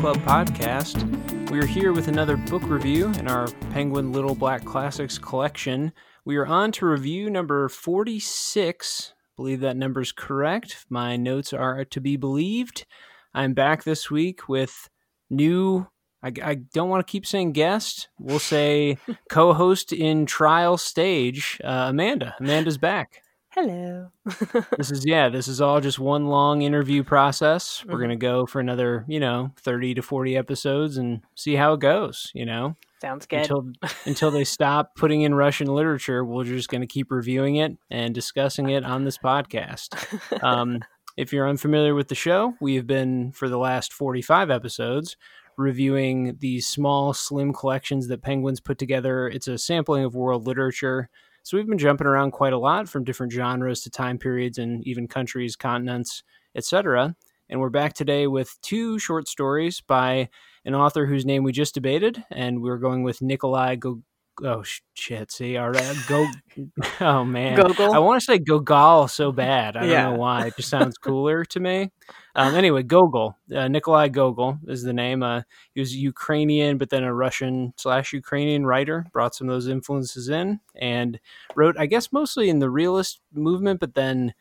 Club 0.00 0.18
podcast. 0.18 1.50
We 1.50 1.58
are 1.58 1.66
here 1.66 1.92
with 1.92 2.06
another 2.06 2.36
book 2.36 2.62
review 2.62 3.06
in 3.18 3.26
our 3.26 3.48
Penguin 3.72 4.12
Little 4.12 4.36
Black 4.36 4.64
Classics 4.64 5.18
collection. 5.18 5.92
We 6.24 6.36
are 6.36 6.46
on 6.46 6.70
to 6.72 6.86
review 6.86 7.28
number 7.28 7.68
46. 7.68 9.12
I 9.12 9.18
believe 9.34 9.58
that 9.58 9.76
number's 9.76 10.12
correct. 10.12 10.86
My 10.88 11.16
notes 11.16 11.52
are 11.52 11.84
to 11.84 12.00
be 12.00 12.16
believed. 12.16 12.86
I'm 13.34 13.54
back 13.54 13.82
this 13.82 14.08
week 14.08 14.48
with 14.48 14.88
new, 15.30 15.88
I, 16.22 16.32
I 16.44 16.54
don't 16.54 16.88
want 16.88 17.04
to 17.04 17.10
keep 17.10 17.26
saying 17.26 17.50
guest. 17.50 18.08
We'll 18.20 18.38
say 18.38 18.98
co 19.28 19.52
host 19.52 19.92
in 19.92 20.26
trial 20.26 20.78
stage, 20.78 21.60
uh, 21.64 21.86
Amanda. 21.88 22.36
Amanda's 22.38 22.78
back. 22.78 23.22
Hello. 23.60 24.10
this 24.76 24.92
is 24.92 25.04
yeah 25.04 25.28
this 25.28 25.48
is 25.48 25.60
all 25.60 25.80
just 25.80 25.98
one 25.98 26.26
long 26.28 26.62
interview 26.62 27.02
process 27.02 27.84
we're 27.88 27.96
Mhm. 27.98 28.02
gonna 28.02 28.16
go 28.16 28.46
for 28.46 28.60
another 28.60 29.04
you 29.08 29.18
know 29.18 29.50
30 29.56 29.94
to 29.94 30.02
40 30.02 30.36
episodes 30.36 30.96
and 30.96 31.22
see 31.34 31.54
how 31.56 31.72
it 31.72 31.80
goes 31.80 32.30
you 32.36 32.46
know 32.46 32.76
Sounds 33.00 33.26
good. 33.26 33.40
until 33.40 33.72
until 34.06 34.30
they 34.30 34.44
stop 34.44 34.94
putting 34.94 35.22
in 35.22 35.34
russian 35.34 35.66
literature 35.66 36.24
we're 36.24 36.44
just 36.44 36.68
gonna 36.68 36.86
keep 36.86 37.10
reviewing 37.10 37.56
it 37.56 37.76
and 37.90 38.14
discussing 38.14 38.68
it 38.70 38.84
on 38.84 39.04
this 39.04 39.18
podcast 39.18 39.96
um, 40.44 40.78
if 41.16 41.32
you're 41.32 41.48
unfamiliar 41.48 41.96
with 41.96 42.06
the 42.06 42.14
show 42.14 42.54
we 42.60 42.76
have 42.76 42.86
been 42.86 43.32
for 43.32 43.48
the 43.48 43.58
last 43.58 43.92
45 43.92 44.50
episodes 44.52 45.16
reviewing 45.56 46.36
these 46.38 46.64
small 46.68 47.12
slim 47.12 47.52
collections 47.52 48.06
that 48.06 48.22
penguins 48.22 48.60
put 48.60 48.78
together 48.78 49.26
it's 49.26 49.48
a 49.48 49.58
sampling 49.58 50.04
of 50.04 50.14
world 50.14 50.46
literature 50.46 51.10
so 51.48 51.56
we've 51.56 51.66
been 51.66 51.78
jumping 51.78 52.06
around 52.06 52.32
quite 52.32 52.52
a 52.52 52.58
lot 52.58 52.90
from 52.90 53.04
different 53.04 53.32
genres 53.32 53.80
to 53.80 53.88
time 53.88 54.18
periods 54.18 54.58
and 54.58 54.86
even 54.86 55.08
countries, 55.08 55.56
continents, 55.56 56.22
etc. 56.54 57.16
And 57.48 57.58
we're 57.58 57.70
back 57.70 57.94
today 57.94 58.26
with 58.26 58.54
two 58.60 58.98
short 58.98 59.26
stories 59.26 59.80
by 59.80 60.28
an 60.66 60.74
author 60.74 61.06
whose 61.06 61.24
name 61.24 61.44
we 61.44 61.52
just 61.52 61.72
debated, 61.72 62.22
and 62.30 62.60
we're 62.60 62.76
going 62.76 63.02
with 63.02 63.22
Nikolai 63.22 63.76
Go. 63.76 64.02
Oh 64.42 64.62
shit! 64.94 65.32
See, 65.32 65.56
all 65.56 65.70
right, 65.70 65.96
go. 66.06 66.26
Oh 67.00 67.24
man, 67.24 67.56
Gogol. 67.56 67.94
I 67.94 67.98
want 67.98 68.20
to 68.20 68.24
say 68.24 68.38
Gogol 68.38 69.08
so 69.08 69.30
bad. 69.32 69.76
I 69.76 69.80
don't 69.80 70.12
know 70.12 70.18
why. 70.18 70.46
It 70.46 70.56
just 70.56 70.68
sounds 70.68 70.98
cooler 71.02 71.44
to 71.46 71.60
me. 71.60 71.90
Um, 72.34 72.54
anyway, 72.54 72.82
Gogol, 72.82 73.36
uh, 73.54 73.68
Nikolai 73.68 74.08
Gogol 74.08 74.58
is 74.66 74.82
the 74.82 74.92
name. 74.92 75.22
Uh, 75.22 75.42
he 75.74 75.80
was 75.80 75.94
Ukrainian, 75.94 76.78
but 76.78 76.90
then 76.90 77.04
a 77.04 77.12
Russian 77.14 77.74
slash 77.76 78.12
Ukrainian 78.12 78.64
writer. 78.66 79.06
Brought 79.12 79.34
some 79.34 79.48
of 79.48 79.54
those 79.54 79.68
influences 79.68 80.28
in 80.28 80.60
and 80.76 81.18
wrote, 81.56 81.76
I 81.78 81.86
guess, 81.86 82.12
mostly 82.12 82.48
in 82.48 82.58
the 82.58 82.70
realist 82.70 83.20
movement, 83.32 83.80
but 83.80 83.94
then 83.94 84.34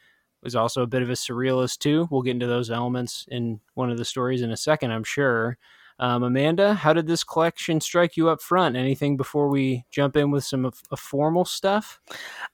was 0.44 0.56
also 0.56 0.84
a 0.84 0.88
bit 0.88 1.02
of 1.02 1.10
a 1.10 1.14
surrealist 1.14 1.80
too. 1.80 2.08
We'll 2.12 2.22
get 2.22 2.32
into 2.32 2.48
those 2.48 2.70
elements 2.72 3.26
in 3.30 3.60
one 3.74 3.92
of 3.92 3.98
the 3.98 4.06
stories 4.06 4.42
in 4.42 4.52
a 4.52 4.58
second, 4.58 4.92
I'm 4.92 5.04
sure. 5.04 5.58
Um, 6.00 6.24
Amanda, 6.24 6.74
how 6.76 6.94
did 6.94 7.08
this 7.08 7.24
collection 7.24 7.82
strike 7.82 8.18
you 8.18 8.30
up 8.30 8.42
front? 8.42 8.76
Anything 8.76 9.18
before 9.18 9.48
we 9.50 9.86
jump 9.92 10.16
in 10.16 10.30
with 10.32 10.44
some 10.44 10.64
of, 10.66 10.80
of 10.92 11.00
formal 11.00 11.44
stuff? 11.46 12.00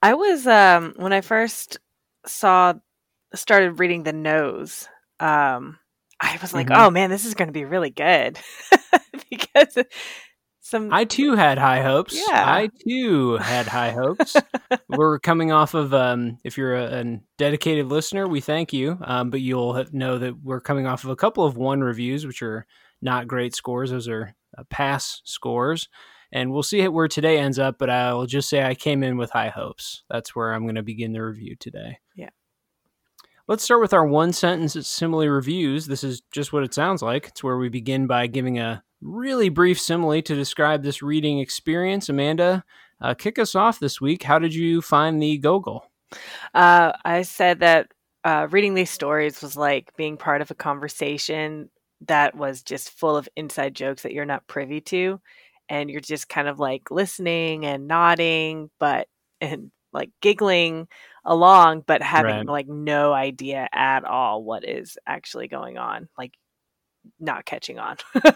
I 0.02 0.14
was 0.14 0.48
um 0.48 0.94
when 0.98 1.12
I 1.14 1.22
first 1.22 1.78
saw 2.26 2.74
started 3.36 3.80
reading 3.80 4.04
the 4.04 4.14
nose. 4.14 4.88
Um, 5.20 5.78
I 6.22 6.38
was 6.42 6.54
like, 6.54 6.68
Mhm. 6.68 6.78
oh 6.78 6.90
man, 6.90 7.10
this 7.10 7.26
is 7.26 7.34
going 7.34 7.48
to 7.50 7.54
be 7.54 7.66
really 7.66 7.90
good 7.90 8.40
because 9.30 9.78
some 10.62 10.94
I 10.94 11.04
too 11.04 11.36
had 11.36 11.58
high 11.58 11.82
hopes. 11.82 12.16
Yeah. 12.16 12.44
I 12.48 12.70
too 12.88 13.36
had 13.38 13.68
high 13.68 13.92
hopes. 13.92 14.38
We're 14.88 15.20
coming 15.20 15.52
off 15.52 15.74
of, 15.74 15.94
um, 15.94 16.38
if 16.46 16.58
you're 16.58 16.76
a, 16.76 17.02
a 17.02 17.20
dedicated 17.38 17.88
listener, 17.88 18.28
we 18.28 18.40
thank 18.40 18.72
you. 18.72 18.98
Um, 19.04 19.30
but 19.30 19.42
you'll 19.42 19.84
know 19.92 20.18
that 20.20 20.42
we're 20.42 20.62
coming 20.62 20.88
off 20.88 21.04
of 21.04 21.10
a 21.10 21.16
couple 21.18 21.44
of 21.44 21.58
one 21.58 21.82
reviews, 21.82 22.26
which 22.26 22.42
are 22.42 22.66
not 23.04 23.28
great 23.28 23.56
scores. 23.56 23.92
Those 23.92 24.08
are 24.08 24.36
uh, 24.58 24.64
pass 24.70 25.22
scores. 25.26 25.90
And 26.32 26.52
we'll 26.52 26.64
see 26.64 26.88
where 26.88 27.08
today 27.08 27.38
ends 27.38 27.60
up, 27.60 27.78
but 27.78 27.92
I'll 27.92 28.26
just 28.26 28.50
say 28.50 28.64
I 28.64 28.74
came 28.74 29.04
in 29.04 29.18
with 29.18 29.30
high 29.30 29.50
hopes. 29.50 30.04
That's 30.10 30.36
where 30.36 30.54
I'm 30.54 30.64
going 30.64 30.76
to 30.76 30.82
begin 30.84 31.14
the 31.14 31.24
review 31.24 31.56
today. 31.60 32.00
Yeah. 32.16 32.30
Let's 33.48 33.64
start 33.64 33.82
with 33.82 33.94
our 33.94 34.06
one 34.06 34.34
sentence 34.34 34.76
simile 34.88 35.28
reviews. 35.28 35.86
This 35.86 36.04
is 36.04 36.24
just 36.32 36.52
what 36.52 36.64
it 36.64 36.74
sounds 36.74 37.04
like. 37.04 37.28
It's 37.28 37.44
where 37.44 37.58
we 37.58 37.70
begin 37.70 38.08
by 38.08 38.26
giving 38.26 38.58
a 38.58 38.84
really 39.00 39.50
brief 39.50 39.80
simile 39.80 40.24
to 40.24 40.36
describe 40.36 40.82
this 40.82 41.04
reading 41.04 41.40
experience. 41.40 42.10
Amanda, 42.10 42.64
uh, 43.00 43.14
kick 43.14 43.38
us 43.38 43.54
off 43.54 43.80
this 43.80 44.02
week. 44.02 44.24
How 44.24 44.40
did 44.40 44.56
you 44.56 44.82
find 44.82 45.22
the 45.22 45.38
Gogol? 45.38 45.86
Uh, 46.54 46.94
I 47.06 47.24
said 47.24 47.60
that 47.60 47.92
uh, 48.24 48.48
reading 48.50 48.74
these 48.74 48.90
stories 48.90 49.42
was 49.42 49.56
like 49.56 49.96
being 49.98 50.18
part 50.18 50.42
of 50.42 50.50
a 50.50 50.56
conversation 50.56 51.70
that 52.08 52.36
was 52.36 52.64
just 52.64 52.90
full 52.92 53.16
of 53.18 53.30
inside 53.36 53.76
jokes 53.76 54.04
that 54.04 54.14
you're 54.14 54.26
not 54.26 54.48
privy 54.48 54.82
to, 54.82 55.20
and 55.70 55.90
you're 55.90 56.02
just 56.02 56.30
kind 56.30 56.48
of 56.48 56.60
like 56.60 56.92
listening 56.92 57.66
and 57.66 57.88
nodding, 57.88 58.70
but 58.80 59.08
and 59.42 59.72
like 59.94 60.10
giggling 60.22 60.88
along, 61.26 61.84
but 61.86 62.02
having 62.02 62.46
Right. 62.46 62.48
like 62.48 62.68
no 62.68 63.14
idea 63.14 63.68
at 63.74 64.04
all 64.06 64.44
what 64.44 64.68
is 64.68 64.98
actually 65.06 65.48
going 65.48 65.78
on, 65.78 66.10
like 66.18 66.34
not 67.20 67.46
catching 67.46 67.80
on. 67.80 67.98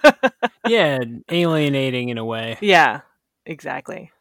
Yeah, 0.67 0.99
alienating 1.31 2.09
in 2.09 2.17
a 2.17 2.25
way. 2.25 2.57
yeah, 2.61 3.01
exactly. 3.45 4.11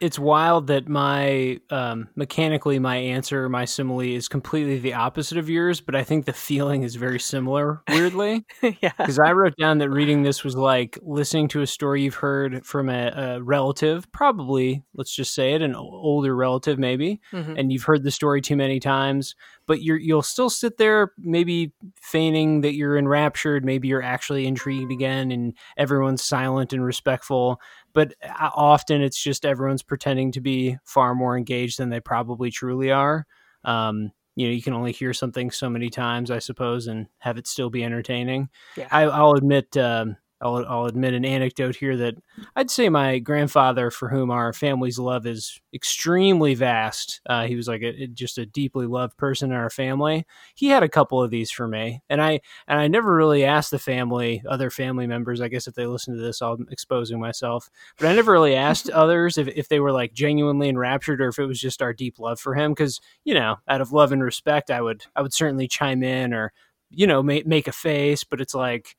It's 0.00 0.18
wild 0.18 0.66
that 0.66 0.88
my 0.88 1.60
um, 1.70 2.08
mechanically 2.16 2.78
my 2.80 2.96
answer, 2.96 3.48
my 3.48 3.64
simile 3.64 4.00
is 4.00 4.26
completely 4.28 4.78
the 4.80 4.92
opposite 4.94 5.38
of 5.38 5.48
yours, 5.48 5.80
but 5.80 5.94
I 5.94 6.02
think 6.02 6.26
the 6.26 6.32
feeling 6.32 6.82
is 6.82 6.96
very 6.96 7.20
similar. 7.20 7.80
Weirdly, 7.88 8.44
yeah. 8.62 8.90
because 8.98 9.20
I 9.20 9.32
wrote 9.32 9.54
down 9.56 9.78
that 9.78 9.90
reading 9.90 10.22
this 10.24 10.42
was 10.42 10.56
like 10.56 10.98
listening 11.02 11.46
to 11.48 11.62
a 11.62 11.66
story 11.66 12.02
you've 12.02 12.16
heard 12.16 12.66
from 12.66 12.88
a, 12.88 13.08
a 13.38 13.42
relative, 13.42 14.10
probably 14.10 14.82
let's 14.94 15.14
just 15.14 15.32
say 15.32 15.54
it, 15.54 15.62
an 15.62 15.74
older 15.76 16.34
relative 16.34 16.78
maybe, 16.78 17.20
Mhm. 17.32 17.58
and 17.58 17.72
you've 17.72 17.84
heard 17.84 18.02
the 18.02 18.10
story 18.10 18.40
too 18.40 18.56
many 18.56 18.80
times, 18.80 19.36
but 19.66 19.80
you're 19.82 19.96
you'll 19.98 20.22
still 20.22 20.50
sit 20.50 20.76
there 20.76 21.12
maybe 21.18 21.72
feigning 22.02 22.62
that 22.62 22.74
you're 22.74 22.98
enraptured, 22.98 23.64
maybe 23.64 23.86
you're 23.88 24.02
actually 24.02 24.46
intrigued 24.46 24.90
again, 24.90 25.30
and 25.30 25.54
everyone's 25.76 26.22
silent 26.22 26.72
and 26.72 26.84
respectful. 26.84 27.60
But 27.94 28.14
uh, 28.22 28.50
often 28.54 29.00
it's 29.00 29.22
just 29.22 29.46
everyone's 29.46 29.82
pretending 29.82 30.32
to 30.32 30.40
be 30.40 30.76
far 30.84 31.14
more 31.14 31.36
engaged 31.36 31.78
than 31.78 31.88
they 31.88 32.00
probably 32.00 32.50
truly 32.50 32.90
are. 32.90 33.24
Um, 33.64 34.12
you 34.36 34.48
know, 34.48 34.52
you 34.52 34.62
can 34.62 34.74
only 34.74 34.92
hear 34.92 35.14
something 35.14 35.50
so 35.50 35.70
many 35.70 35.88
times, 35.88 36.30
I 36.30 36.40
suppose, 36.40 36.88
and 36.88 37.06
have 37.18 37.38
it 37.38 37.46
still 37.46 37.70
be 37.70 37.84
entertaining. 37.84 38.48
Yeah. 38.76 38.88
I, 38.90 39.02
I'll 39.04 39.32
admit, 39.32 39.76
um, 39.76 40.16
I'll, 40.44 40.64
I'll 40.68 40.84
admit 40.84 41.14
an 41.14 41.24
anecdote 41.24 41.74
here 41.74 41.96
that 41.96 42.14
I'd 42.54 42.70
say 42.70 42.90
my 42.90 43.18
grandfather, 43.18 43.90
for 43.90 44.10
whom 44.10 44.30
our 44.30 44.52
family's 44.52 44.98
love 44.98 45.26
is 45.26 45.58
extremely 45.72 46.54
vast, 46.54 47.22
uh, 47.26 47.46
he 47.46 47.56
was 47.56 47.66
like 47.66 47.80
a, 47.82 48.06
just 48.08 48.36
a 48.36 48.44
deeply 48.44 48.86
loved 48.86 49.16
person 49.16 49.50
in 49.50 49.56
our 49.56 49.70
family. 49.70 50.26
He 50.54 50.66
had 50.66 50.82
a 50.82 50.88
couple 50.88 51.22
of 51.22 51.30
these 51.30 51.50
for 51.50 51.66
me, 51.66 52.02
and 52.10 52.20
I 52.20 52.40
and 52.68 52.78
I 52.78 52.88
never 52.88 53.16
really 53.16 53.42
asked 53.44 53.70
the 53.70 53.78
family, 53.78 54.42
other 54.46 54.70
family 54.70 55.06
members. 55.06 55.40
I 55.40 55.48
guess 55.48 55.66
if 55.66 55.74
they 55.74 55.86
listen 55.86 56.14
to 56.14 56.22
this, 56.22 56.42
I'm 56.42 56.66
exposing 56.70 57.18
myself, 57.18 57.70
but 57.98 58.08
I 58.08 58.14
never 58.14 58.32
really 58.32 58.54
asked 58.54 58.90
others 58.92 59.38
if 59.38 59.48
if 59.48 59.68
they 59.68 59.80
were 59.80 59.92
like 59.92 60.12
genuinely 60.12 60.68
enraptured 60.68 61.22
or 61.22 61.28
if 61.28 61.38
it 61.38 61.46
was 61.46 61.60
just 61.60 61.80
our 61.80 61.94
deep 61.94 62.18
love 62.18 62.38
for 62.38 62.54
him. 62.54 62.72
Because 62.72 63.00
you 63.24 63.32
know, 63.32 63.56
out 63.66 63.80
of 63.80 63.92
love 63.92 64.12
and 64.12 64.22
respect, 64.22 64.70
I 64.70 64.82
would 64.82 65.04
I 65.16 65.22
would 65.22 65.32
certainly 65.32 65.68
chime 65.68 66.02
in 66.02 66.34
or 66.34 66.52
you 66.90 67.06
know 67.06 67.22
make 67.22 67.46
make 67.46 67.66
a 67.66 67.72
face, 67.72 68.24
but 68.24 68.40
it's 68.42 68.54
like. 68.54 68.94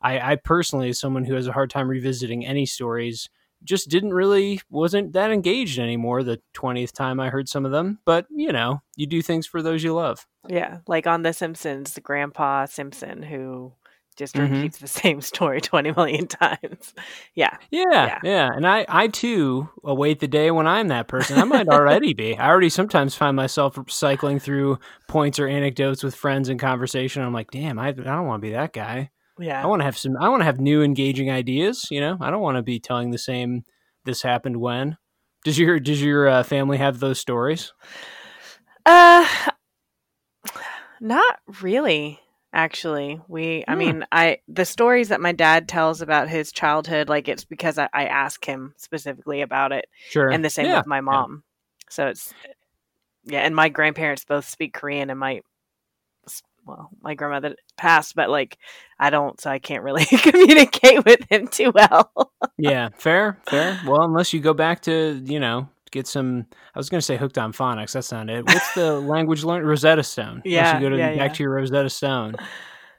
I, 0.00 0.32
I 0.32 0.36
personally, 0.36 0.88
as 0.90 0.98
someone 1.00 1.24
who 1.24 1.34
has 1.34 1.46
a 1.46 1.52
hard 1.52 1.70
time 1.70 1.88
revisiting 1.88 2.46
any 2.46 2.66
stories, 2.66 3.28
just 3.64 3.88
didn't 3.88 4.14
really 4.14 4.60
wasn't 4.70 5.12
that 5.14 5.30
engaged 5.32 5.78
anymore. 5.78 6.22
The 6.22 6.40
twentieth 6.52 6.92
time 6.92 7.18
I 7.18 7.28
heard 7.30 7.48
some 7.48 7.64
of 7.66 7.72
them, 7.72 7.98
but 8.04 8.26
you 8.30 8.52
know, 8.52 8.82
you 8.96 9.06
do 9.06 9.20
things 9.22 9.46
for 9.46 9.62
those 9.62 9.82
you 9.82 9.94
love. 9.94 10.26
Yeah, 10.48 10.78
like 10.86 11.06
on 11.08 11.22
The 11.22 11.32
Simpsons, 11.32 11.94
the 11.94 12.00
Grandpa 12.00 12.66
Simpson 12.66 13.22
who 13.22 13.72
just 14.16 14.34
Mhm. 14.36 14.50
repeats 14.52 14.78
the 14.78 14.86
same 15.02 15.20
story 15.20 15.60
20 15.60 15.92
million 15.92 16.26
times. 16.28 16.94
Yeah. 17.34 17.56
Yeah, 17.70 17.82
Yeah. 17.92 18.18
yeah, 18.22 18.50
and 18.54 18.66
I, 18.66 18.84
I 18.88 19.08
too 19.08 19.68
await 19.84 20.20
the 20.20 20.28
day 20.28 20.50
when 20.52 20.66
I'm 20.68 20.88
that 20.88 21.06
person. 21.08 21.38
I 21.38 21.44
might 21.44 21.68
already 21.68 22.14
be. 22.14 22.36
I 22.36 22.48
already 22.48 22.68
sometimes 22.68 23.14
find 23.16 23.36
myself 23.36 23.78
cycling 23.88 24.38
through 24.38 24.78
points 25.08 25.38
or 25.38 25.46
anecdotes 25.48 26.02
with 26.04 26.14
friends 26.14 26.48
in 26.48 26.58
conversation. 26.58 27.22
I'm 27.22 27.32
like, 27.32 27.50
damn, 27.50 27.78
I, 27.78 27.88
I 27.88 27.92
don't 27.92 28.26
want 28.26 28.40
to 28.42 28.46
be 28.46 28.52
that 28.52 28.72
guy. 28.72 29.10
Yeah. 29.38 29.62
I 29.62 29.66
want 29.66 29.80
to 29.80 29.84
have 29.84 29.98
some. 29.98 30.16
I 30.20 30.28
want 30.28 30.40
to 30.40 30.44
have 30.46 30.60
new, 30.60 30.82
engaging 30.82 31.30
ideas. 31.30 31.86
You 31.90 32.00
know, 32.00 32.16
I 32.20 32.30
don't 32.30 32.42
want 32.42 32.56
to 32.56 32.62
be 32.62 32.80
telling 32.80 33.10
the 33.10 33.18
same. 33.18 33.64
This 34.04 34.22
happened 34.22 34.58
when. 34.58 34.96
Does 35.44 35.58
your 35.58 35.78
Does 35.80 36.02
your 36.02 36.28
uh, 36.28 36.42
family 36.42 36.78
have 36.78 37.00
those 37.00 37.18
stories? 37.18 37.72
Uh 38.86 39.26
not 41.00 41.38
really 41.62 42.18
actually. 42.52 43.20
We 43.28 43.64
I 43.68 43.74
Hmm. 43.74 43.78
mean, 43.78 44.06
I 44.10 44.38
the 44.48 44.64
stories 44.64 45.08
that 45.08 45.20
my 45.20 45.32
dad 45.32 45.68
tells 45.68 46.00
about 46.00 46.28
his 46.28 46.52
childhood 46.52 47.08
like 47.08 47.28
it's 47.28 47.44
because 47.44 47.78
I, 47.78 47.88
I 47.92 48.06
ask 48.06 48.44
him 48.44 48.74
specifically 48.76 49.42
about 49.42 49.72
it 49.72 49.86
Sure. 50.10 50.30
and 50.30 50.44
the 50.44 50.50
same 50.50 50.66
Yeah. 50.66 50.78
with 50.78 50.86
my 50.86 51.00
mom. 51.00 51.44
So 51.90 52.06
it's 52.08 52.32
yeah, 53.24 53.40
and 53.40 53.54
my 53.54 53.68
grandparents 53.68 54.24
both 54.24 54.48
speak 54.48 54.72
Korean 54.74 55.10
and 55.10 55.18
my 55.20 55.42
well, 56.68 56.90
my 57.00 57.14
grandmother 57.14 57.56
passed, 57.76 58.14
but 58.14 58.28
like 58.28 58.58
I 59.00 59.10
don't, 59.10 59.40
so 59.40 59.50
I 59.50 59.58
can't 59.58 59.82
really 59.82 60.04
communicate 60.22 61.04
with 61.04 61.20
him 61.30 61.48
too 61.48 61.72
well. 61.74 62.12
yeah, 62.58 62.90
fair, 62.96 63.40
fair. 63.48 63.80
Well, 63.86 64.02
unless 64.02 64.32
you 64.32 64.40
go 64.40 64.52
back 64.52 64.82
to 64.82 65.20
you 65.24 65.40
know 65.40 65.68
get 65.90 66.06
some. 66.06 66.46
I 66.74 66.78
was 66.78 66.90
going 66.90 66.98
to 66.98 67.04
say 67.04 67.16
hooked 67.16 67.38
on 67.38 67.52
phonics. 67.52 67.92
That's 67.92 68.12
not 68.12 68.28
it. 68.28 68.44
What's 68.44 68.74
the 68.74 69.00
language 69.00 69.44
learned? 69.44 69.66
Rosetta 69.66 70.02
Stone. 70.02 70.42
Yeah, 70.44 70.58
unless 70.58 70.74
you 70.74 70.88
go 70.88 70.90
to 70.90 70.98
yeah, 70.98 71.16
back 71.16 71.30
yeah. 71.30 71.34
to 71.34 71.42
your 71.42 71.52
Rosetta 71.52 71.90
Stone. 71.90 72.36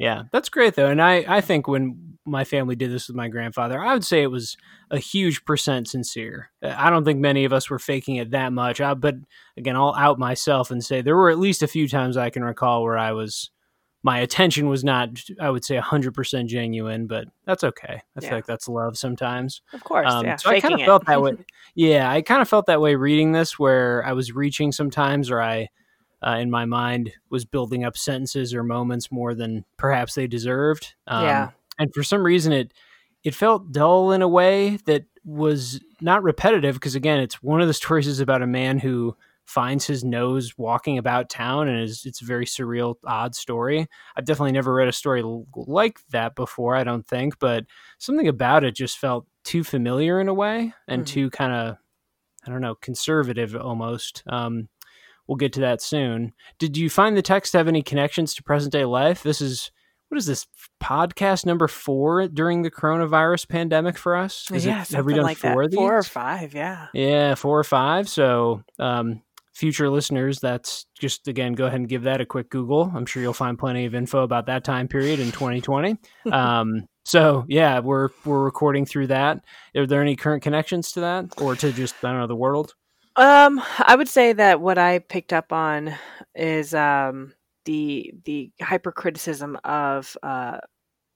Yeah, 0.01 0.23
that's 0.31 0.47
great 0.47 0.75
though, 0.75 0.87
and 0.87 1.01
I 1.01 1.25
I 1.27 1.41
think 1.41 1.67
when 1.67 2.17
my 2.25 2.45
family 2.45 2.75
did 2.75 2.89
this 2.89 3.09
with 3.09 3.17
my 3.17 3.27
grandfather, 3.27 3.81
I 3.81 3.91
would 3.91 4.05
say 4.05 4.21
it 4.21 4.31
was 4.31 4.55
a 4.91 4.97
huge 4.97 5.43
percent 5.43 5.89
sincere. 5.89 6.51
I 6.63 6.89
don't 6.89 7.03
think 7.03 7.19
many 7.19 7.43
of 7.43 7.51
us 7.51 7.69
were 7.69 7.79
faking 7.79 8.15
it 8.15 8.31
that 8.31 8.53
much. 8.53 8.79
I, 8.79 8.93
but 8.93 9.15
again, 9.57 9.75
I'll 9.75 9.93
out 9.95 10.17
myself 10.17 10.71
and 10.71 10.81
say 10.81 11.01
there 11.01 11.17
were 11.17 11.29
at 11.29 11.39
least 11.39 11.63
a 11.63 11.67
few 11.67 11.87
times 11.87 12.15
I 12.15 12.29
can 12.29 12.43
recall 12.43 12.83
where 12.83 12.97
I 12.97 13.11
was 13.11 13.49
my 14.03 14.19
attention 14.19 14.69
was 14.69 14.83
not 14.83 15.09
I 15.41 15.49
would 15.49 15.65
say 15.65 15.77
100% 15.77 16.47
genuine, 16.47 17.05
but 17.07 17.27
that's 17.45 17.63
okay. 17.63 17.95
I 17.95 18.01
Yeah. 18.21 18.29
feel 18.29 18.37
like 18.37 18.45
that's 18.45 18.67
love 18.69 18.97
sometimes. 18.97 19.61
Of 19.73 19.83
course, 19.83 20.07
Um, 20.09 20.25
yeah. 20.25 20.35
so 20.37 20.49
I 20.49 20.59
kind 20.61 20.73
of 20.73 20.81
felt 20.81 21.05
that 21.05 21.21
way. 21.21 21.33
Yeah, 21.75 22.09
I 22.11 22.21
kind 22.21 22.41
of 22.41 22.49
felt 22.49 22.65
that 22.65 22.81
way 22.81 22.95
reading 22.95 23.31
this, 23.31 23.59
where 23.59 24.03
I 24.05 24.13
was 24.13 24.31
reaching 24.33 24.71
sometimes, 24.71 25.29
or 25.29 25.39
I, 25.41 25.67
uh, 26.25 26.31
in 26.39 26.49
my 26.49 26.65
mind, 26.65 27.11
was 27.29 27.45
building 27.45 27.85
up 27.85 27.95
sentences 27.95 28.53
or 28.53 28.63
moments 28.63 29.11
more 29.11 29.33
than 29.35 29.63
perhaps 29.77 30.15
they 30.15 30.27
deserved. 30.27 30.95
Um, 31.07 31.23
Yeah. 31.23 31.49
And 31.77 31.93
for 31.93 32.03
some 32.03 32.23
reason, 32.23 32.51
it 32.53 32.73
it 33.23 33.35
felt 33.35 33.71
dull 33.73 34.11
in 34.13 34.21
a 34.21 34.27
way 34.27 34.77
that 34.85 35.03
was 35.25 35.79
not 36.01 36.23
repetitive. 36.23 36.75
Because 36.75 36.95
again, 36.95 37.19
it's 37.19 37.43
one 37.43 37.61
of 37.61 37.67
the 37.67 37.73
stories 37.83 38.07
is 38.07 38.19
about 38.21 38.41
a 38.41 38.47
man 38.47 38.79
who 38.79 39.15
finds 39.49 39.85
his 39.87 40.03
nose 40.03 40.53
walking 40.57 40.97
about 40.99 41.29
town, 41.29 41.67
and 41.67 41.81
is 41.81 42.03
it's 42.05 42.21
a 42.21 42.25
very 42.25 42.45
surreal, 42.45 42.95
odd 43.05 43.33
story. 43.33 43.87
I've 44.15 44.25
definitely 44.25 44.51
never 44.51 44.73
read 44.73 44.87
a 44.87 44.93
story 44.93 45.23
like 45.55 45.99
that 46.11 46.35
before. 46.35 46.75
I 46.75 46.83
don't 46.83 47.07
think, 47.07 47.39
but 47.39 47.65
something 47.97 48.27
about 48.27 48.63
it 48.63 48.75
just 48.75 48.97
felt 48.99 49.25
too 49.43 49.63
familiar 49.63 50.19
in 50.21 50.27
a 50.27 50.33
way 50.33 50.73
and 50.87 51.03
Mhm. 51.03 51.07
too 51.07 51.29
kind 51.31 51.53
of 51.53 51.77
i 52.45 52.51
don't 52.51 52.61
know 52.61 52.75
conservative 52.75 53.55
almost 53.55 54.21
um, 54.27 54.67
we'll 55.27 55.35
get 55.37 55.53
to 55.53 55.61
that 55.61 55.81
soon 55.81 56.33
did 56.59 56.77
you 56.77 56.89
find 56.89 57.15
the 57.17 57.21
text 57.21 57.53
have 57.53 57.67
any 57.67 57.81
connections 57.81 58.33
to 58.35 58.43
present 58.43 58.71
day 58.71 58.85
life 58.85 59.23
this 59.23 59.41
is 59.41 59.71
what 60.09 60.17
is 60.17 60.25
this 60.25 60.45
podcast 60.83 61.45
number 61.45 61.67
four 61.67 62.27
during 62.27 62.61
the 62.63 62.71
coronavirus 62.71 63.47
pandemic 63.47 63.97
for 63.97 64.15
us 64.15 64.49
is 64.51 64.65
yeah, 64.65 64.81
it, 64.81 64.89
have 64.89 65.05
we 65.05 65.13
done 65.13 65.23
like 65.23 65.37
four 65.37 65.51
that. 65.55 65.65
of 65.65 65.71
these 65.71 65.77
Four 65.77 65.97
or 65.99 66.03
five, 66.03 66.53
yeah. 66.53 66.87
yeah, 66.93 67.35
four 67.35 67.59
or 67.59 67.63
five. 67.63 68.09
So, 68.09 68.63
um, 68.79 69.21
future 69.53 69.89
listeners, 69.89 70.39
that's 70.39 70.85
just 70.99 71.27
again, 71.27 71.53
go 71.53 71.65
ahead 71.65 71.79
and 71.79 71.89
give 71.89 72.03
that 72.03 72.21
a 72.21 72.25
quick 72.25 72.49
Google. 72.49 72.91
I'm 72.95 73.05
sure 73.05 73.21
you'll 73.21 73.33
find 73.33 73.57
plenty 73.57 73.85
of 73.85 73.95
info 73.95 74.23
about 74.23 74.45
that 74.47 74.63
time 74.63 74.87
period 74.87 75.19
in 75.19 75.31
2020. 75.31 75.97
um, 76.31 76.85
so 77.05 77.45
yeah, 77.47 77.79
we're 77.79 78.09
we're 78.25 78.43
recording 78.43 78.85
through 78.85 79.07
that. 79.07 79.43
Are 79.75 79.87
there 79.87 80.01
any 80.01 80.15
current 80.15 80.43
connections 80.43 80.91
to 80.93 81.01
that, 81.01 81.25
or 81.41 81.55
to 81.55 81.71
just 81.71 81.95
I 82.03 82.11
don't 82.11 82.19
know 82.19 82.27
the 82.27 82.35
world? 82.35 82.73
Um, 83.15 83.61
I 83.79 83.95
would 83.95 84.07
say 84.07 84.33
that 84.33 84.61
what 84.61 84.77
I 84.77 84.99
picked 84.99 85.33
up 85.33 85.51
on 85.51 85.95
is 86.35 86.73
um 86.73 87.33
the 87.65 88.13
the 88.25 88.51
hypercriticism 88.61 89.57
of 89.63 90.15
uh 90.23 90.59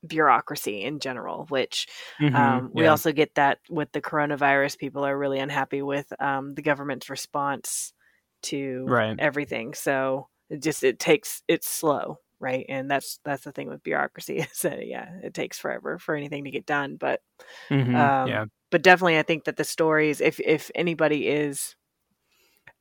bureaucracy 0.05 0.81
in 0.83 0.99
general, 0.99 1.45
which 1.49 1.87
Mhm, 2.19 2.35
um, 2.35 2.71
we 2.73 2.83
yeah. 2.83 2.89
also 2.89 3.11
get 3.13 3.35
that 3.35 3.59
with 3.69 3.91
the 3.93 4.01
coronavirus. 4.01 4.77
People 4.77 5.05
are 5.05 5.17
really 5.17 5.39
unhappy 5.39 5.81
with 5.81 6.11
um, 6.19 6.55
the 6.55 6.61
government's 6.61 7.09
response 7.09 7.93
to 8.43 8.95
Right. 8.95 9.19
everything. 9.19 9.73
So 9.73 10.29
it 10.49 10.61
just 10.61 10.83
it 10.83 10.99
takes 10.99 11.43
it's 11.47 11.69
slow, 11.69 12.19
right? 12.39 12.65
And 12.69 12.89
that's 12.91 13.19
that's 13.25 13.43
the 13.43 13.51
thing 13.51 13.69
with 13.69 13.83
bureaucracy 13.83 14.37
is 14.39 14.61
that 14.61 14.87
yeah, 14.87 15.19
it 15.23 15.33
takes 15.33 15.59
forever 15.59 15.99
for 15.99 16.15
anything 16.15 16.45
to 16.45 16.51
get 16.51 16.65
done. 16.65 16.97
But 16.97 17.21
Mhm, 17.69 18.13
um, 18.23 18.23
yeah, 18.23 18.45
but 18.71 18.83
definitely, 18.83 19.19
I 19.19 19.23
think 19.23 19.45
that 19.45 19.57
the 19.57 19.63
stories, 19.65 20.21
if 20.21 20.39
if 20.41 20.71
anybody 20.75 21.27
is 21.27 21.75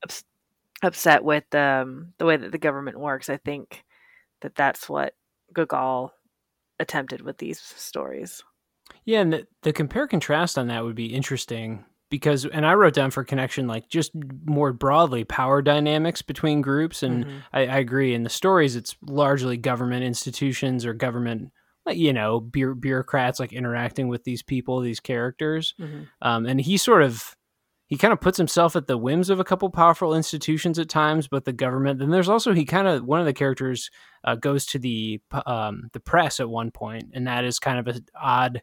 ups- 0.03 0.25
upset 0.83 1.25
with 1.25 1.53
um, 1.55 2.15
the 2.19 2.27
way 2.27 2.39
that 2.39 2.53
the 2.53 2.59
government 2.59 3.01
works, 3.01 3.29
I 3.29 3.39
think 3.39 3.85
that 4.43 4.57
that's 4.57 4.89
what 4.89 5.17
Gogol 5.53 6.13
attempted 6.81 7.23
with 7.23 7.39
these 7.39 7.61
stories. 7.61 8.43
yeah. 9.05 9.21
And 9.21 9.33
the, 9.33 9.47
the 9.63 9.73
compare 9.73 10.07
contrast 10.07 10.59
on 10.59 10.69
that 10.69 10.85
would 10.85 10.95
be 10.97 11.15
interesting 11.15 11.85
because, 12.13 12.45
and 12.45 12.67
I 12.67 12.75
wrote 12.75 12.93
down 12.93 13.11
for 13.11 13.25
connection 13.25 13.67
like 13.67 13.89
just 13.89 14.13
more 14.45 14.73
broadly 14.73 15.25
power 15.25 15.63
dynamics 15.63 16.21
between 16.23 16.61
groups 16.61 17.03
and. 17.03 17.25
Mhm. 17.25 17.43
I, 17.55 17.61
I 17.63 17.79
agree. 17.79 18.15
In 18.15 18.23
the 18.23 18.29
stories, 18.31 18.77
it's 18.77 18.95
largely 19.01 19.57
government 19.57 20.05
institutions 20.05 20.85
or 20.85 20.93
government, 20.93 21.51
like, 21.87 21.97
you 21.97 22.13
know, 22.13 22.39
bu- 22.39 22.75
bureaucrats 22.77 23.41
like 23.41 23.53
interacting 23.55 24.09
with 24.09 24.25
these 24.25 24.43
people, 24.43 24.81
these 24.81 25.01
characters. 25.01 25.75
Mhm. 25.81 26.07
Um, 26.21 26.45
and 26.47 26.61
he 26.61 26.77
sort 26.77 27.03
of, 27.03 27.35
he 27.87 27.97
kind 27.97 28.13
of 28.13 28.21
puts 28.21 28.37
himself 28.37 28.77
at 28.77 28.87
the 28.87 28.99
whims 28.99 29.31
of 29.31 29.41
a 29.41 29.45
couple 29.45 29.69
powerful 29.71 30.15
institutions 30.15 30.79
at 30.79 30.89
times, 30.91 31.29
but 31.29 31.45
the 31.47 31.53
government. 31.53 31.99
Then 31.99 32.11
there's 32.11 32.29
also 32.29 32.53
he 32.53 32.65
kind 32.67 32.87
of 32.89 33.05
one 33.05 33.21
of 33.21 33.27
the 33.27 33.33
characters 33.33 33.91
uh, 34.25 34.35
goes 34.35 34.67
to 34.67 34.79
the 34.79 35.21
um, 35.47 35.89
the 35.93 36.01
press 36.01 36.41
at 36.41 36.49
one 36.51 36.71
point, 36.71 37.11
and 37.15 37.27
that 37.27 37.45
is 37.45 37.59
kind 37.59 37.79
of 37.79 37.87
an 37.89 38.05
odd, 38.15 38.63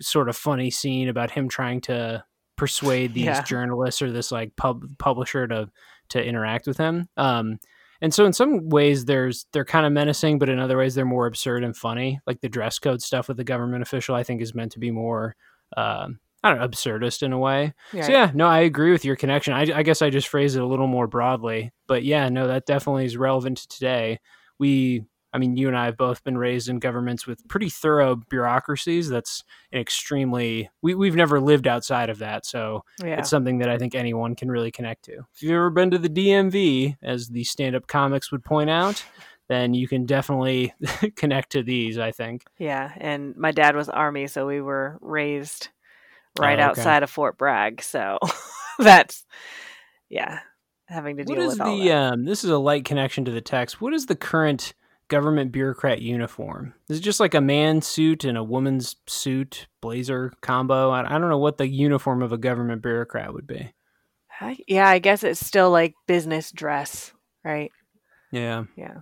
sort 0.00 0.28
of 0.28 0.36
funny 0.36 0.70
scene 0.70 1.08
about 1.08 1.30
him 1.30 1.48
trying 1.48 1.80
to 1.82 2.24
persuade 2.60 3.14
these 3.14 3.24
Yeah. 3.24 3.42
journalists 3.42 4.02
or 4.02 4.12
this 4.12 4.30
like 4.30 4.54
pub 4.54 4.84
publisher 4.98 5.48
to 5.48 5.70
to 6.10 6.22
interact 6.22 6.66
with 6.66 6.76
him. 6.76 7.08
Um, 7.16 7.58
and 8.02 8.12
so 8.12 8.26
in 8.26 8.34
some 8.34 8.68
ways 8.68 9.06
there's 9.06 9.46
they're 9.52 9.64
kind 9.64 9.86
of 9.86 9.92
menacing, 9.92 10.38
but 10.38 10.50
in 10.50 10.58
other 10.58 10.76
ways 10.76 10.94
they're 10.94 11.06
more 11.06 11.26
absurd 11.26 11.64
and 11.64 11.74
funny. 11.74 12.20
Like 12.26 12.42
the 12.42 12.50
dress 12.50 12.78
code 12.78 13.00
stuff 13.00 13.28
with 13.28 13.38
the 13.38 13.44
government 13.44 13.80
official, 13.82 14.14
I 14.14 14.24
think 14.24 14.42
is 14.42 14.54
meant 14.54 14.72
to 14.72 14.78
be 14.78 14.90
more 14.90 15.36
um, 15.74 16.20
I 16.42 16.50
don't 16.50 16.58
know, 16.58 16.68
absurdist 16.68 17.22
in 17.22 17.32
a 17.32 17.38
way. 17.38 17.72
Right. 17.94 18.04
So 18.04 18.12
yeah, 18.12 18.30
no, 18.34 18.46
I 18.46 18.60
agree 18.60 18.92
with 18.92 19.04
your 19.06 19.16
connection. 19.16 19.54
I, 19.54 19.78
I 19.78 19.82
guess 19.82 20.02
I 20.02 20.10
just 20.10 20.28
phrased 20.28 20.56
it 20.56 20.62
a 20.62 20.66
little 20.66 20.86
more 20.86 21.06
broadly, 21.06 21.72
but 21.86 22.02
yeah, 22.04 22.28
no, 22.28 22.46
that 22.46 22.66
definitely 22.66 23.06
is 23.06 23.16
relevant 23.16 23.56
to 23.58 23.68
today. 23.68 24.20
We, 24.58 25.04
I 25.32 25.38
mean, 25.38 25.56
you 25.56 25.68
and 25.68 25.76
I 25.76 25.84
have 25.84 25.96
both 25.96 26.24
been 26.24 26.36
raised 26.36 26.68
in 26.68 26.78
governments 26.80 27.26
with 27.26 27.46
pretty 27.48 27.68
thorough 27.70 28.16
bureaucracies. 28.16 29.08
That's 29.08 29.44
an 29.72 29.80
extremely 29.80 30.70
we 30.82 30.94
we've 30.94 31.14
never 31.14 31.40
lived 31.40 31.66
outside 31.68 32.10
of 32.10 32.18
that, 32.18 32.44
so 32.44 32.84
yeah. 33.02 33.18
it's 33.18 33.30
something 33.30 33.58
that 33.58 33.68
I 33.68 33.78
think 33.78 33.94
anyone 33.94 34.34
can 34.34 34.50
really 34.50 34.70
connect 34.70 35.04
to. 35.04 35.18
If 35.34 35.42
you've 35.42 35.52
ever 35.52 35.70
been 35.70 35.90
to 35.92 35.98
the 35.98 36.08
DMV, 36.08 36.96
as 37.02 37.28
the 37.28 37.44
stand-up 37.44 37.86
comics 37.86 38.32
would 38.32 38.44
point 38.44 38.70
out, 38.70 39.04
then 39.48 39.72
you 39.74 39.86
can 39.86 40.04
definitely 40.06 40.74
connect 41.16 41.50
to 41.52 41.62
these. 41.62 41.98
I 41.98 42.10
think. 42.10 42.44
Yeah, 42.58 42.92
and 42.96 43.36
my 43.36 43.52
dad 43.52 43.76
was 43.76 43.88
army, 43.88 44.26
so 44.26 44.46
we 44.46 44.60
were 44.60 44.98
raised 45.00 45.68
right 46.38 46.58
Oh, 46.58 46.62
okay. 46.62 46.70
outside 46.70 47.02
of 47.02 47.10
Fort 47.10 47.38
Bragg. 47.38 47.82
So 47.82 48.18
that's 48.78 49.24
yeah, 50.08 50.40
having 50.86 51.16
to 51.18 51.24
deal 51.24 51.36
What 51.36 51.44
is 51.44 51.52
with 51.52 51.60
all 51.60 51.76
the? 51.76 51.88
that. 51.88 52.12
Um, 52.12 52.24
this 52.24 52.42
is 52.42 52.50
a 52.50 52.58
light 52.58 52.84
connection 52.84 53.24
to 53.26 53.30
the 53.30 53.40
text. 53.40 53.80
What 53.80 53.94
is 53.94 54.06
the 54.06 54.16
current 54.16 54.74
government 55.10 55.52
bureaucrat 55.52 56.00
uniform? 56.00 56.72
Is 56.88 56.98
it 56.98 57.02
just 57.02 57.20
like 57.20 57.34
a 57.34 57.40
man's 57.42 57.86
suit 57.86 58.24
and 58.24 58.38
a 58.38 58.42
woman's 58.42 58.96
suit 59.06 59.66
blazer 59.82 60.32
combo? 60.40 60.90
I, 60.90 61.00
I 61.00 61.18
don't 61.18 61.28
know 61.28 61.38
what 61.38 61.58
the 61.58 61.68
uniform 61.68 62.22
of 62.22 62.32
a 62.32 62.38
government 62.38 62.80
bureaucrat 62.80 63.34
would 63.34 63.46
be. 63.46 63.74
Yeah, 64.66 64.88
I 64.88 65.00
guess 65.00 65.22
it's 65.22 65.44
still 65.44 65.70
like 65.70 65.92
business 66.06 66.50
dress, 66.50 67.12
right? 67.44 67.70
Yeah. 68.32 68.64
Yeah. 68.74 69.00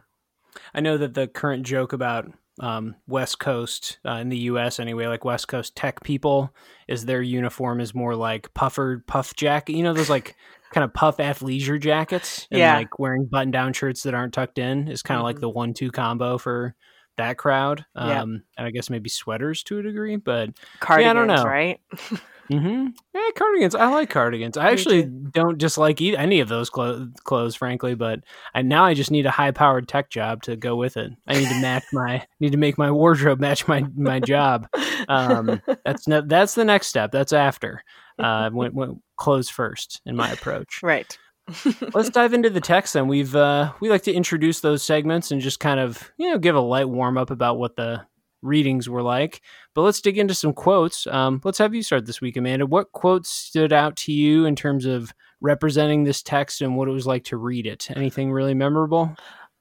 I 0.74 0.80
know 0.80 0.98
that 0.98 1.14
the 1.14 1.28
current 1.28 1.64
joke 1.64 1.92
about 1.92 2.32
um, 2.60 2.96
West 3.06 3.38
Coast 3.38 3.98
uh, 4.06 4.14
in 4.14 4.28
the 4.28 4.38
U.S. 4.38 4.80
anyway, 4.80 5.06
like 5.06 5.24
West 5.24 5.48
Coast 5.48 5.76
tech 5.76 6.02
people, 6.02 6.54
is 6.88 7.04
their 7.04 7.22
uniform 7.22 7.80
is 7.80 7.94
more 7.94 8.14
like 8.14 8.52
puffer 8.54 9.02
puff 9.06 9.34
jacket. 9.34 9.74
You 9.74 9.82
know 9.84 9.92
those 9.94 10.10
like 10.10 10.34
kind 10.72 10.84
of 10.84 10.92
puff 10.92 11.16
athleisure 11.18 11.80
jackets, 11.80 12.46
and 12.50 12.58
Yeah. 12.58 12.74
like 12.76 12.98
wearing 12.98 13.26
button 13.30 13.50
down 13.50 13.72
shirts 13.72 14.02
that 14.02 14.14
aren't 14.14 14.34
tucked 14.34 14.58
in 14.58 14.88
is 14.88 15.02
kind 15.02 15.18
of 15.18 15.24
like 15.24 15.36
Mhm. 15.36 15.40
the 15.40 15.48
one 15.50 15.74
two 15.74 15.90
combo 15.90 16.36
for 16.38 16.74
that 17.18 17.36
crowd. 17.38 17.84
Um, 17.94 18.08
Yeah. 18.08 18.22
and 18.22 18.42
I 18.66 18.70
guess 18.70 18.90
maybe 18.90 19.08
sweaters 19.10 19.62
to 19.64 19.78
a 19.78 19.82
degree, 19.82 20.16
but 20.16 20.50
Cardigans, 20.80 21.14
don't 21.14 21.26
know. 21.28 21.44
right? 21.44 21.80
mm-hmm. 22.50 22.86
yeah, 23.14 23.28
cardigans. 23.36 23.74
I 23.74 23.88
like 23.88 24.10
cardigans. 24.10 24.56
I 24.56 24.64
Me 24.66 24.72
actually 24.72 25.02
too. 25.04 25.26
don't 25.32 25.58
dislike 25.58 26.00
any 26.00 26.40
of 26.40 26.48
those 26.48 26.70
clo- 26.70 27.08
clothes, 27.24 27.54
frankly. 27.54 27.94
But 27.94 28.20
I 28.54 28.62
now 28.62 28.84
I 28.84 28.94
just 28.94 29.10
need 29.10 29.26
a 29.26 29.30
high 29.30 29.50
powered 29.50 29.86
tech 29.88 30.10
job 30.10 30.42
to 30.44 30.56
go 30.56 30.76
with 30.76 30.96
it. 30.96 31.12
I 31.26 31.34
need 31.34 31.48
to 31.48 31.60
match 31.60 31.84
my 31.92 32.26
need 32.40 32.52
to 32.52 32.58
make 32.58 32.78
my 32.78 32.90
wardrobe 32.90 33.40
match 33.40 33.68
my 33.68 33.84
my 33.96 34.20
job. 34.20 34.68
Um, 35.08 35.60
that's 35.84 36.04
that's 36.26 36.54
the 36.54 36.64
next 36.64 36.86
step. 36.88 37.12
That's 37.12 37.32
after. 37.32 37.82
Uh, 38.18 38.50
when, 38.50 38.72
when 38.74 39.00
clothes 39.16 39.48
first 39.48 40.00
in 40.04 40.16
my 40.16 40.28
approach. 40.32 40.80
right. 40.82 41.16
Let's 41.94 42.10
dive 42.10 42.34
into 42.34 42.50
the 42.50 42.60
text 42.60 42.94
then. 42.94 43.08
We've 43.08 43.34
uh, 43.34 43.72
we 43.80 43.88
like 43.88 44.02
to 44.02 44.12
introduce 44.12 44.60
those 44.60 44.82
segments 44.82 45.30
and 45.30 45.40
just 45.40 45.60
kind 45.60 45.80
of 45.80 46.10
you 46.16 46.30
know 46.30 46.38
give 46.38 46.56
a 46.56 46.60
light 46.60 46.88
warm 46.88 47.18
up 47.18 47.30
about 47.30 47.58
what 47.58 47.76
the 47.76 48.06
readings 48.42 48.88
were 48.88 49.02
like. 49.02 49.40
But 49.74 49.82
let's 49.82 50.00
dig 50.00 50.18
into 50.18 50.34
some 50.34 50.52
quotes. 50.52 51.06
Um, 51.06 51.40
let's 51.44 51.58
have 51.58 51.74
you 51.74 51.82
start 51.82 52.06
this 52.06 52.20
week, 52.20 52.36
Amanda. 52.36 52.66
What 52.66 52.92
quotes 52.92 53.30
stood 53.30 53.72
out 53.72 53.96
to 53.96 54.12
you 54.12 54.44
in 54.44 54.56
terms 54.56 54.86
of 54.86 55.12
representing 55.40 56.04
this 56.04 56.22
text 56.22 56.60
and 56.60 56.76
what 56.76 56.88
it 56.88 56.92
was 56.92 57.06
like 57.06 57.24
to 57.24 57.36
read 57.36 57.66
it? 57.66 57.88
Anything 57.96 58.30
really 58.30 58.54
memorable? 58.54 59.14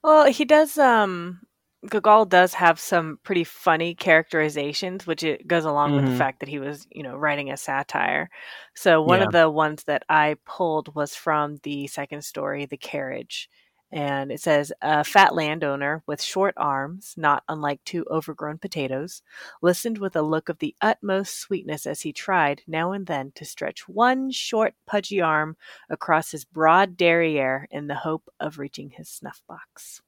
Well, 0.03 0.25
he 0.25 0.45
does 0.45 0.77
um 0.77 1.41
Gogol 1.89 2.25
does 2.25 2.53
have 2.55 2.79
some 2.79 3.19
pretty 3.23 3.43
funny 3.43 3.95
characterizations, 3.95 5.07
which 5.07 5.23
it 5.23 5.47
goes 5.47 5.65
along 5.65 5.95
with 5.95 6.05
the 6.05 6.11
Mhm. 6.11 6.17
fact 6.17 6.39
that 6.39 6.49
he 6.49 6.59
was, 6.59 6.87
you 6.91 7.03
know, 7.03 7.15
writing 7.15 7.51
a 7.51 7.57
satire. 7.57 8.29
So 8.75 9.01
one 9.01 9.21
Yeah. 9.21 9.25
of 9.25 9.31
the 9.31 9.49
ones 9.49 9.83
that 9.85 10.03
I 10.09 10.35
pulled 10.45 10.93
was 10.95 11.15
from 11.15 11.57
the 11.63 11.87
second 11.87 12.23
story, 12.23 12.65
The 12.65 12.77
Carriage. 12.77 13.49
And 13.91 14.31
it 14.31 14.41
says 14.41 14.73
a 14.81 15.03
fat 15.03 15.33
landowner 15.33 16.03
with 16.07 16.21
short 16.21 16.53
arms, 16.57 17.13
not 17.17 17.43
unlike 17.47 17.81
two 17.85 18.05
overgrown 18.11 18.57
potatoes, 18.57 19.21
listened 19.61 19.97
with 19.99 20.15
a 20.15 20.21
look 20.21 20.49
of 20.49 20.59
the 20.59 20.75
utmost 20.81 21.39
sweetness 21.39 21.85
as 21.87 22.01
he 22.01 22.11
tried, 22.11 22.63
now 22.67 22.91
and 22.91 23.07
then, 23.07 23.31
to 23.35 23.45
stretch 23.45 23.87
one 23.87 24.29
short, 24.31 24.75
pudgy 24.85 25.21
arm 25.21 25.55
across 25.89 26.31
his 26.31 26.43
broad 26.45 26.97
derriere 26.97 27.67
in 27.71 27.87
the 27.87 27.95
hope 27.95 28.29
of 28.41 28.59
reaching 28.59 28.89
his 28.91 29.09
snuff 29.09 29.41
box. 29.47 30.01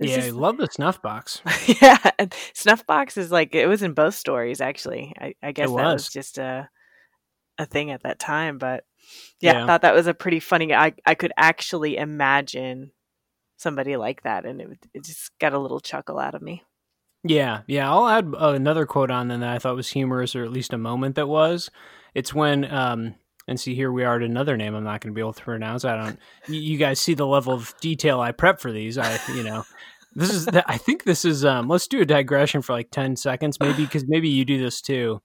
This 0.00 0.16
yeah, 0.16 0.24
I 0.24 0.30
love 0.30 0.56
the 0.56 0.66
snuff 0.66 1.02
box. 1.02 1.42
yeah, 1.82 1.98
snuff 2.54 2.86
box 2.86 3.16
is 3.18 3.30
like 3.30 3.54
it 3.54 3.66
was 3.66 3.82
in 3.82 3.92
both 3.92 4.14
stories 4.14 4.60
actually. 4.60 5.12
I, 5.20 5.34
I 5.42 5.52
guess 5.52 5.68
that 5.68 5.74
was 5.74 5.92
was. 5.92 6.08
just 6.08 6.38
a 6.38 6.68
a 7.58 7.66
thing 7.66 7.90
at 7.90 8.02
that 8.04 8.18
time, 8.18 8.56
but 8.58 8.84
yeah, 9.40 9.52
Yeah. 9.52 9.64
I 9.64 9.66
thought 9.66 9.82
that 9.82 9.94
was 9.94 10.06
a 10.06 10.14
pretty 10.14 10.40
funny. 10.40 10.74
I 10.74 10.94
I 11.04 11.14
could 11.14 11.32
actually 11.36 11.98
imagine 11.98 12.92
somebody 13.58 13.96
like 13.98 14.22
that, 14.22 14.46
and 14.46 14.60
it 14.62 14.68
it 14.94 15.04
just 15.04 15.32
got 15.38 15.52
a 15.52 15.58
little 15.58 15.80
chuckle 15.80 16.18
out 16.18 16.34
of 16.34 16.40
me. 16.40 16.62
Yeah, 17.22 17.60
yeah. 17.66 17.90
I'll 17.90 18.08
add 18.08 18.32
uh, 18.34 18.52
another 18.54 18.86
quote 18.86 19.10
on 19.10 19.28
then 19.28 19.40
that 19.40 19.50
I 19.54 19.58
thought 19.58 19.76
was 19.76 19.90
humorous, 19.90 20.34
or 20.34 20.42
at 20.44 20.50
least 20.52 20.72
a 20.72 20.78
moment 20.78 21.16
that 21.16 21.28
was. 21.28 21.70
It's 22.14 22.32
when, 22.34 22.64
um, 22.72 23.14
and 23.50 23.58
see, 23.58 23.74
here 23.74 23.90
we 23.90 24.04
are 24.04 24.16
at 24.16 24.22
another 24.22 24.56
name 24.56 24.76
I'm 24.76 24.84
not 24.84 25.00
going 25.00 25.12
to 25.12 25.14
be 25.14 25.20
able 25.20 25.32
to 25.32 25.42
pronounce. 25.42 25.84
I 25.84 25.96
don't. 25.96 26.18
You, 26.48 26.78
guys 26.78 27.00
see 27.00 27.14
the 27.14 27.26
level 27.26 27.52
of 27.52 27.74
detail 27.80 28.20
I 28.20 28.30
prep 28.30 28.60
for 28.60 28.70
these. 28.70 28.96
I, 28.96 29.18
you 29.34 29.42
know, 29.42 29.64
this 30.14 30.30
is. 30.30 30.48
I 30.48 30.78
think 30.78 31.02
this 31.02 31.24
is. 31.24 31.44
Um, 31.44 31.68
let's 31.68 31.88
do 31.88 32.00
a 32.00 32.06
digression 32.06 32.62
for 32.62 32.72
like 32.72 32.92
ten 32.92 33.16
seconds, 33.16 33.58
maybe 33.58 33.84
because 33.84 34.06
maybe 34.06 34.28
you 34.28 34.44
do 34.44 34.62
this 34.62 34.80
too. 34.80 35.20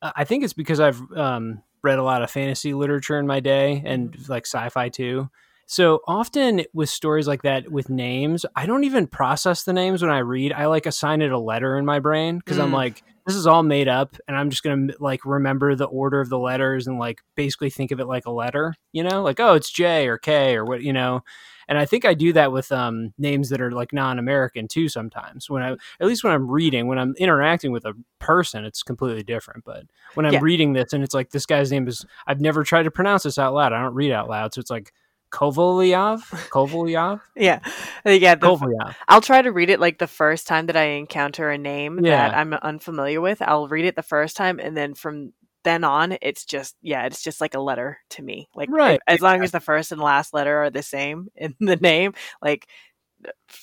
I 0.00 0.24
think 0.24 0.44
it's 0.44 0.54
because 0.54 0.80
I've 0.80 1.00
um, 1.14 1.62
read 1.82 1.98
a 1.98 2.02
lot 2.02 2.22
of 2.22 2.30
fantasy 2.30 2.72
literature 2.72 3.18
in 3.18 3.26
my 3.26 3.40
day 3.40 3.82
and 3.84 4.16
like 4.28 4.46
sci-fi 4.46 4.88
too. 4.88 5.28
So 5.66 6.00
often 6.08 6.62
with 6.72 6.88
stories 6.88 7.28
like 7.28 7.42
that 7.42 7.70
with 7.70 7.90
names, 7.90 8.46
I 8.56 8.64
don't 8.64 8.84
even 8.84 9.06
process 9.06 9.64
the 9.64 9.74
names 9.74 10.00
when 10.00 10.10
I 10.10 10.20
read. 10.20 10.54
I 10.54 10.66
like 10.66 10.86
assign 10.86 11.20
it 11.20 11.32
a 11.32 11.38
letter 11.38 11.76
in 11.76 11.84
my 11.84 11.98
brain 11.98 12.38
because 12.38 12.58
I'm 12.58 12.70
Mm. 12.70 12.74
like, 12.74 13.02
this 13.28 13.36
is 13.36 13.46
all 13.46 13.62
made 13.62 13.88
up, 13.88 14.16
and 14.26 14.36
I'm 14.36 14.50
just 14.50 14.62
gonna 14.64 14.94
like 14.98 15.24
remember 15.26 15.74
the 15.76 15.84
order 15.84 16.20
of 16.20 16.30
the 16.30 16.38
letters 16.38 16.86
and 16.86 16.98
like 16.98 17.20
basically 17.36 17.70
think 17.70 17.90
of 17.92 18.00
it 18.00 18.06
like 18.06 18.26
a 18.26 18.30
letter, 18.30 18.74
you 18.92 19.04
know, 19.04 19.22
like 19.22 19.38
oh, 19.38 19.54
it's 19.54 19.70
J 19.70 20.08
or 20.08 20.18
K 20.18 20.56
or 20.56 20.64
what, 20.64 20.82
you 20.82 20.92
know. 20.94 21.22
And 21.68 21.76
I 21.76 21.84
think 21.84 22.06
I 22.06 22.14
do 22.14 22.32
that 22.32 22.50
with 22.50 22.72
um, 22.72 23.12
names 23.18 23.50
that 23.50 23.60
are 23.60 23.70
like 23.70 23.92
non-American 23.92 24.68
too. 24.68 24.88
Sometimes 24.88 25.50
when 25.50 25.62
I, 25.62 25.72
at 26.00 26.06
least 26.06 26.24
when 26.24 26.32
I'm 26.32 26.50
reading, 26.50 26.86
when 26.86 26.98
I'm 26.98 27.14
interacting 27.18 27.72
with 27.72 27.84
a 27.84 27.92
person, 28.18 28.64
it's 28.64 28.82
completely 28.82 29.22
different. 29.22 29.64
But 29.66 29.84
when 30.14 30.24
I'm 30.24 30.32
Yeah. 30.32 30.40
reading 30.40 30.72
this 30.72 30.94
and 30.94 31.04
it's 31.04 31.12
like 31.12 31.28
this 31.30 31.44
guy's 31.44 31.70
name 31.70 31.86
is, 31.86 32.06
I've 32.26 32.40
never 32.40 32.64
tried 32.64 32.84
to 32.84 32.90
pronounce 32.90 33.24
this 33.24 33.38
out 33.38 33.52
loud. 33.52 33.74
I 33.74 33.82
don't 33.82 33.94
read 33.94 34.12
out 34.12 34.30
loud, 34.30 34.54
so 34.54 34.60
it's 34.60 34.70
like 34.70 34.94
Kovalyov, 35.30 36.20
Kovalyov, 36.50 37.20
Yeah, 37.36 37.60
yeah. 38.04 38.34
The, 38.34 38.46
Kovalyov. 38.46 38.94
I'll 39.08 39.20
try 39.20 39.42
to 39.42 39.52
read 39.52 39.70
it 39.70 39.80
like 39.80 39.98
the 39.98 40.06
first 40.06 40.46
time 40.46 40.66
that 40.66 40.76
I 40.76 40.84
encounter 40.84 41.50
a 41.50 41.58
name 41.58 42.04
Yeah. 42.04 42.28
that 42.28 42.36
I'm 42.36 42.52
unfamiliar 42.54 43.20
with. 43.20 43.42
I'll 43.42 43.68
read 43.68 43.84
it 43.84 43.96
the 43.96 44.02
first 44.02 44.36
time, 44.36 44.58
and 44.58 44.76
then 44.76 44.94
from 44.94 45.32
then 45.64 45.84
on, 45.84 46.16
it's 46.22 46.44
just 46.44 46.76
yeah, 46.82 47.04
it's 47.04 47.22
just 47.22 47.40
like 47.40 47.54
a 47.54 47.60
letter 47.60 47.98
to 48.10 48.22
me. 48.22 48.48
Like 48.54 48.70
Right, 48.70 49.00
as 49.06 49.20
long 49.20 49.42
as 49.42 49.50
the 49.50 49.60
first 49.60 49.92
and 49.92 50.00
last 50.00 50.32
letter 50.32 50.56
are 50.62 50.70
the 50.70 50.82
same 50.82 51.28
in 51.36 51.54
the 51.60 51.76
name, 51.76 52.14
like 52.40 52.66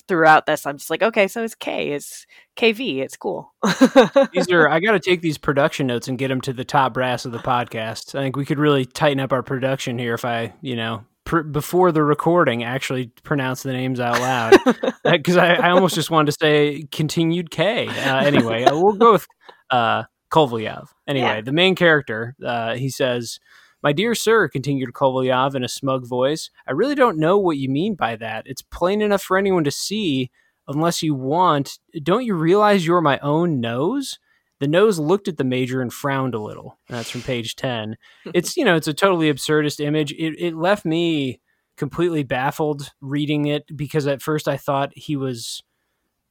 throughout 0.07 0.45
this, 0.45 0.65
I'm 0.65 0.77
just 0.77 0.89
like, 0.89 1.01
okay, 1.01 1.27
so 1.29 1.43
it's 1.43 1.55
K, 1.55 1.91
it's 1.91 2.25
KV, 2.57 2.97
it's 2.99 3.15
cool. 3.15 3.53
These 4.33 4.51
are 4.51 4.67
I 4.69 4.79
got 4.81 4.91
to 4.91 4.99
take 4.99 5.21
these 5.21 5.37
production 5.37 5.87
notes 5.87 6.07
and 6.07 6.17
get 6.17 6.27
them 6.27 6.41
to 6.41 6.53
the 6.53 6.65
top 6.65 6.93
brass 6.93 7.25
of 7.25 7.31
the 7.31 7.39
podcast. 7.39 8.15
I 8.15 8.21
think 8.23 8.35
we 8.35 8.45
could 8.45 8.59
really 8.59 8.85
tighten 8.85 9.19
up 9.21 9.31
our 9.31 9.43
production 9.43 9.97
here 9.97 10.13
if 10.13 10.25
I, 10.25 10.53
you 10.61 10.75
know, 10.75 11.05
pr- 11.25 11.41
before 11.41 11.91
the 11.91 12.03
recording, 12.03 12.63
actually 12.63 13.07
pronounce 13.23 13.63
the 13.63 13.73
names 13.73 13.99
out 13.99 14.19
loud. 14.19 14.53
Because 15.03 15.37
I, 15.37 15.53
I 15.55 15.69
almost 15.69 15.93
just 15.95 16.09
wanted 16.09 16.31
to 16.31 16.37
say 16.41 16.83
continued 16.91 17.51
K. 17.51 17.87
Uh, 17.87 18.17
anyway, 18.19 18.63
uh, 18.63 18.75
we'll 18.75 18.93
go 18.95 19.11
with 19.13 19.27
uh, 19.69 20.03
Kovalyov. 20.31 20.87
Anyway, 21.07 21.27
Yeah. 21.27 21.41
the 21.41 21.51
main 21.51 21.75
character, 21.75 22.35
uh, 22.43 22.75
he 22.75 22.89
says. 22.89 23.39
My 23.83 23.93
dear 23.93 24.15
sir, 24.15 24.47
continued 24.49 24.93
Kovalyov 24.93 25.53
in 25.53 25.63
a 25.63 25.67
smug 25.67 26.07
voice, 26.07 26.49
I 26.67 26.71
really 26.71 26.95
don't 26.95 27.19
know 27.19 27.37
what 27.37 27.57
you 27.57 27.69
mean 27.69 27.93
by 27.93 28.15
that. 28.15 28.47
It's 28.47 28.63
plain 28.63 28.99
enough 29.03 29.21
for 29.21 29.37
anyone 29.37 29.63
to 29.63 29.69
see, 29.69 30.31
unless 30.67 31.03
you 31.03 31.13
want. 31.13 31.77
Don't 32.01 32.25
you 32.25 32.33
realize 32.33 32.83
you're 32.87 33.01
my 33.01 33.19
own 33.19 33.59
nose? 33.59 34.17
The 34.59 34.67
nose 34.67 34.99
looked 34.99 35.27
at 35.27 35.37
the 35.37 35.43
major 35.43 35.81
and 35.81 35.91
frowned 35.91 36.33
a 36.33 36.39
little. 36.39 36.79
That's 36.89 37.09
from 37.09 37.21
page 37.21 37.55
10. 37.55 37.97
It's, 38.33 38.55
you 38.57 38.65
know, 38.65 38.75
it's 38.75 38.87
a 38.87 38.93
totally 38.93 39.31
absurdist 39.31 39.79
image. 39.79 40.11
It, 40.13 40.35
it 40.39 40.55
left 40.55 40.85
me 40.85 41.41
completely 41.77 42.23
baffled 42.23 42.91
reading 43.01 43.45
it 43.45 43.65
because 43.75 44.07
at 44.07 44.21
first 44.21 44.47
I 44.47 44.57
thought 44.57 44.91
he 44.95 45.15
was, 45.15 45.61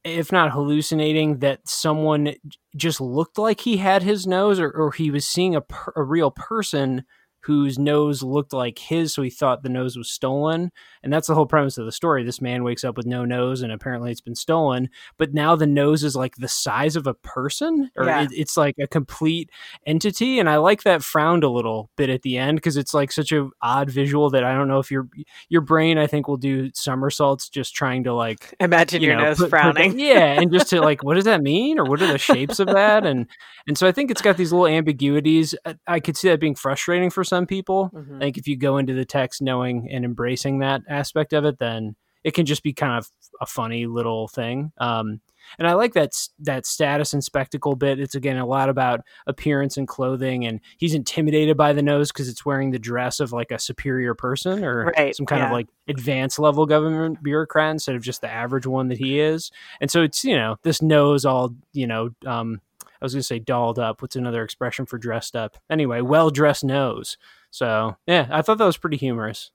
if 0.03 0.31
not 0.31 0.51
hallucinating, 0.51 1.39
that 1.39 1.67
someone 1.67 2.33
just 2.75 2.99
looked 2.99 3.37
like 3.37 3.61
he 3.61 3.77
had 3.77 4.03
his 4.03 4.25
nose 4.25 4.59
or, 4.59 4.71
or 4.71 4.91
he 4.91 5.11
was 5.11 5.27
seeing 5.27 5.55
a, 5.55 5.61
per, 5.61 5.93
a 5.95 6.03
real 6.03 6.31
person 6.31 7.03
whose 7.45 7.77
nose 7.77 8.23
looked 8.23 8.53
like 8.53 8.79
his, 8.79 9.13
so 9.13 9.21
he 9.21 9.29
thought 9.29 9.61
the 9.63 9.69
nose 9.69 9.95
was 9.97 10.09
stolen. 10.09 10.71
And 11.03 11.13
that's 11.13 11.27
the 11.27 11.35
whole 11.35 11.45
premise 11.45 11.77
of 11.77 11.85
the 11.85 11.91
story. 11.91 12.23
This 12.23 12.41
man 12.41 12.63
wakes 12.63 12.83
up 12.83 12.97
with 12.97 13.05
no 13.05 13.23
nose, 13.25 13.61
and 13.61 13.71
apparently 13.71 14.09
it's 14.11 14.21
been 14.21 14.33
stolen. 14.33 14.89
But 15.17 15.33
now 15.35 15.55
the 15.55 15.67
nose 15.67 16.03
is 16.03 16.15
like 16.15 16.35
the 16.37 16.47
size 16.47 16.95
of 16.95 17.05
a 17.05 17.13
person, 17.13 17.91
or 17.95 18.05
Yeah. 18.05 18.23
it, 18.23 18.29
it's 18.33 18.57
like 18.57 18.75
a 18.81 18.87
complete 18.87 19.51
entity. 19.85 20.39
And 20.39 20.49
I 20.49 20.57
like 20.57 20.81
that 20.83 21.03
frowned 21.03 21.43
a 21.43 21.49
little 21.49 21.91
bit 21.95 22.09
at 22.09 22.23
the 22.23 22.37
end 22.37 22.57
because 22.57 22.77
it's 22.77 22.95
like 22.95 23.11
such 23.11 23.31
a 23.31 23.47
odd 23.61 23.91
visual 23.91 24.31
that 24.31 24.43
I 24.43 24.55
don't 24.55 24.67
know 24.67 24.79
if 24.79 24.89
your 24.89 25.07
your 25.49 25.61
brain 25.61 25.99
I 25.99 26.07
think 26.07 26.27
will 26.27 26.37
do 26.37 26.71
somersaults 26.73 27.49
just 27.49 27.75
trying 27.75 28.03
to 28.05 28.13
like 28.15 28.55
Imagine 28.59 29.01
you 29.03 29.09
your 29.09 29.17
know, 29.17 29.25
nose 29.25 29.37
put- 29.37 29.43
put 29.45 29.49
frowning. 29.51 29.91
that- 29.97 30.03
yeah, 30.03 30.39
and 30.41 30.51
just 30.51 30.71
to 30.71 30.81
like, 30.81 31.03
what 31.03 31.13
does 31.13 31.25
that 31.25 31.43
mean, 31.43 31.77
or 31.77 31.85
what 31.85 32.01
are 32.01 32.07
the 32.07 32.17
shapes 32.17 32.59
of 32.59 32.67
that? 32.69 33.05
And 33.05 33.27
and 33.67 33.77
so 33.77 33.85
I 33.87 33.91
think 33.91 34.09
it's 34.09 34.21
got 34.23 34.37
these 34.37 34.51
little 34.51 34.67
ambiguities. 34.67 35.53
I, 35.65 35.75
I 35.85 35.99
could 35.99 36.17
see 36.17 36.29
that 36.29 36.39
being 36.39 36.55
frustrating 36.55 37.11
for 37.11 37.23
some 37.23 37.34
people. 37.43 37.89
Mhm. 37.93 38.17
I 38.17 38.19
think 38.19 38.37
if 38.37 38.47
you 38.47 38.55
go 38.55 38.77
into 38.77 38.93
the 38.93 39.05
text 39.05 39.41
knowing 39.41 39.89
and 39.91 40.05
embracing 40.05 40.59
that 40.59 40.81
aspect 40.87 41.33
of 41.33 41.43
it, 41.43 41.57
then 41.59 41.95
it 42.23 42.33
can 42.33 42.45
just 42.45 42.63
be 42.63 42.73
kind 42.73 42.97
of 42.97 43.07
a 43.41 43.45
funny 43.45 43.85
little 43.85 44.27
thing. 44.27 44.71
Um, 44.79 45.21
and 45.59 45.67
I 45.67 45.73
like 45.73 45.93
that 45.93 46.11
that 46.39 46.65
status 46.65 47.13
and 47.13 47.23
spectacle 47.23 47.75
bit. 47.75 47.99
It's 47.99 48.15
again 48.15 48.37
a 48.37 48.47
lot 48.47 48.67
about 48.67 49.01
appearance 49.27 49.77
and 49.77 49.87
clothing, 49.87 50.43
and 50.43 50.59
he's 50.77 50.95
intimidated 50.95 51.55
by 51.55 51.71
the 51.71 51.83
nose 51.83 52.11
because 52.11 52.27
it's 52.27 52.43
wearing 52.43 52.71
the 52.71 52.79
dress 52.79 53.19
of 53.19 53.31
like 53.31 53.51
a 53.51 53.59
superior 53.59 54.15
person 54.15 54.63
or 54.63 54.85
Right, 54.97 55.15
some 55.15 55.27
kind 55.27 55.43
of 55.43 55.51
like 55.51 55.67
advanced 55.87 56.39
level 56.39 56.65
government 56.65 57.21
bureaucrat 57.21 57.69
instead 57.71 57.95
of 57.95 58.01
just 58.01 58.21
the 58.21 58.31
average 58.31 58.65
one 58.65 58.87
that 58.87 58.97
he 58.97 59.19
is. 59.19 59.51
And 59.79 59.91
so 59.91 60.01
it's 60.01 60.23
you 60.23 60.35
know 60.35 60.57
this 60.63 60.81
nose 60.81 61.25
all 61.25 61.53
you 61.73 61.85
know. 61.85 62.09
Um, 62.25 62.59
was 63.05 63.13
going 63.13 63.21
to 63.21 63.23
say 63.27 63.39
dolled 63.39 63.79
up. 63.79 64.01
What's 64.01 64.15
another 64.15 64.43
expression 64.43 64.85
for 64.85 64.97
dressed 64.97 65.35
up? 65.35 65.57
Anyway, 65.69 66.01
well 66.01 66.29
dressed 66.29 66.63
nose. 66.63 67.17
So 67.51 67.95
yeah, 68.07 68.27
I 68.29 68.41
thought 68.41 68.57
that 68.57 68.65
was 68.65 68.77
pretty 68.77 68.97
humorous. 68.97 69.51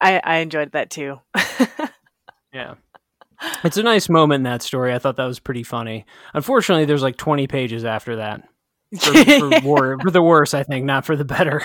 I, 0.00 0.20
I 0.22 0.36
enjoyed 0.38 0.72
that 0.72 0.90
too. 0.90 1.20
Yeah. 2.52 2.74
It's 3.62 3.76
a 3.76 3.82
nice 3.82 4.08
moment 4.08 4.40
in 4.40 4.44
that 4.44 4.62
story. 4.62 4.92
I 4.92 4.98
thought 4.98 5.16
that 5.16 5.26
was 5.26 5.38
pretty 5.38 5.62
funny. 5.62 6.06
Unfortunately, 6.34 6.86
there's 6.86 7.02
like 7.02 7.16
20 7.16 7.46
pages 7.46 7.84
after 7.84 8.16
that. 8.16 8.42
For, 8.98 9.12
for, 9.12 9.60
wor- 9.64 9.98
for 10.00 10.10
the 10.10 10.22
worse, 10.22 10.54
I 10.54 10.62
think, 10.62 10.84
not 10.86 11.04
for 11.04 11.14
the 11.14 11.24
better. 11.24 11.62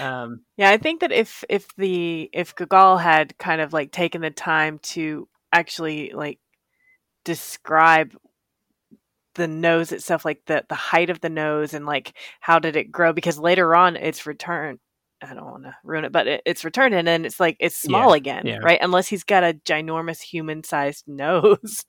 Um, 0.00 0.40
Yeah, 0.56 0.70
I 0.70 0.76
think 0.76 1.00
that 1.00 1.12
if 1.12 1.44
if 1.48 1.68
the 1.76 2.28
if 2.32 2.54
Gogol 2.56 2.98
had 2.98 3.38
kind 3.38 3.60
of 3.60 3.72
like 3.72 3.92
taken 3.92 4.20
the 4.20 4.30
time 4.30 4.80
to 4.80 5.28
actually 5.52 6.10
like 6.12 6.40
describe 7.24 8.14
the 9.38 9.48
nose 9.48 9.92
itself, 9.92 10.24
like 10.24 10.42
the 10.46 10.64
the 10.68 10.74
height 10.74 11.08
of 11.08 11.20
the 11.20 11.30
nose 11.30 11.72
and 11.72 11.86
like 11.86 12.12
how 12.40 12.58
did 12.58 12.76
it 12.76 12.92
grow, 12.92 13.14
because 13.14 13.38
later 13.38 13.74
on 13.74 13.96
it's 13.96 14.26
returned. 14.26 14.80
I 15.20 15.34
don't 15.34 15.46
want 15.46 15.64
to 15.64 15.76
ruin 15.82 16.04
it, 16.04 16.12
but 16.12 16.28
it, 16.28 16.42
it's 16.46 16.64
returned 16.64 16.94
and 16.94 17.08
then 17.08 17.24
it's 17.24 17.40
like 17.40 17.56
it's 17.58 17.74
small 17.74 18.12
again, 18.12 18.46
yeah. 18.46 18.58
right? 18.62 18.78
Unless 18.80 19.08
he's 19.08 19.24
got 19.24 19.42
a 19.42 19.58
ginormous 19.64 20.20
human-sized 20.20 21.04
nose, 21.08 21.84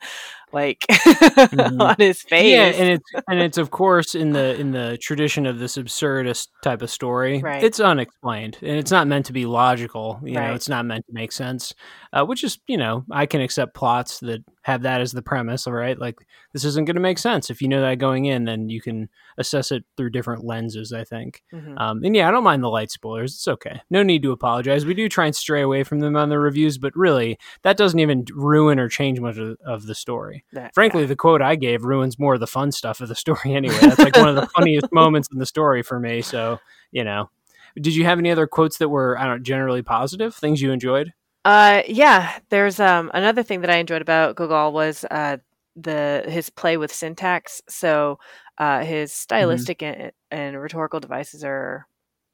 like 0.51 0.79
Mhm. 0.89 1.81
on 1.81 1.95
his 1.97 2.21
face. 2.21 2.51
Yeah, 2.51 2.65
and 2.81 2.89
it's 2.89 3.11
and 3.27 3.39
it's 3.39 3.57
of 3.57 3.71
course 3.71 4.15
in 4.15 4.31
the 4.33 4.59
in 4.59 4.71
the 4.71 4.97
tradition 5.01 5.45
of 5.45 5.59
this 5.59 5.77
absurdist 5.77 6.47
type 6.63 6.81
of 6.81 6.89
story. 6.89 7.41
Right. 7.41 7.63
It's 7.63 7.79
unexplained, 7.79 8.57
and 8.61 8.77
it's 8.77 8.91
not 8.91 9.07
meant 9.07 9.25
to 9.27 9.33
be 9.33 9.45
logical. 9.45 10.19
You 10.23 10.33
know, 10.35 10.53
it's 10.53 10.69
not 10.69 10.85
meant 10.85 11.05
to 11.07 11.13
make 11.13 11.31
sense. 11.31 11.73
Uh, 12.11 12.25
which 12.25 12.43
is, 12.43 12.57
you 12.67 12.77
know, 12.77 13.05
I 13.11 13.27
can 13.27 13.39
accept 13.41 13.75
plots 13.75 14.19
that 14.21 14.43
have 14.63 14.81
that 14.81 14.99
as 15.01 15.11
the 15.11 15.21
premise. 15.21 15.67
All 15.67 15.73
right, 15.73 15.97
like 15.99 16.15
this 16.53 16.65
isn't 16.65 16.85
going 16.85 16.95
to 16.95 17.01
make 17.01 17.19
sense. 17.19 17.49
If 17.51 17.61
you 17.61 17.67
know 17.67 17.81
that 17.81 17.99
going 17.99 18.25
in, 18.25 18.45
then 18.45 18.69
you 18.69 18.81
can 18.81 19.09
assess 19.37 19.71
it 19.71 19.85
through 19.95 20.09
different 20.09 20.43
lenses. 20.43 20.91
I 20.91 21.03
think. 21.03 21.43
Mhm. 21.53 21.79
Um, 21.79 22.03
and 22.03 22.15
yeah, 22.15 22.27
I 22.27 22.31
don't 22.31 22.43
mind 22.43 22.63
the 22.63 22.69
light 22.69 22.89
spoilers. 22.91 23.35
It's 23.35 23.47
okay. 23.47 23.81
No 23.89 24.01
need 24.03 24.23
to 24.23 24.31
apologize. 24.31 24.85
We 24.85 24.93
do 24.95 25.07
try 25.07 25.25
and 25.27 25.35
stray 25.35 25.61
away 25.61 25.83
from 25.83 25.99
them 25.99 26.15
on 26.15 26.29
the 26.29 26.39
reviews, 26.39 26.77
but 26.77 26.95
really, 26.95 27.37
that 27.61 27.77
doesn't 27.77 27.99
even 27.99 28.25
ruin 28.33 28.79
or 28.79 28.89
change 28.89 29.19
much 29.19 29.37
of, 29.37 29.57
of 29.65 29.85
the 29.85 29.95
story. 29.95 30.38
Story. 30.39 30.63
That, 30.63 30.73
Frankly, 30.73 31.01
yeah. 31.01 31.07
the 31.07 31.15
quote 31.15 31.41
I 31.41 31.55
gave 31.55 31.83
ruins 31.83 32.17
more 32.19 32.35
of 32.35 32.39
the 32.39 32.47
fun 32.47 32.71
stuff 32.71 33.01
of 33.01 33.07
the 33.07 33.15
story 33.25 33.53
anyway. 33.53 33.77
That's 33.81 33.99
like 33.99 34.15
one 34.15 34.29
of 34.29 34.35
the 34.35 34.47
funniest 34.55 34.91
moments 34.91 35.29
in 35.31 35.39
the 35.39 35.45
story 35.45 35.83
for 35.83 35.99
me. 35.99 36.21
So, 36.21 36.59
you 36.91 37.03
know, 37.03 37.29
did 37.75 37.95
you 37.95 38.05
have 38.05 38.19
any 38.19 38.31
other 38.31 38.47
quotes 38.47 38.77
that 38.77 38.89
were, 38.89 39.17
I 39.17 39.25
don't 39.25 39.37
know, 39.37 39.43
generally 39.43 39.81
positive, 39.81 40.35
things 40.35 40.61
you 40.61 40.71
enjoyed? 40.71 41.13
Uh, 41.45 41.83
yeah, 41.87 42.39
there's 42.49 42.79
um 42.79 43.09
another 43.13 43.43
thing 43.43 43.61
that 43.61 43.69
I 43.69 43.77
enjoyed 43.77 44.01
about 44.01 44.35
Gogol 44.35 44.73
was 44.73 45.05
uh 45.09 45.37
the 45.75 46.23
his 46.27 46.49
play 46.49 46.77
with 46.77 46.93
syntax. 46.93 47.61
So 47.69 48.19
uh, 48.57 48.83
his 48.83 49.11
mm-hmm. 49.11 49.21
stylistic 49.21 49.79
mm-hmm. 49.79 50.01
and, 50.01 50.11
and, 50.31 50.61
rhetorical 50.61 50.99
devices 50.99 51.43
are 51.43 51.87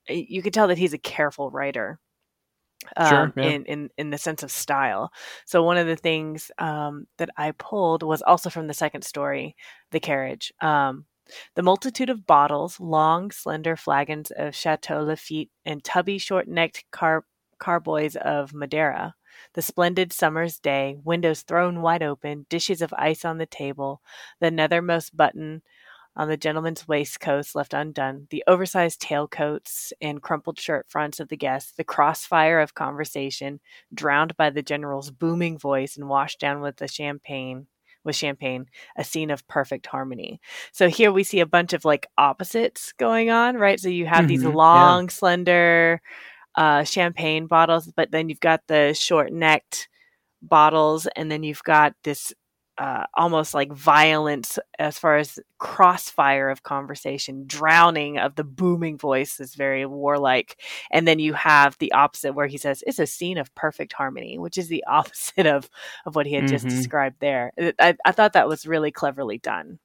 you 0.10 0.42
can 0.42 0.52
tell 0.52 0.68
that 0.68 0.78
he's 0.78 0.94
a 0.94 1.00
careful 1.00 1.52
writer. 1.52 2.00
Um, 2.98 3.10
sure, 3.10 3.34
yeah. 3.38 3.50
in, 3.50 3.66
in 3.66 3.90
in 3.98 4.10
the 4.12 4.18
sense 4.18 4.44
of 4.44 4.52
style. 4.52 5.12
So 5.46 5.64
one 5.64 5.78
of 5.78 5.88
the 5.88 5.96
things 5.96 6.52
um, 6.60 7.08
that 7.18 7.30
I 7.38 7.52
pulled 7.52 8.04
was 8.04 8.22
also 8.22 8.50
from 8.50 8.68
the 8.68 8.74
second 8.74 9.04
story, 9.04 9.56
the 9.92 10.00
carriage. 10.00 10.54
Um, 10.62 11.06
the 11.56 11.64
multitude 11.64 12.12
of 12.12 12.28
bottles, 12.28 12.80
long, 12.80 13.32
slender 13.32 13.76
flagons 13.76 14.32
of 14.32 14.54
Chateau 14.56 15.02
Lafitte, 15.04 15.50
and 15.66 15.84
tubby, 15.84 16.20
short-necked 16.20 16.86
car- 16.92 17.26
carboys 17.58 18.16
of 18.16 18.54
Madeira, 18.54 19.16
the 19.54 19.62
splendid 19.62 20.14
summer's 20.14 20.60
day, 20.60 20.98
windows 21.04 21.42
thrown 21.42 21.82
wide 21.82 22.04
open, 22.04 22.46
dishes 22.50 22.82
of 22.82 22.94
ice 22.94 23.26
on 23.26 23.40
the 23.40 23.46
table, 23.48 24.02
the 24.40 24.52
nethermost 24.52 25.16
button 25.16 25.64
on 26.16 26.30
the 26.30 26.38
gentleman's 26.38 26.88
waistcoats 26.88 27.56
left 27.56 27.74
undone, 27.74 28.28
the 28.30 28.44
oversized 28.48 29.02
tailcoats 29.02 29.92
and 30.02 30.22
crumpled 30.22 30.60
shirt 30.60 30.86
fronts 30.90 31.20
of 31.20 31.28
the 31.28 31.38
guests, 31.38 31.74
the 31.74 31.84
crossfire 31.84 32.60
of 32.60 32.74
conversation, 32.74 33.60
drowned 33.94 34.36
by 34.38 34.50
the 34.50 34.62
general's 34.62 35.12
booming 35.12 35.58
voice 35.58 35.98
and 35.98 36.08
washed 36.08 36.40
down 36.40 36.62
with 36.62 36.78
the 36.78 36.88
champagne 36.88 37.68
with 38.06 38.16
champagne, 38.16 38.68
a 38.96 39.04
scene 39.04 39.32
of 39.32 39.48
perfect 39.48 39.88
harmony. 39.88 40.40
So 40.72 40.88
here 40.88 41.12
we 41.12 41.24
see 41.24 41.40
a 41.40 41.46
bunch 41.46 41.74
of 41.74 41.84
like 41.84 42.08
opposites 42.18 42.94
going 42.94 43.32
on, 43.32 43.56
right? 43.56 43.80
So 43.80 43.90
you 43.90 44.06
have 44.06 44.20
mm-hmm, 44.20 44.28
these 44.28 44.44
long, 44.44 45.06
yeah. 45.06 45.10
slender 45.10 46.02
uh, 46.54 46.84
champagne 46.84 47.48
bottles, 47.48 47.92
but 47.96 48.12
then 48.12 48.30
you've 48.30 48.40
got 48.40 48.62
the 48.68 48.94
short 48.94 49.34
necked 49.34 49.90
bottles, 50.42 51.08
and 51.16 51.32
then 51.32 51.44
you've 51.44 51.64
got 51.64 51.94
this 52.04 52.32
uh, 52.78 53.06
almost 53.14 53.54
like 53.54 53.72
violence 53.72 54.60
as 54.80 55.00
far 55.00 55.18
as 55.18 55.40
crossfire 55.60 56.50
of 56.50 56.64
conversation, 56.64 57.46
drowning 57.48 58.18
of 58.18 58.36
the 58.36 58.44
booming 58.44 58.98
voice 58.98 59.40
is 59.40 59.56
very 59.56 59.86
warlike. 59.86 60.62
And 60.92 61.08
then 61.08 61.20
you 61.20 61.34
have 61.34 61.78
the 61.78 61.94
opposite 61.94 62.34
where 62.34 62.48
he 62.48 62.58
says, 62.58 62.84
it's 62.86 63.00
a 63.00 63.08
scene 63.08 63.38
of 63.38 63.54
perfect 63.56 63.94
harmony, 63.94 64.38
which 64.38 64.58
is 64.58 64.68
the 64.68 64.84
opposite 64.88 65.46
of, 65.46 65.70
of 66.06 66.16
what 66.16 66.26
he 66.26 66.34
had 66.34 66.46
mm-hmm. 66.46 66.54
just 66.54 66.68
described 66.68 67.18
there. 67.20 67.52
I, 67.80 67.96
I 68.06 68.12
thought 68.12 68.34
that 68.34 68.48
was 68.48 68.66
really 68.66 68.92
cleverly 68.92 69.38
done. 69.38 69.80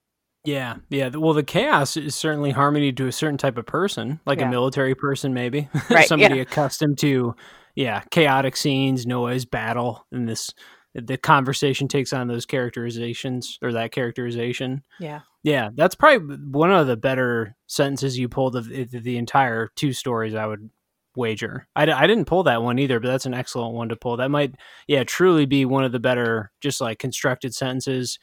Yeah, 0.44 0.76
yeah. 0.88 1.10
Well, 1.10 1.34
the 1.34 1.42
chaos 1.42 1.96
is 1.96 2.14
certainly 2.14 2.50
harmony 2.50 2.92
to 2.92 3.06
a 3.06 3.12
certain 3.12 3.36
type 3.36 3.58
of 3.58 3.66
person, 3.66 4.20
like 4.24 4.40
yeah. 4.40 4.48
a 4.48 4.50
military 4.50 4.94
person, 4.94 5.34
maybe 5.34 5.68
right, 5.90 6.08
somebody 6.08 6.36
yeah. 6.36 6.42
accustomed 6.42 6.98
to, 7.00 7.36
yeah, 7.74 8.02
chaotic 8.10 8.56
scenes, 8.56 9.06
noise, 9.06 9.44
battle, 9.44 10.06
and 10.10 10.26
this 10.26 10.50
the 10.94 11.16
conversation 11.16 11.88
takes 11.88 12.12
on 12.12 12.28
those 12.28 12.46
characterizations 12.46 13.58
or 13.62 13.72
that 13.72 13.92
characterization. 13.92 14.82
Yeah, 14.98 15.20
yeah. 15.42 15.70
That's 15.74 15.94
probably 15.94 16.36
one 16.36 16.72
of 16.72 16.86
the 16.86 16.96
better 16.96 17.56
sentences 17.66 18.18
you 18.18 18.28
pulled 18.28 18.56
of 18.56 18.68
the, 18.68 19.16
entire 19.16 19.70
two 19.76 19.92
stories. 19.92 20.34
I 20.34 20.46
would 20.46 20.70
wager. 21.16 21.68
I, 21.76 21.90
I 21.90 22.06
didn't 22.06 22.26
pull 22.26 22.44
that 22.44 22.62
one 22.62 22.78
either, 22.78 23.00
but 23.00 23.08
that's 23.08 23.26
an 23.26 23.34
excellent 23.34 23.74
one 23.74 23.88
to 23.90 23.96
pull. 23.96 24.16
That 24.16 24.30
might, 24.30 24.54
yeah, 24.86 25.04
truly 25.04 25.46
be 25.46 25.64
one 25.64 25.84
of 25.84 25.92
the 25.92 26.00
better, 26.00 26.50
just 26.60 26.80
like 26.80 26.98
constructed 26.98 27.54
sentences 27.54 28.18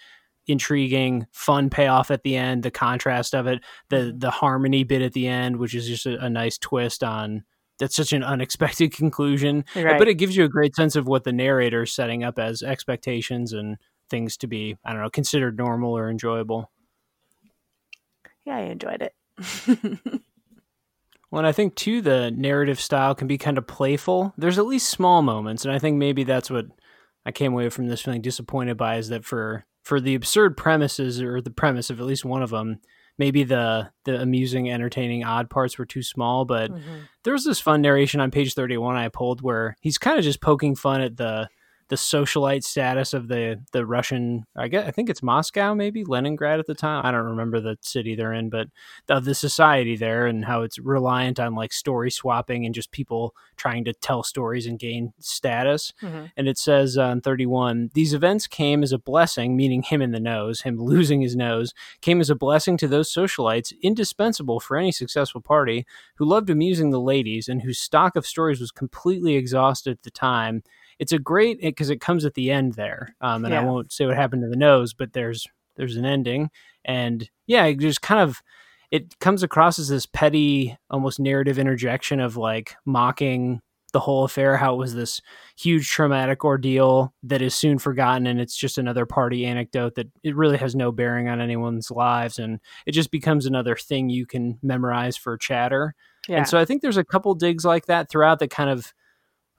intriguing, 0.48 1.28
fun 1.32 1.70
payoff 1.70 2.10
at 2.10 2.24
the 2.24 2.36
end, 2.36 2.64
the 2.64 2.72
contrast 2.72 3.36
of 3.36 3.48
it, 3.48 3.62
the 3.90 3.98
mm-hmm. 3.98 4.20
the 4.20 4.32
harmony 4.32 4.84
bit 4.84 5.02
at 5.02 5.14
the 5.14 5.28
end, 5.28 5.58
which 5.58 5.76
is 5.76 5.88
just 5.88 6.06
a, 6.06 6.18
a 6.24 6.30
nice 6.30 6.58
twist 6.58 7.04
on 7.04 7.44
that's 7.80 7.96
such 7.96 8.14
an 8.14 8.24
unexpected 8.24 8.92
conclusion. 8.96 9.66
Right. 9.76 9.98
But 9.98 10.08
it 10.08 10.16
gives 10.16 10.36
you 10.36 10.44
a 10.44 10.50
great 10.50 10.76
sense 10.76 10.96
of 10.96 11.08
what 11.08 11.24
the 11.24 11.34
narrator 11.34 11.84
is 11.84 11.94
setting 11.94 12.24
up 12.24 12.40
as 12.40 12.64
expectations 12.64 13.54
and 13.54 13.78
things 14.10 14.38
to 14.38 14.48
be, 14.48 14.78
I 14.86 14.94
don't 14.94 15.02
know, 15.02 15.10
considered 15.10 15.58
normal 15.58 15.98
or 15.98 16.10
enjoyable. 16.10 16.72
Yeah, 18.46 18.58
I 18.58 18.62
enjoyed 18.62 19.02
it. 19.02 19.14
well, 21.30 21.40
and 21.40 21.48
I 21.48 21.52
think 21.52 21.76
too 21.76 22.02
the 22.02 22.32
narrative 22.32 22.80
style 22.80 23.14
can 23.14 23.28
be 23.28 23.38
kind 23.38 23.58
of 23.58 23.68
playful. 23.68 24.34
There's 24.38 24.58
at 24.58 24.66
least 24.66 24.90
small 24.90 25.22
moments, 25.22 25.66
and 25.66 25.74
I 25.74 25.80
think 25.80 25.98
maybe 25.98 26.24
that's 26.24 26.50
what 26.50 26.68
I 27.26 27.32
came 27.32 27.52
away 27.52 27.70
from 27.70 27.88
this 27.88 28.02
feeling 28.02 28.22
disappointed 28.22 28.78
by 28.78 28.98
is 28.98 29.10
that 29.10 29.26
for 29.26 29.66
for 29.84 30.00
the 30.00 30.16
absurd 30.16 30.58
premises 30.58 31.22
or 31.22 31.42
the 31.42 31.52
premise 31.52 31.90
of 31.90 32.00
at 32.00 32.06
least 32.06 32.26
one 32.26 32.42
of 32.42 32.50
them, 32.50 32.80
maybe 33.18 33.44
the 33.44 33.90
the 34.06 34.22
amusing, 34.22 34.70
entertaining, 34.70 35.24
odd 35.24 35.50
parts 35.50 35.78
were 35.78 35.86
too 35.86 36.04
small. 36.04 36.46
But 36.46 36.72
mm-hmm. 36.72 36.96
there 37.24 37.34
was 37.34 37.44
this 37.44 37.60
fun 37.60 37.82
narration 37.82 38.20
on 38.20 38.32
page 38.32 38.54
thirty 38.54 38.78
one 38.78 38.96
I 38.96 39.10
pulled 39.10 39.42
where 39.42 39.76
he's 39.82 39.98
kind 39.98 40.18
of 40.18 40.24
just 40.24 40.42
poking 40.42 40.76
fun 40.76 41.02
at 41.02 41.18
the 41.18 41.50
the 41.90 41.96
socialite 41.96 42.64
status 42.64 43.14
of 43.14 43.28
the 43.28 43.62
the 43.72 43.86
Russian. 43.86 44.46
I 44.56 44.68
guess 44.68 44.88
I 44.88 44.92
think 44.92 45.10
it's 45.10 45.24
Moscow, 45.24 45.74
maybe 45.74 46.04
Leningrad 46.04 46.60
at 46.60 46.68
the 46.68 46.76
time. 46.76 47.06
I 47.06 47.12
don't 47.12 47.26
remember 47.26 47.60
the 47.60 47.78
city 47.82 48.16
they're 48.16 48.34
in, 48.34 48.50
but 48.50 48.68
of 49.10 49.26
the 49.26 49.36
society 49.36 49.96
there 49.96 50.28
and 50.28 50.46
how 50.46 50.64
it's 50.64 50.80
reliant 50.80 51.40
on 51.40 51.56
like 51.56 51.72
story 51.72 52.12
swapping 52.12 52.66
and 52.66 52.76
just 52.76 52.92
people 52.92 53.34
trying 53.56 53.86
to 53.86 53.94
tell 53.94 54.24
stories 54.24 54.66
and 54.66 54.80
gain 54.80 55.14
status. 55.20 55.94
Mm-hmm. 56.02 56.26
And 56.36 56.48
it 56.48 56.58
says 56.58 56.98
on 56.98 57.22
31, 57.22 57.92
these 57.94 58.14
events 58.14 58.48
came 58.48 58.84
as 58.84 58.92
a 58.92 59.00
blessing, 59.00 59.56
meaning 59.56 59.82
him 59.82 60.02
in 60.02 60.12
the 60.12 60.20
nose, 60.20 60.62
him 60.62 60.78
losing 60.80 61.22
his 61.22 61.36
nose, 61.36 61.74
came 62.02 62.20
as 62.20 62.30
a 62.30 62.36
blessing 62.36 62.78
to 62.78 62.88
those 62.88 63.14
socialites 63.14 63.74
indispensable 63.82 64.60
for 64.60 64.78
any 64.78 64.92
successful 64.92 65.42
party 65.42 65.86
who 66.16 66.26
loved 66.26 66.50
amusing 66.50 66.92
the 66.92 67.00
ladies 67.00 67.48
and 67.48 67.62
whose 67.62 67.80
stock 67.80 68.16
of 68.16 68.26
stories 68.26 68.60
was 68.60 68.72
completely 68.72 69.36
exhausted 69.36 69.92
at 69.92 70.04
the 70.04 70.12
time 70.12 70.64
it's 71.00 71.12
a 71.12 71.20
great 71.20 71.62
because 71.62 71.90
it 71.90 72.02
comes 72.02 72.26
at 72.26 72.34
the 72.34 72.52
end 72.52 72.74
there. 72.74 73.16
Um, 73.22 73.46
and 73.46 73.54
yeah. 73.54 73.62
I 73.62 73.64
won't 73.64 73.92
say 73.92 74.06
what 74.06 74.16
happened 74.16 74.44
to 74.44 74.50
the 74.50 74.56
nose, 74.56 74.94
but 74.94 75.14
there's 75.14 75.46
there's 75.76 75.96
an 75.96 76.06
ending, 76.06 76.50
and 76.86 77.30
yeah, 77.46 77.66
it 77.66 77.80
just 77.80 78.02
kind 78.02 78.22
of 78.22 78.42
it 78.92 79.20
comes 79.20 79.44
across 79.44 79.80
as 79.80 79.90
this 79.90 80.06
petty, 80.06 80.78
almost 80.90 81.20
narrative 81.20 81.60
interjection 81.60 82.20
of 82.20 82.38
like 82.38 82.76
mocking 82.86 83.62
the 83.94 84.00
whole 84.00 84.26
affair, 84.26 84.58
how 84.58 84.74
it 84.74 84.78
was 84.78 84.96
this 84.96 85.22
huge 85.58 85.90
traumatic 85.90 86.44
ordeal 86.44 87.14
that 87.24 87.42
is 87.42 87.56
soon 87.56 87.80
forgotten, 87.80 88.28
and 88.28 88.40
it's 88.40 88.56
just 88.56 88.78
another 88.78 89.06
party 89.06 89.46
anecdote 89.46 89.96
that 89.96 90.08
it 90.24 90.36
really 90.36 90.58
has 90.58 90.76
no 90.76 90.92
bearing 90.92 91.30
on 91.30 91.42
anyone's 91.42 91.92
lives, 91.92 92.40
and 92.40 92.60
it 92.86 92.92
just 92.92 93.12
becomes 93.12 93.46
another 93.46 93.76
thing 93.76 94.10
you 94.10 94.26
can 94.26 94.58
memorize 94.62 95.16
for 95.16 95.38
chatter. 95.38 95.96
Yeah. 96.28 96.38
And 96.38 96.48
so 96.48 96.60
I 96.60 96.66
think 96.66 96.82
there's 96.82 96.98
a 96.98 97.06
couple 97.06 97.34
digs 97.36 97.64
like 97.64 97.86
that 97.86 98.10
throughout 98.10 98.40
that 98.40 98.50
kind 98.50 98.70
of 98.70 98.94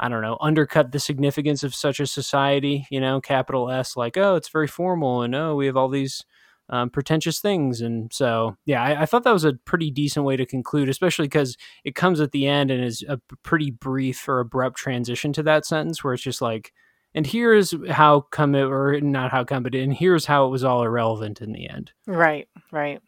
I 0.00 0.08
don't 0.08 0.22
know, 0.22 0.38
undercut 0.40 0.92
the 0.92 1.00
significance 1.00 1.62
of 1.62 1.74
such 1.74 1.98
a 1.98 2.06
society, 2.06 2.86
you 2.90 3.00
know, 3.00 3.20
capital 3.20 3.70
S, 3.70 3.96
like, 3.96 4.16
oh, 4.16 4.36
it's 4.36 4.48
very 4.48 4.68
formal 4.68 5.22
and 5.22 5.34
oh, 5.34 5.56
we 5.56 5.66
have 5.66 5.76
all 5.76 5.88
these 5.88 6.24
um, 6.70 6.90
pretentious 6.90 7.40
things. 7.40 7.80
And 7.80 8.12
so, 8.12 8.56
yeah, 8.64 8.82
I, 8.82 9.02
I, 9.02 9.06
thought 9.06 9.24
that 9.24 9.32
was 9.32 9.44
a 9.44 9.54
pretty 9.54 9.90
decent 9.90 10.26
way 10.26 10.36
to 10.36 10.44
conclude, 10.44 10.88
especially 10.88 11.24
because 11.24 11.56
it 11.84 11.94
comes 11.94 12.20
at 12.20 12.32
the 12.32 12.46
end 12.46 12.70
and 12.70 12.84
is 12.84 13.02
a 13.08 13.18
pretty 13.42 13.70
brief 13.70 14.28
or 14.28 14.40
abrupt 14.40 14.76
transition 14.76 15.32
to 15.32 15.42
that 15.44 15.64
sentence 15.64 16.04
where 16.04 16.12
it's 16.14 16.22
just 16.22 16.42
like, 16.42 16.72
and 17.14 17.26
here's 17.26 17.74
how 17.88 18.20
come 18.20 18.54
it, 18.54 18.64
or 18.64 19.00
not 19.00 19.30
how 19.30 19.44
come, 19.44 19.62
but 19.62 19.74
and 19.74 19.94
here's 19.94 20.26
how 20.26 20.46
it 20.46 20.50
was 20.50 20.62
all 20.62 20.82
irrelevant 20.82 21.40
in 21.40 21.52
the 21.52 21.68
end. 21.68 21.90
Right, 22.06 22.48
right. 22.70 23.00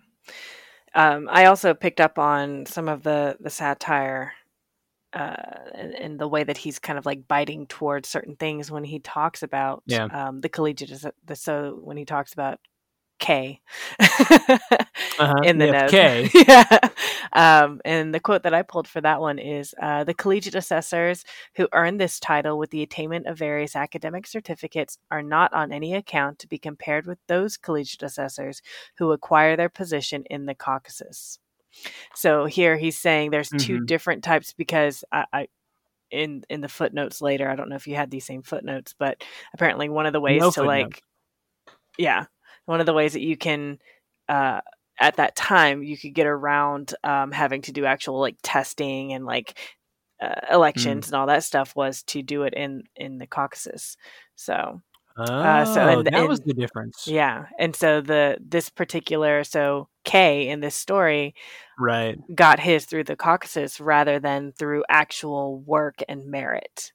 Um, 0.95 1.29
I 1.31 1.45
also 1.45 1.75
picked 1.75 2.01
up 2.01 2.19
on 2.19 2.67
some 2.67 2.89
of 2.89 3.03
the 3.03 3.37
the 3.39 3.51
satire 3.51 4.33
uh, 5.13 5.35
and, 5.75 5.95
and, 5.95 6.19
the 6.19 6.29
way 6.29 6.45
that 6.45 6.57
he's 6.57 6.79
kind 6.79 6.99
of 6.99 7.05
like 7.05 7.27
biting 7.27 7.67
towards 7.67 8.09
certain 8.09 8.37
things 8.37 8.71
when 8.71 8.85
he 8.85 9.01
talks 9.01 9.43
about 9.43 9.83
yeah. 9.87 10.05
um, 10.05 10.41
the 10.41 10.49
collegiate. 10.49 11.05
The, 11.25 11.35
so 11.35 11.81
when 11.83 11.97
he 11.97 12.05
talks 12.05 12.33
about 12.33 12.61
K 13.21 13.61
uh-huh. 14.01 15.41
in 15.45 15.59
the 15.59 15.71
note. 15.71 15.91
K. 15.91 16.29
yeah. 16.35 16.79
Um, 17.33 17.81
and 17.85 18.13
the 18.13 18.19
quote 18.19 18.43
that 18.43 18.55
I 18.55 18.63
pulled 18.63 18.89
for 18.89 19.01
that 19.03 19.21
one 19.21 19.39
is 19.39 19.75
uh, 19.81 20.03
The 20.03 20.15
collegiate 20.15 20.57
assessors 20.57 21.25
who 21.55 21.69
earn 21.73 21.99
this 21.99 22.19
title 22.19 22.59
with 22.59 22.71
the 22.71 22.83
attainment 22.83 23.27
of 23.27 23.39
various 23.39 23.77
academic 23.77 24.27
certificates 24.27 24.99
are 25.11 25.23
not 25.23 25.53
on 25.53 25.71
any 25.71 25.95
account 25.95 26.41
to 26.41 26.49
be 26.49 26.59
compared 26.59 27.07
with 27.07 27.19
those 27.29 27.57
collegiate 27.57 28.03
assessors 28.03 28.63
who 28.97 29.13
acquire 29.13 29.55
their 29.55 29.69
position 29.69 30.25
in 30.29 30.47
the 30.47 30.55
Caucasus. 30.55 31.39
So 32.15 32.45
here 32.45 32.77
he's 32.77 32.99
saying 32.99 33.31
there's 33.31 33.49
mm-hmm. 33.49 33.67
two 33.67 33.85
different 33.85 34.25
types 34.25 34.53
because 34.53 35.05
I, 35.13 35.25
I, 35.33 35.49
in 36.11 36.43
in 36.49 36.61
the 36.61 36.69
footnotes 36.69 37.23
later, 37.23 37.49
I 37.49 37.57
don't 37.57 37.69
know 37.69 37.77
if 37.77 37.87
you 37.87 37.95
had 37.95 38.11
these 38.11 38.27
same 38.27 38.43
footnotes, 38.43 38.95
but 38.99 39.23
apparently 39.55 39.89
one 39.89 40.07
of 40.07 40.13
the 40.13 40.21
ways 40.21 40.41
no 40.41 40.51
to 40.51 40.63
like 40.63 41.03
yeah, 41.99 42.27
one 42.67 42.81
of 42.81 42.87
the 42.87 42.95
ways 42.95 43.13
that 43.13 43.23
you 43.23 43.37
can 43.37 43.79
uh 44.29 44.61
at 45.01 45.17
that 45.17 45.35
time 45.35 45.83
you 45.83 45.97
could 45.97 46.15
get 46.15 46.27
around 46.27 46.95
um, 47.03 47.33
having 47.33 47.63
to 47.63 47.73
do 47.73 47.87
actual 47.87 48.21
like 48.21 48.37
testing 48.43 49.13
and 49.13 49.25
like 49.25 49.59
uh, 50.21 50.35
elections 50.53 51.07
mm. 51.07 51.09
and 51.09 51.17
all 51.17 51.27
that 51.27 51.43
stuff 51.43 51.75
was 51.75 52.03
to 52.03 52.23
do 52.23 52.43
it 52.43 52.53
in 52.55 52.83
in 52.97 53.19
the 53.19 53.27
Caucasus. 53.27 53.97
So 54.37 54.83
Oh, 55.29 55.35
uh, 55.35 55.65
so 55.65 55.81
and, 55.81 56.07
that 56.07 56.15
and, 56.15 56.29
was 56.29 56.41
the 56.41 56.55
difference. 56.55 57.07
Yeah, 57.07 57.47
and 57.59 57.75
so 57.77 58.01
the 58.01 58.39
this 58.41 58.69
particular 58.71 59.45
so 59.45 59.89
K 60.05 60.49
in 60.49 60.61
this 60.61 60.75
story, 60.75 61.35
right, 61.79 62.19
got 62.35 62.61
his 62.61 62.87
through 62.87 63.05
the 63.05 63.17
Caucasus 63.17 63.81
rather 63.81 64.19
than 64.19 64.53
through 64.53 64.85
actual 64.89 65.61
work 65.61 66.03
and 66.09 66.27
merit, 66.31 66.93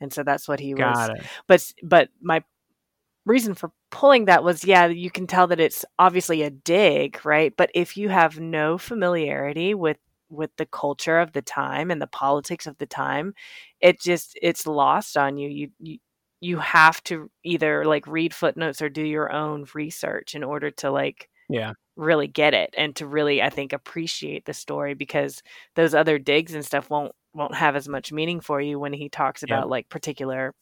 and 0.00 0.12
so 0.12 0.22
that's 0.22 0.48
what 0.48 0.60
he 0.60 0.72
got 0.72 1.10
was. 1.10 1.18
It. 1.18 1.26
But 1.46 1.72
but 1.82 2.08
my 2.20 2.42
reason 3.26 3.54
for 3.54 3.72
pulling 3.90 4.26
that 4.26 4.44
was 4.44 4.64
yeah, 4.64 4.86
you 4.86 5.10
can 5.10 5.26
tell 5.26 5.46
that 5.48 5.60
it's 5.60 5.84
obviously 5.98 6.42
a 6.42 6.50
dig, 6.50 7.24
right? 7.26 7.52
But 7.56 7.70
if 7.74 7.96
you 7.96 8.08
have 8.08 8.40
no 8.40 8.78
familiarity 8.78 9.74
with 9.74 9.98
with 10.28 10.50
the 10.56 10.66
culture 10.66 11.18
of 11.18 11.32
the 11.32 11.42
time 11.42 11.90
and 11.90 12.00
the 12.00 12.06
politics 12.06 12.66
of 12.66 12.78
the 12.78 12.86
time, 12.86 13.34
it 13.80 14.00
just 14.00 14.38
it's 14.40 14.66
lost 14.66 15.16
on 15.16 15.36
you. 15.36 15.48
You 15.48 15.70
you 15.78 15.98
you 16.40 16.58
have 16.58 17.02
to 17.04 17.30
either 17.44 17.84
like 17.84 18.06
read 18.06 18.34
footnotes 18.34 18.82
or 18.82 18.88
do 18.88 19.02
your 19.02 19.32
own 19.32 19.64
research 19.74 20.34
in 20.34 20.44
order 20.44 20.70
to 20.70 20.90
like 20.90 21.28
yeah. 21.48 21.72
really 21.96 22.26
get 22.26 22.54
it 22.54 22.74
and 22.76 22.94
to 22.96 23.06
really 23.06 23.40
i 23.40 23.48
think 23.48 23.72
appreciate 23.72 24.44
the 24.44 24.52
story 24.52 24.94
because 24.94 25.42
those 25.76 25.94
other 25.94 26.18
digs 26.18 26.54
and 26.54 26.64
stuff 26.64 26.90
won't 26.90 27.12
won't 27.36 27.54
have 27.54 27.76
as 27.76 27.88
much 27.88 28.12
meaning 28.12 28.40
for 28.40 28.60
you 28.60 28.78
when 28.78 28.92
he 28.92 29.08
talks 29.08 29.42
about 29.42 29.64
yeah. 29.64 29.70
like 29.70 29.88
particular 29.88 30.54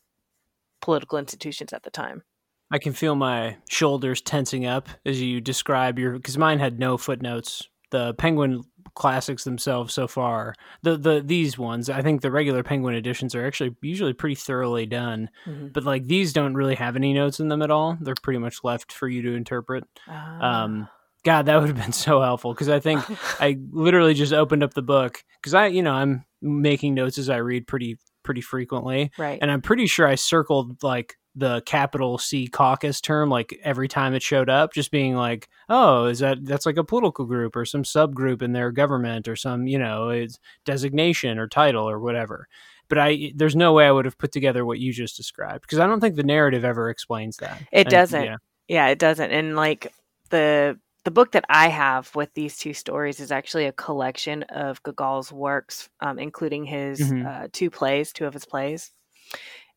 political 0.82 1.18
institutions 1.18 1.72
at 1.72 1.82
the 1.82 1.90
time. 1.90 2.22
I 2.70 2.78
can 2.78 2.92
feel 2.92 3.14
my 3.14 3.56
shoulders 3.68 4.20
tensing 4.20 4.66
up 4.66 4.88
as 5.06 5.22
you 5.22 5.40
describe 5.40 5.98
your 5.98 6.12
because 6.12 6.36
mine 6.36 6.58
had 6.58 6.78
no 6.78 6.98
footnotes. 6.98 7.68
The 7.90 8.14
penguin 8.14 8.62
classics 8.94 9.44
themselves 9.44 9.94
so 9.94 10.06
far. 10.06 10.54
The 10.82 10.96
the 10.96 11.22
these 11.24 11.58
ones, 11.58 11.88
I 11.88 12.02
think 12.02 12.20
the 12.20 12.30
regular 12.30 12.62
Penguin 12.62 12.94
editions 12.94 13.34
are 13.34 13.46
actually 13.46 13.74
usually 13.82 14.12
pretty 14.12 14.34
thoroughly 14.34 14.86
done. 14.86 15.30
Mm-hmm. 15.46 15.68
But 15.68 15.84
like 15.84 16.06
these 16.06 16.32
don't 16.32 16.54
really 16.54 16.74
have 16.74 16.96
any 16.96 17.12
notes 17.12 17.40
in 17.40 17.48
them 17.48 17.62
at 17.62 17.70
all. 17.70 17.96
They're 18.00 18.14
pretty 18.22 18.38
much 18.38 18.64
left 18.64 18.92
for 18.92 19.08
you 19.08 19.22
to 19.22 19.34
interpret. 19.34 19.84
Uh... 20.08 20.12
Um 20.12 20.88
God, 21.24 21.46
that 21.46 21.58
would 21.58 21.68
have 21.68 21.82
been 21.82 21.92
so 21.92 22.20
helpful 22.20 22.52
because 22.52 22.68
I 22.68 22.80
think 22.80 23.02
I 23.40 23.58
literally 23.70 24.14
just 24.14 24.32
opened 24.32 24.62
up 24.62 24.74
the 24.74 24.82
book 24.82 25.24
because 25.40 25.54
I, 25.54 25.66
you 25.66 25.82
know, 25.82 25.92
I'm 25.92 26.24
making 26.40 26.94
notes 26.94 27.18
as 27.18 27.30
I 27.30 27.36
read 27.36 27.66
pretty 27.66 27.98
pretty 28.22 28.42
frequently, 28.42 29.10
right? 29.18 29.38
And 29.40 29.50
I'm 29.50 29.62
pretty 29.62 29.86
sure 29.86 30.06
I 30.06 30.14
circled 30.14 30.82
like 30.82 31.16
the 31.36 31.62
capital 31.62 32.18
C 32.18 32.46
caucus 32.46 33.00
term 33.00 33.28
like 33.28 33.58
every 33.64 33.88
time 33.88 34.14
it 34.14 34.22
showed 34.22 34.48
up, 34.48 34.72
just 34.72 34.90
being 34.90 35.16
like, 35.16 35.48
oh, 35.68 36.06
is 36.06 36.20
that 36.20 36.44
that's 36.44 36.66
like 36.66 36.76
a 36.76 36.84
political 36.84 37.24
group 37.24 37.56
or 37.56 37.64
some 37.64 37.82
subgroup 37.82 38.42
in 38.42 38.52
their 38.52 38.70
government 38.70 39.26
or 39.26 39.36
some 39.36 39.66
you 39.66 39.78
know 39.78 40.10
it's 40.10 40.38
designation 40.64 41.38
or 41.38 41.48
title 41.48 41.88
or 41.88 41.98
whatever. 41.98 42.48
But 42.88 42.98
I 42.98 43.32
there's 43.34 43.56
no 43.56 43.72
way 43.72 43.86
I 43.86 43.90
would 43.90 44.04
have 44.04 44.18
put 44.18 44.32
together 44.32 44.64
what 44.64 44.78
you 44.78 44.92
just 44.92 45.16
described 45.16 45.62
because 45.62 45.78
I 45.78 45.86
don't 45.86 46.00
think 46.00 46.16
the 46.16 46.22
narrative 46.22 46.64
ever 46.64 46.88
explains 46.90 47.38
that. 47.38 47.60
It 47.72 47.88
doesn't. 47.88 48.24
yeah. 48.24 48.36
yeah, 48.68 48.88
it 48.88 48.98
doesn't. 48.98 49.30
And 49.30 49.56
like 49.56 49.92
the 50.30 50.78
the 51.04 51.10
book 51.10 51.32
that 51.32 51.44
I 51.48 51.68
have 51.68 52.14
with 52.14 52.32
these 52.34 52.56
two 52.56 52.72
stories 52.72 53.20
is 53.20 53.30
actually 53.30 53.66
a 53.66 53.72
collection 53.72 54.42
of 54.44 54.82
Gogol's 54.82 55.30
works, 55.32 55.90
um, 56.00 56.18
including 56.18 56.64
his 56.64 57.00
mm-hmm. 57.00 57.26
uh, 57.26 57.48
two 57.52 57.70
plays, 57.70 58.12
two 58.12 58.24
of 58.24 58.32
his 58.32 58.46
plays 58.46 58.92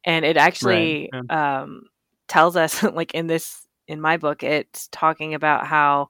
and 0.03 0.25
it 0.25 0.37
actually 0.37 1.09
right. 1.11 1.23
yeah. 1.29 1.61
um, 1.61 1.83
tells 2.27 2.55
us 2.55 2.83
like 2.93 3.13
in 3.13 3.27
this 3.27 3.67
in 3.87 4.01
my 4.01 4.17
book 4.17 4.43
it's 4.43 4.87
talking 4.91 5.33
about 5.33 5.65
how 5.65 6.07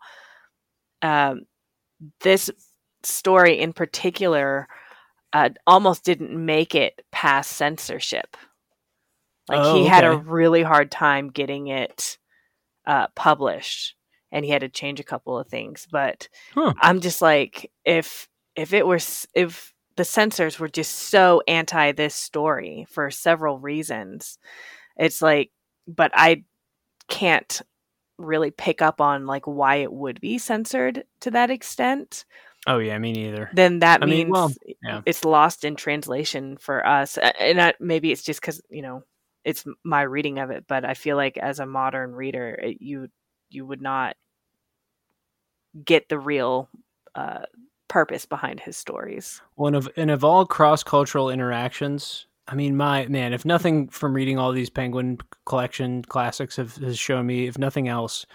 um, 1.01 1.41
this 2.21 2.49
story 3.03 3.59
in 3.59 3.73
particular 3.73 4.67
uh, 5.33 5.49
almost 5.67 6.03
didn't 6.03 6.33
make 6.33 6.73
it 6.73 7.01
past 7.11 7.51
censorship 7.53 8.37
like 9.49 9.59
oh, 9.61 9.75
he 9.75 9.81
okay. 9.81 9.89
had 9.89 10.03
a 10.03 10.17
really 10.17 10.63
hard 10.63 10.91
time 10.91 11.29
getting 11.29 11.67
it 11.67 12.17
uh, 12.85 13.07
published 13.15 13.95
and 14.31 14.43
he 14.43 14.51
had 14.51 14.61
to 14.61 14.69
change 14.69 14.99
a 14.99 15.05
couple 15.05 15.37
of 15.37 15.47
things 15.47 15.87
but 15.91 16.29
huh. 16.53 16.73
i'm 16.81 16.99
just 16.99 17.21
like 17.21 17.71
if 17.85 18.27
if 18.55 18.73
it 18.73 18.85
was 18.85 19.27
if 19.35 19.73
the 19.97 20.05
censors 20.05 20.59
were 20.59 20.69
just 20.69 20.93
so 20.93 21.41
anti 21.47 21.91
this 21.91 22.15
story 22.15 22.85
for 22.89 23.11
several 23.11 23.59
reasons. 23.59 24.37
It's 24.95 25.21
like, 25.21 25.51
but 25.87 26.11
I 26.13 26.43
can't 27.09 27.61
really 28.17 28.51
pick 28.51 28.81
up 28.81 29.01
on 29.01 29.25
like 29.25 29.45
why 29.45 29.77
it 29.77 29.91
would 29.91 30.21
be 30.21 30.37
censored 30.37 31.03
to 31.21 31.31
that 31.31 31.49
extent. 31.49 32.25
Oh 32.65 32.77
yeah, 32.77 32.97
me 32.97 33.11
neither. 33.11 33.49
Then 33.53 33.79
that 33.79 34.03
I 34.03 34.05
means 34.05 34.25
mean, 34.25 34.29
well, 34.29 34.51
yeah. 34.83 35.01
it's 35.05 35.25
lost 35.25 35.65
in 35.65 35.75
translation 35.75 36.57
for 36.57 36.85
us, 36.85 37.17
and 37.39 37.59
that, 37.59 37.75
maybe 37.79 38.11
it's 38.11 38.23
just 38.23 38.41
because 38.41 38.61
you 38.69 38.81
know 38.81 39.03
it's 39.43 39.65
my 39.83 40.01
reading 40.01 40.37
of 40.39 40.51
it. 40.51 40.65
But 40.67 40.85
I 40.85 40.93
feel 40.93 41.17
like 41.17 41.37
as 41.37 41.59
a 41.59 41.65
modern 41.65 42.13
reader, 42.13 42.49
it, 42.61 42.77
you 42.81 43.07
you 43.49 43.65
would 43.65 43.81
not 43.81 44.15
get 45.83 46.09
the 46.09 46.19
real 46.19 46.69
uh, 47.15 47.43
purpose 47.87 48.25
behind 48.25 48.59
his 48.59 48.77
stories. 48.77 49.41
One 49.55 49.75
of 49.75 49.89
and 49.97 50.11
of 50.11 50.23
all 50.23 50.45
cross 50.45 50.83
cultural 50.83 51.29
interactions, 51.29 52.27
I 52.47 52.55
mean, 52.55 52.75
my 52.77 53.07
man, 53.07 53.33
if 53.33 53.45
nothing 53.45 53.89
from 53.89 54.13
reading 54.13 54.37
all 54.37 54.51
these 54.51 54.69
Penguin 54.69 55.17
collection 55.45 56.03
classics 56.03 56.55
have, 56.57 56.75
has 56.77 56.97
shown 56.97 57.25
me, 57.25 57.47
if 57.47 57.57
nothing 57.57 57.87
else, 57.87 58.25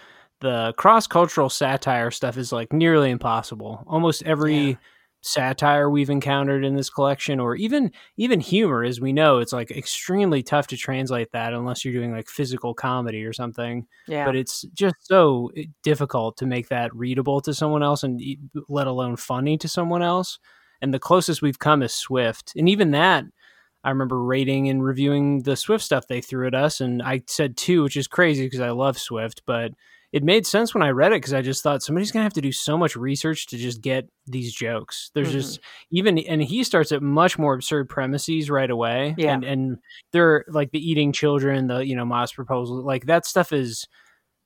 the 0.41 0.73
cross 0.77 1.07
cultural 1.07 1.49
satire 1.49 2.11
stuff 2.11 2.37
is 2.37 2.51
like 2.51 2.73
nearly 2.73 3.11
impossible. 3.11 3.83
Almost 3.87 4.23
every 4.23 4.55
yeah 4.55 4.75
satire 5.23 5.89
we've 5.89 6.09
encountered 6.09 6.65
in 6.65 6.75
this 6.75 6.89
collection 6.89 7.39
or 7.39 7.55
even 7.55 7.91
even 8.17 8.39
humor 8.39 8.83
as 8.83 8.99
we 8.99 9.13
know 9.13 9.39
it's 9.39 9.53
like 9.53 9.71
extremely 9.71 10.43
tough 10.43 10.67
to 10.67 10.77
translate 10.77 11.31
that 11.31 11.53
unless 11.53 11.83
you're 11.83 11.93
doing 11.93 12.11
like 12.11 12.29
physical 12.29 12.73
comedy 12.73 13.23
or 13.23 13.33
something. 13.33 13.87
Yeah. 14.07 14.25
But 14.25 14.35
it's 14.35 14.63
just 14.73 14.95
so 15.07 15.51
eh, 15.55 15.65
difficult 15.81 16.37
to 16.37 16.45
make 16.45 16.69
that 16.69 16.93
readable 16.93 17.41
to 17.41 17.53
someone 17.53 17.83
else 17.83 18.03
and 18.03 18.21
let 18.67 18.87
alone 18.87 19.15
funny 19.15 19.57
to 19.59 19.67
someone 19.67 20.03
else. 20.03 20.39
And 20.81 20.93
the 20.93 20.99
closest 20.99 21.41
we've 21.41 21.59
come 21.59 21.81
is 21.81 21.93
swift. 21.93 22.51
And 22.57 22.67
even 22.67 22.91
that 22.91 23.25
I 23.83 23.89
remember 23.89 24.21
rating 24.23 24.69
and 24.69 24.83
reviewing 24.83 25.43
the 25.43 25.57
Swift 25.57 25.83
stuff 25.83 26.07
they 26.07 26.21
threw 26.21 26.47
at 26.47 26.55
us, 26.55 26.79
and 26.79 27.01
I 27.01 27.21
said 27.27 27.57
two, 27.57 27.83
which 27.83 27.97
is 27.97 28.07
crazy 28.07 28.45
because 28.45 28.61
I 28.61 28.69
love 28.69 28.97
Swift, 28.97 29.41
but 29.45 29.73
it 30.13 30.23
made 30.23 30.45
sense 30.45 30.75
when 30.75 30.83
I 30.83 30.89
read 30.89 31.11
it 31.11 31.15
because 31.15 31.33
I 31.33 31.41
just 31.41 31.63
thought 31.63 31.81
somebody's 31.81 32.11
gonna 32.11 32.23
have 32.23 32.33
to 32.33 32.41
do 32.41 32.51
so 32.51 32.77
much 32.77 32.95
research 32.95 33.47
to 33.47 33.57
just 33.57 33.81
get 33.81 34.07
these 34.27 34.53
jokes. 34.53 35.09
There's 35.15 35.29
mm-hmm. 35.29 35.37
just 35.37 35.59
even 35.91 36.19
and 36.19 36.41
he 36.41 36.63
starts 36.63 36.91
at 36.91 37.01
much 37.01 37.39
more 37.39 37.55
absurd 37.55 37.89
premises 37.89 38.49
right 38.49 38.69
away. 38.69 39.15
Yeah. 39.17 39.33
And 39.33 39.43
and 39.43 39.77
they're 40.11 40.45
like 40.47 40.71
the 40.71 40.79
eating 40.79 41.11
children, 41.13 41.65
the 41.65 41.79
you 41.79 41.95
know, 41.95 42.05
Modest 42.05 42.35
proposal, 42.35 42.85
like 42.85 43.07
that 43.07 43.25
stuff 43.25 43.51
is 43.51 43.87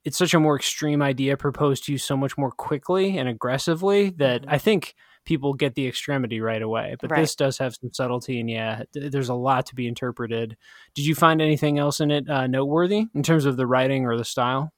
it's 0.05 0.17
such 0.17 0.33
a 0.33 0.39
more 0.39 0.55
extreme 0.55 1.01
idea 1.01 1.35
proposed 1.35 1.83
to 1.83 1.91
you 1.91 1.97
so 1.97 2.15
much 2.15 2.37
more 2.37 2.51
quickly 2.51 3.17
and 3.17 3.27
aggressively 3.27 4.11
that 4.11 4.43
mm-hmm. 4.43 4.51
I 4.51 4.57
think 4.59 4.95
people 5.25 5.53
get 5.53 5.75
the 5.75 5.85
extremity 5.85 6.39
right 6.39 6.61
away. 6.61 6.95
But 7.01 7.11
right. 7.11 7.19
this 7.19 7.35
does 7.35 7.57
have 7.57 7.75
some 7.75 7.91
subtlety, 7.91 8.39
and 8.39 8.49
yeah, 8.49 8.83
th- 8.93 9.11
there's 9.11 9.27
a 9.27 9.33
lot 9.33 9.65
to 9.65 9.75
be 9.75 9.85
interpreted. 9.85 10.55
Did 10.95 11.05
you 11.05 11.13
find 11.13 11.41
anything 11.41 11.77
else 11.77 11.99
in 11.99 12.09
it 12.09 12.29
uh, 12.29 12.47
noteworthy 12.47 13.07
in 13.13 13.21
terms 13.21 13.43
of 13.43 13.57
the 13.57 13.67
writing 13.67 14.05
or 14.05 14.15
the 14.15 14.23
style? 14.23 14.71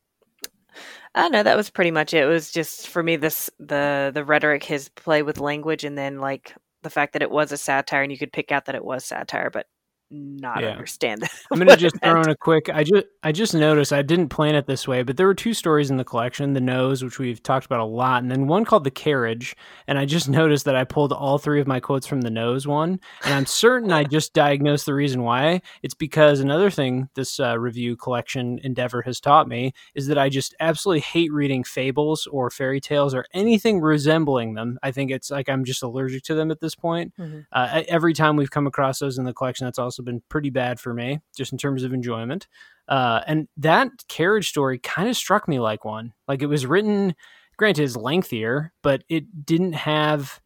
Uh, 1.15 1.27
no, 1.29 1.43
that 1.43 1.57
was 1.57 1.69
pretty 1.69 1.91
much 1.91 2.13
it. 2.13 2.23
It 2.23 2.27
was 2.27 2.51
just 2.51 2.87
for 2.87 3.03
me 3.03 3.15
this 3.15 3.49
the 3.59 4.11
the 4.13 4.23
rhetoric, 4.23 4.63
his 4.63 4.89
play 4.89 5.23
with 5.23 5.39
language, 5.39 5.83
and 5.83 5.97
then 5.97 6.19
like 6.19 6.55
the 6.83 6.89
fact 6.89 7.13
that 7.13 7.21
it 7.21 7.31
was 7.31 7.51
a 7.51 7.57
satire, 7.57 8.03
and 8.03 8.11
you 8.11 8.17
could 8.17 8.33
pick 8.33 8.51
out 8.51 8.65
that 8.65 8.75
it 8.75 8.85
was 8.85 9.05
satire, 9.05 9.49
but 9.49 9.67
not 10.11 10.61
yeah. 10.61 10.69
understand 10.69 11.21
that. 11.21 11.31
I'm 11.51 11.59
gonna 11.59 11.77
just 11.77 12.01
throw 12.01 12.21
in 12.21 12.29
a 12.29 12.35
quick. 12.35 12.69
I 12.69 12.83
just 12.83 13.05
I 13.23 13.31
just 13.31 13.53
noticed 13.53 13.93
I 13.93 14.01
didn't 14.01 14.29
plan 14.29 14.55
it 14.55 14.65
this 14.65 14.87
way, 14.87 15.03
but 15.03 15.17
there 15.17 15.27
were 15.27 15.35
two 15.35 15.53
stories 15.53 15.91
in 15.91 15.97
the 15.97 16.03
collection: 16.03 16.53
the 16.53 16.61
nose, 16.61 17.03
which 17.03 17.19
we've 17.19 17.41
talked 17.41 17.65
about 17.65 17.79
a 17.79 17.85
lot, 17.85 18.21
and 18.21 18.31
then 18.31 18.47
one 18.47 18.65
called 18.65 18.83
the 18.83 18.91
carriage. 18.91 19.55
And 19.87 19.97
I 19.97 20.05
just 20.05 20.29
noticed 20.39 20.65
that 20.65 20.75
I 20.75 20.83
pulled 20.83 21.13
all 21.13 21.37
three 21.37 21.61
of 21.61 21.67
my 21.67 21.79
quotes 21.79 22.07
from 22.07 22.21
the 22.21 22.29
nose 22.29 22.67
one, 22.67 22.99
and 23.23 23.33
I'm 23.33 23.45
certain 23.45 23.91
I 23.91 24.03
just 24.03 24.33
diagnosed 24.33 24.85
the 24.85 24.93
reason 24.93 25.23
why. 25.23 25.61
It's 25.83 25.93
because 25.93 26.39
another 26.39 26.69
thing 26.69 27.09
this 27.15 27.39
uh, 27.39 27.57
review 27.59 27.95
collection 27.95 28.59
endeavor 28.63 29.01
has 29.03 29.19
taught 29.19 29.47
me 29.47 29.73
is 29.93 30.07
that 30.07 30.17
I 30.17 30.29
just 30.29 30.55
absolutely 30.59 31.01
hate 31.01 31.31
reading 31.31 31.63
fables 31.63 32.27
or 32.27 32.49
fairy 32.49 32.81
tales 32.81 33.13
or 33.13 33.25
anything 33.33 33.79
resembling 33.79 34.55
them. 34.55 34.79
I 34.81 34.91
think 34.91 35.11
it's 35.11 35.29
like 35.29 35.49
I'm 35.49 35.63
just 35.63 35.83
allergic 35.83 36.23
to 36.23 36.35
them 36.35 36.51
at 36.51 36.59
this 36.59 36.75
point. 36.75 37.13
Mm-hmm. 37.19 37.39
Uh, 37.51 37.83
every 37.87 38.13
time 38.13 38.35
we've 38.35 38.51
come 38.51 38.67
across 38.67 38.99
those 38.99 39.17
in 39.17 39.25
the 39.25 39.33
collection, 39.33 39.65
that's 39.65 39.79
also 39.79 39.98
also 39.99 40.05
been 40.05 40.21
pretty 40.29 40.49
bad 40.49 40.79
for 40.79 40.93
me, 40.93 41.19
just 41.35 41.51
in 41.51 41.57
terms 41.57 41.83
of 41.83 41.93
enjoyment. 41.93 42.47
Uh, 42.87 43.21
and 43.27 43.47
that 43.57 43.89
carriage 44.07 44.49
story 44.49 44.79
kind 44.79 45.09
of 45.09 45.15
struck 45.15 45.47
me 45.47 45.59
like 45.59 45.85
one. 45.85 46.13
Like 46.27 46.41
it 46.41 46.47
was 46.47 46.65
written, 46.65 47.15
granted, 47.57 47.83
it's 47.83 47.95
lengthier, 47.95 48.73
but 48.81 49.03
it 49.09 49.45
didn't 49.45 49.73
have. 49.73 50.39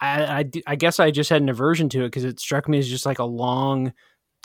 I, 0.00 0.22
I, 0.22 0.50
I 0.68 0.76
guess 0.76 1.00
I 1.00 1.10
just 1.10 1.30
had 1.30 1.42
an 1.42 1.48
aversion 1.48 1.88
to 1.90 2.04
it 2.04 2.08
because 2.08 2.24
it 2.24 2.38
struck 2.38 2.68
me 2.68 2.78
as 2.78 2.88
just 2.88 3.06
like 3.06 3.18
a 3.18 3.24
long 3.24 3.92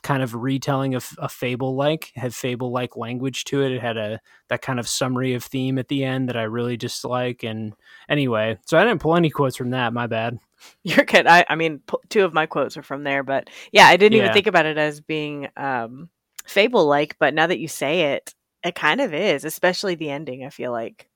kind 0.01 0.21
of 0.21 0.35
retelling 0.35 0.95
of 0.95 1.09
a 1.19 1.29
fable 1.29 1.75
like 1.75 2.11
had 2.15 2.35
fable 2.35 2.71
like 2.71 2.97
language 2.97 3.45
to 3.45 3.61
it 3.61 3.71
it 3.71 3.79
had 3.79 3.95
a 3.95 4.19
that 4.49 4.61
kind 4.61 4.77
of 4.77 4.85
summary 4.85 5.33
of 5.33 5.41
theme 5.41 5.77
at 5.77 5.87
the 5.87 6.03
end 6.03 6.27
that 6.27 6.35
i 6.35 6.43
really 6.43 6.75
dislike 6.75 7.41
and 7.41 7.73
anyway 8.09 8.57
so 8.65 8.77
i 8.77 8.83
didn't 8.83 8.99
pull 8.99 9.15
any 9.15 9.29
quotes 9.29 9.55
from 9.55 9.69
that 9.69 9.93
my 9.93 10.05
bad 10.05 10.37
You're 10.83 11.05
good. 11.05 11.27
I, 11.27 11.45
I 11.47 11.55
mean, 11.55 11.81
two 12.09 12.25
of 12.25 12.33
my 12.33 12.45
quotes 12.45 12.77
are 12.77 12.83
from 12.83 13.03
there, 13.03 13.23
but 13.23 13.49
yeah, 13.71 13.87
I 13.87 13.97
didn't 13.97 14.17
yeah. 14.17 14.23
even 14.23 14.33
think 14.33 14.47
about 14.47 14.65
it 14.65 14.77
as 14.77 15.01
being 15.01 15.47
um, 15.57 16.09
fable 16.45 16.85
like, 16.85 17.17
but 17.19 17.33
now 17.33 17.47
that 17.47 17.59
you 17.59 17.67
say 17.67 18.13
it, 18.13 18.33
it 18.63 18.75
kind 18.75 19.01
of 19.01 19.13
is, 19.13 19.45
especially 19.45 19.95
the 19.95 20.09
ending, 20.09 20.45
I 20.45 20.49
feel 20.49 20.71
like. 20.71 21.09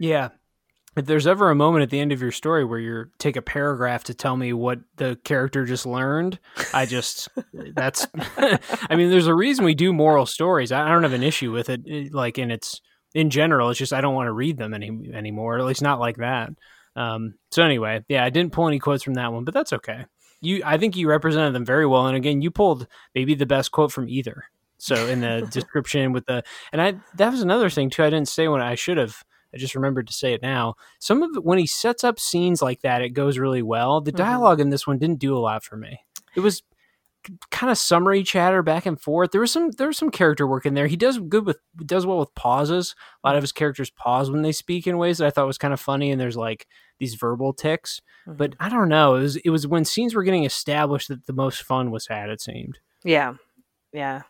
Yeah. 0.00 0.30
If 0.94 1.06
there's 1.06 1.26
ever 1.26 1.50
a 1.50 1.54
moment 1.54 1.84
at 1.84 1.90
the 1.90 2.00
end 2.00 2.12
of 2.12 2.20
your 2.20 2.32
story 2.32 2.64
where 2.64 2.78
you 2.78 3.06
take 3.18 3.36
a 3.36 3.42
paragraph 3.42 4.04
to 4.04 4.14
tell 4.14 4.36
me 4.36 4.52
what 4.52 4.80
the 4.96 5.18
character 5.24 5.64
just 5.64 5.86
learned, 5.86 6.38
I 6.74 6.84
just 6.84 7.30
that's 7.74 8.06
I 8.36 8.96
mean 8.96 9.08
there's 9.08 9.26
a 9.26 9.34
reason 9.34 9.64
we 9.64 9.74
do 9.74 9.94
moral 9.94 10.26
stories. 10.26 10.70
I 10.70 10.90
don't 10.90 11.02
have 11.02 11.14
an 11.14 11.22
issue 11.22 11.50
with 11.50 11.70
it 11.70 12.12
like 12.12 12.38
in 12.38 12.50
its 12.50 12.82
in 13.14 13.30
general, 13.30 13.70
it's 13.70 13.78
just 13.78 13.94
I 13.94 14.02
don't 14.02 14.14
want 14.14 14.28
to 14.28 14.32
read 14.32 14.58
them 14.58 14.74
any 14.74 14.90
anymore, 15.14 15.58
at 15.58 15.64
least 15.64 15.80
not 15.80 16.00
like 16.00 16.18
that. 16.18 16.50
Um, 16.96 17.34
so 17.50 17.62
anyway, 17.62 18.04
yeah, 18.08 18.24
I 18.24 18.30
didn't 18.30 18.52
pull 18.52 18.68
any 18.68 18.78
quotes 18.78 19.02
from 19.02 19.14
that 19.14 19.32
one, 19.32 19.44
but 19.44 19.54
that's 19.54 19.72
okay. 19.72 20.06
You, 20.40 20.62
I 20.64 20.76
think 20.76 20.96
you 20.96 21.08
represented 21.08 21.54
them 21.54 21.64
very 21.64 21.86
well, 21.86 22.06
and 22.06 22.16
again, 22.16 22.42
you 22.42 22.50
pulled 22.50 22.86
maybe 23.14 23.34
the 23.34 23.46
best 23.46 23.70
quote 23.70 23.92
from 23.92 24.08
either. 24.08 24.44
So 24.78 25.06
in 25.06 25.20
the 25.20 25.48
description 25.52 26.12
with 26.12 26.26
the, 26.26 26.42
and 26.72 26.82
I 26.82 26.94
that 27.16 27.30
was 27.30 27.42
another 27.42 27.70
thing 27.70 27.90
too. 27.90 28.02
I 28.02 28.10
didn't 28.10 28.28
say 28.28 28.48
when 28.48 28.60
I 28.60 28.74
should 28.74 28.98
have. 28.98 29.24
I 29.54 29.58
just 29.58 29.74
remembered 29.74 30.06
to 30.06 30.14
say 30.14 30.32
it 30.32 30.40
now. 30.40 30.74
Some 30.98 31.22
of 31.22 31.36
it, 31.36 31.44
when 31.44 31.58
he 31.58 31.66
sets 31.66 32.04
up 32.04 32.18
scenes 32.18 32.62
like 32.62 32.80
that, 32.80 33.02
it 33.02 33.10
goes 33.10 33.38
really 33.38 33.60
well. 33.60 34.00
The 34.00 34.10
dialogue 34.10 34.56
mm-hmm. 34.56 34.62
in 34.62 34.70
this 34.70 34.86
one 34.86 34.98
didn't 34.98 35.18
do 35.18 35.36
a 35.36 35.40
lot 35.40 35.62
for 35.62 35.76
me. 35.76 36.00
It 36.34 36.40
was 36.40 36.62
kind 37.50 37.70
of 37.70 37.78
summary 37.78 38.22
chatter 38.22 38.62
back 38.62 38.86
and 38.86 39.00
forth. 39.00 39.30
There 39.30 39.40
was 39.40 39.52
some 39.52 39.70
there 39.72 39.88
was 39.88 39.98
some 39.98 40.10
character 40.10 40.46
work 40.46 40.66
in 40.66 40.74
there. 40.74 40.86
He 40.86 40.96
does 40.96 41.18
good 41.18 41.46
with 41.46 41.58
does 41.84 42.06
well 42.06 42.18
with 42.18 42.34
pauses. 42.34 42.94
A 43.22 43.28
lot 43.28 43.36
of 43.36 43.42
his 43.42 43.52
characters 43.52 43.90
pause 43.90 44.30
when 44.30 44.42
they 44.42 44.52
speak 44.52 44.86
in 44.86 44.98
ways 44.98 45.18
that 45.18 45.26
I 45.26 45.30
thought 45.30 45.46
was 45.46 45.58
kind 45.58 45.74
of 45.74 45.80
funny. 45.80 46.10
And 46.10 46.20
there's 46.20 46.36
like 46.36 46.66
these 46.98 47.14
verbal 47.14 47.52
ticks. 47.52 48.00
Mm-hmm. 48.26 48.36
But 48.36 48.54
I 48.60 48.68
don't 48.68 48.88
know. 48.88 49.16
It 49.16 49.22
was 49.22 49.36
it 49.36 49.50
was 49.50 49.66
when 49.66 49.84
scenes 49.84 50.14
were 50.14 50.24
getting 50.24 50.44
established 50.44 51.08
that 51.08 51.26
the 51.26 51.32
most 51.32 51.62
fun 51.62 51.90
was 51.90 52.06
had. 52.06 52.30
It 52.30 52.40
seemed. 52.40 52.78
Yeah, 53.04 53.34
yeah. 53.92 54.22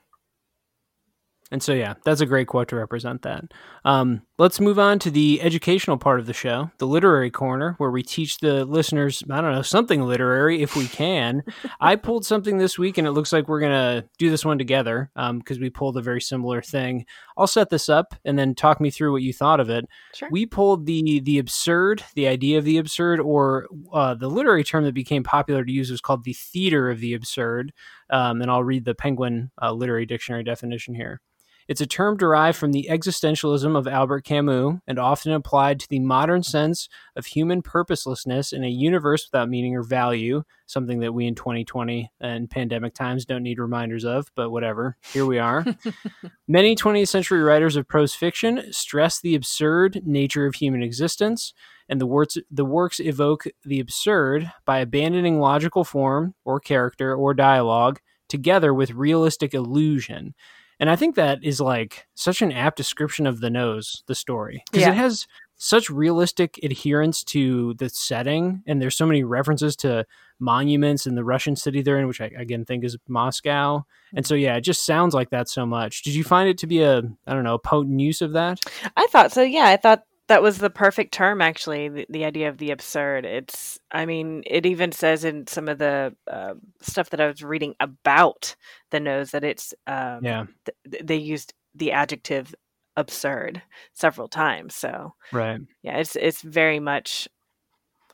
And 1.52 1.62
so, 1.62 1.74
yeah, 1.74 1.94
that's 2.02 2.22
a 2.22 2.26
great 2.26 2.46
quote 2.46 2.68
to 2.68 2.76
represent 2.76 3.20
that. 3.22 3.44
Um, 3.84 4.22
let's 4.38 4.58
move 4.58 4.78
on 4.78 4.98
to 5.00 5.10
the 5.10 5.38
educational 5.42 5.98
part 5.98 6.18
of 6.18 6.24
the 6.24 6.32
show, 6.32 6.70
the 6.78 6.86
literary 6.86 7.30
corner, 7.30 7.74
where 7.76 7.90
we 7.90 8.02
teach 8.02 8.38
the 8.38 8.64
listeners, 8.64 9.22
I 9.30 9.42
don't 9.42 9.52
know, 9.52 9.60
something 9.60 10.00
literary 10.00 10.62
if 10.62 10.74
we 10.74 10.86
can. 10.86 11.42
I 11.80 11.96
pulled 11.96 12.24
something 12.24 12.56
this 12.56 12.78
week, 12.78 12.96
and 12.96 13.06
it 13.06 13.10
looks 13.10 13.34
like 13.34 13.48
we're 13.48 13.60
going 13.60 13.70
to 13.70 14.08
do 14.16 14.30
this 14.30 14.46
one 14.46 14.56
together 14.56 15.10
because 15.14 15.56
um, 15.58 15.60
we 15.60 15.68
pulled 15.68 15.98
a 15.98 16.00
very 16.02 16.22
similar 16.22 16.62
thing. 16.62 17.04
I'll 17.36 17.46
set 17.46 17.68
this 17.68 17.90
up 17.90 18.14
and 18.24 18.38
then 18.38 18.54
talk 18.54 18.80
me 18.80 18.90
through 18.90 19.12
what 19.12 19.20
you 19.20 19.34
thought 19.34 19.60
of 19.60 19.68
it. 19.68 19.84
Sure. 20.14 20.30
We 20.30 20.46
pulled 20.46 20.86
the 20.86 21.20
the 21.20 21.38
absurd, 21.38 22.02
the 22.14 22.28
idea 22.28 22.56
of 22.56 22.64
the 22.64 22.78
absurd, 22.78 23.20
or 23.20 23.68
uh, 23.92 24.14
the 24.14 24.28
literary 24.28 24.64
term 24.64 24.84
that 24.84 24.94
became 24.94 25.22
popular 25.22 25.66
to 25.66 25.72
use 25.72 25.90
was 25.90 26.00
called 26.00 26.24
the 26.24 26.32
theater 26.32 26.90
of 26.90 27.00
the 27.00 27.12
absurd. 27.12 27.74
Um, 28.08 28.40
and 28.40 28.50
I'll 28.50 28.64
read 28.64 28.86
the 28.86 28.94
Penguin 28.94 29.50
uh, 29.60 29.72
Literary 29.72 30.06
Dictionary 30.06 30.44
definition 30.44 30.94
here. 30.94 31.20
It's 31.68 31.80
a 31.80 31.86
term 31.86 32.16
derived 32.16 32.58
from 32.58 32.72
the 32.72 32.88
existentialism 32.90 33.76
of 33.76 33.86
Albert 33.86 34.24
Camus 34.24 34.80
and 34.86 34.98
often 34.98 35.32
applied 35.32 35.80
to 35.80 35.88
the 35.88 36.00
modern 36.00 36.42
sense 36.42 36.88
of 37.16 37.26
human 37.26 37.62
purposelessness 37.62 38.52
in 38.52 38.64
a 38.64 38.68
universe 38.68 39.28
without 39.30 39.48
meaning 39.48 39.76
or 39.76 39.82
value, 39.82 40.42
something 40.66 41.00
that 41.00 41.12
we 41.12 41.26
in 41.26 41.34
2020 41.34 42.10
and 42.20 42.50
pandemic 42.50 42.94
times 42.94 43.24
don't 43.24 43.42
need 43.42 43.58
reminders 43.58 44.04
of, 44.04 44.30
but 44.34 44.50
whatever. 44.50 44.96
Here 45.12 45.26
we 45.26 45.38
are. 45.38 45.64
Many 46.48 46.74
20th 46.74 47.08
century 47.08 47.42
writers 47.42 47.76
of 47.76 47.88
prose 47.88 48.14
fiction 48.14 48.72
stress 48.72 49.20
the 49.20 49.34
absurd 49.34 50.02
nature 50.04 50.46
of 50.46 50.56
human 50.56 50.82
existence, 50.82 51.54
and 51.88 52.00
the 52.00 52.06
works, 52.06 52.36
the 52.50 52.64
works 52.64 53.00
evoke 53.00 53.44
the 53.64 53.80
absurd 53.80 54.50
by 54.64 54.78
abandoning 54.78 55.38
logical 55.38 55.84
form 55.84 56.34
or 56.44 56.58
character 56.58 57.14
or 57.14 57.34
dialogue 57.34 58.00
together 58.28 58.72
with 58.72 58.92
realistic 58.92 59.52
illusion 59.52 60.34
and 60.82 60.90
I 60.90 60.96
think 60.96 61.14
that 61.14 61.44
is 61.44 61.60
like 61.60 62.08
such 62.16 62.42
an 62.42 62.50
apt 62.50 62.76
description 62.76 63.24
of 63.24 63.38
the 63.38 63.50
nose, 63.50 64.02
the 64.08 64.16
story, 64.16 64.64
because 64.68 64.82
yeah. 64.82 64.90
it 64.90 64.96
has 64.96 65.28
such 65.54 65.88
realistic 65.88 66.58
adherence 66.64 67.22
to 67.22 67.74
the 67.74 67.88
setting, 67.88 68.64
and 68.66 68.82
there's 68.82 68.96
so 68.96 69.06
many 69.06 69.22
references 69.22 69.76
to 69.76 70.04
monuments 70.40 71.06
in 71.06 71.14
the 71.14 71.22
Russian 71.22 71.54
city 71.54 71.82
they're 71.82 72.00
in, 72.00 72.08
which 72.08 72.20
I 72.20 72.32
again 72.36 72.64
think 72.64 72.82
is 72.82 72.96
Moscow. 73.06 73.84
And 74.12 74.26
so, 74.26 74.34
yeah, 74.34 74.56
it 74.56 74.62
just 74.62 74.84
sounds 74.84 75.14
like 75.14 75.30
that 75.30 75.48
so 75.48 75.64
much. 75.64 76.02
Did 76.02 76.16
you 76.16 76.24
find 76.24 76.48
it 76.48 76.58
to 76.58 76.66
be 76.66 76.82
a, 76.82 76.98
I 77.28 77.32
don't 77.32 77.44
know, 77.44 77.58
potent 77.58 78.00
use 78.00 78.20
of 78.20 78.32
that? 78.32 78.58
I 78.96 79.06
thought 79.06 79.30
so. 79.30 79.42
Yeah, 79.42 79.66
I 79.66 79.76
thought 79.76 80.02
that 80.28 80.42
was 80.42 80.58
the 80.58 80.70
perfect 80.70 81.12
term, 81.12 81.40
actually. 81.40 81.88
The, 81.88 82.06
the, 82.08 82.24
idea 82.24 82.48
of 82.48 82.58
the 82.58 82.70
absurd. 82.70 83.24
It's, 83.24 83.78
I 83.90 84.06
mean, 84.06 84.42
it 84.46 84.66
even 84.66 84.92
says 84.92 85.24
in 85.24 85.46
some 85.46 85.68
of 85.68 85.78
the 85.78 86.14
uh, 86.30 86.54
stuff 86.80 87.10
that 87.10 87.20
I 87.20 87.26
was 87.26 87.42
reading 87.42 87.74
about 87.80 88.54
the 88.90 89.00
nose 89.00 89.32
that 89.32 89.44
it's, 89.44 89.74
um, 89.86 90.20
yeah, 90.22 90.46
th- 90.64 91.02
they 91.04 91.16
used 91.16 91.54
the 91.74 91.92
adjective 91.92 92.54
absurd 92.96 93.62
several 93.92 94.28
times. 94.28 94.74
So, 94.74 95.14
right, 95.32 95.60
yeah, 95.82 95.98
it's 95.98 96.16
it's 96.16 96.42
very 96.42 96.80
much. 96.80 97.28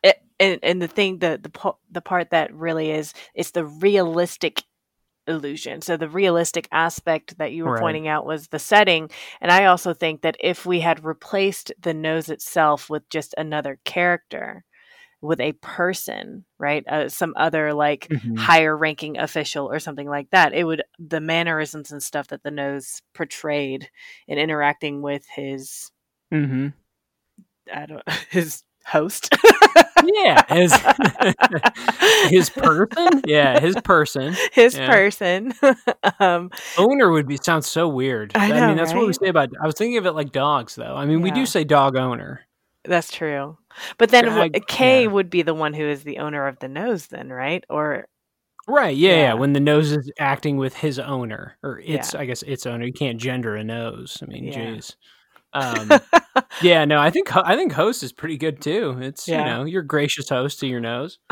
It, 0.03 0.23
and, 0.39 0.61
and 0.63 0.81
the 0.81 0.89
thing, 0.89 1.19
the 1.19 1.39
the 1.43 1.73
the 1.91 2.01
part 2.01 2.31
that 2.31 2.55
really 2.55 2.91
is, 2.91 3.13
it's 3.35 3.51
the 3.51 3.67
realistic 3.67 4.63
illusion. 5.29 5.81
So 5.83 5.97
the 5.97 6.09
realistic 6.09 6.69
aspect 6.73 7.39
that 7.39 7.53
you 7.53 7.65
were 7.65 7.75
right. 7.75 7.81
pointing 7.81 8.09
out 8.09 8.27
was 8.27 8.49
the 8.49 8.59
setting. 8.59 9.11
And 9.41 9.53
I 9.53 9.67
also 9.67 9.95
think 9.95 10.23
that 10.23 10.37
if 10.41 10.67
we 10.67 10.81
had 10.81 11.05
replaced 11.05 11.73
the 11.81 11.95
nose 11.95 12.29
itself 12.31 12.91
with 12.91 13.09
just 13.11 13.35
another 13.37 13.79
character, 13.85 14.65
with 15.21 15.41
a 15.41 15.53
person, 15.55 16.45
right? 16.59 16.85
Uh, 16.87 17.09
some 17.09 17.35
other 17.37 17.75
like 17.75 18.09
mm-hmm. 18.09 18.37
higher 18.37 18.77
ranking 18.77 19.19
official 19.19 19.67
or 19.71 19.81
something 19.81 20.09
like 20.09 20.31
that. 20.31 20.55
It 20.55 20.65
would 20.65 20.83
the 20.99 21.21
mannerisms 21.21 21.91
and 21.91 22.03
stuff 22.03 22.29
that 22.29 22.45
the 22.45 22.51
nose 22.51 23.03
portrayed 23.15 23.91
in 24.29 24.39
interacting 24.39 25.03
with 25.03 25.27
his 25.35 25.91
mm-hmm. 26.33 26.69
I 27.73 27.87
don't 27.87 28.09
his 28.31 28.63
host. 28.89 29.35
yeah, 30.05 30.43
his 30.55 30.75
his 32.31 32.51
person. 32.51 33.23
Yeah, 33.27 33.61
his 33.61 33.77
person. 33.85 34.35
His 34.53 34.77
yeah. 34.77 34.91
person. 34.91 35.55
um, 36.21 36.51
owner 36.77 37.11
would 37.11 37.27
be 37.27 37.39
sounds 37.43 37.67
so 37.67 37.89
weird. 37.89 38.33
I, 38.35 38.49
know, 38.49 38.55
I 38.55 38.67
mean, 38.69 38.77
that's 38.77 38.93
right? 38.93 38.99
what 38.99 39.07
we 39.07 39.13
say 39.13 39.29
about. 39.29 39.51
I 39.63 39.67
was 39.67 39.75
thinking 39.75 39.99
of 39.99 40.07
it 40.07 40.13
like 40.13 40.33
dogs, 40.33 40.75
though. 40.75 40.95
I 40.95 41.05
mean, 41.05 41.19
yeah. 41.19 41.25
we 41.25 41.31
do 41.31 41.47
say 41.47 41.65
dog 41.65 41.97
owner. 41.97 42.43
That's 42.85 43.13
true, 43.13 43.59
but 43.99 44.11
then 44.11 44.29
I, 44.29 44.49
K 44.49 45.03
yeah. 45.03 45.09
would 45.09 45.31
be 45.31 45.43
the 45.43 45.55
one 45.55 45.75
who 45.75 45.87
is 45.87 46.05
the 46.05 46.19
owner 46.19 46.47
of 46.47 46.59
the 46.59 46.69
nose, 46.69 47.09
then, 47.09 47.29
right? 47.29 47.65
Or 47.69 48.07
Right, 48.69 48.95
yeah, 48.95 49.17
yeah, 49.17 49.35
When 49.35 49.55
the 49.55 49.61
nose 49.61 49.93
is 49.93 50.13
acting 50.19 50.59
with 50.59 50.77
his 50.77 50.99
owner, 50.99 51.57
or 51.63 51.81
its, 51.83 52.15
I 52.15 52.27
guess, 52.27 52.43
its 52.43 52.67
owner. 52.67 52.85
You 52.85 52.93
can't 52.93 53.19
gender 53.19 53.57
a 53.57 53.65
nose. 53.65 54.19
I 54.23 54.27
mean, 54.27 54.53
jeez. 54.53 54.95
Um, 55.59 56.01
yeah, 56.63 56.85
no, 56.85 56.99
I 57.01 57.11
think 57.11 57.35
I 57.37 57.57
think 57.57 57.73
host 57.73 58.03
is 58.03 58.13
pretty 58.13 58.37
good 58.37 58.61
too. 58.61 58.99
It's 59.01 59.29
yeah. 59.29 59.39
you 59.39 59.45
know 59.45 59.65
you're 59.65 59.83
gracious 59.83 60.29
host 60.29 60.61
to 60.61 60.67
your 60.67 60.81
nose. 60.81 61.19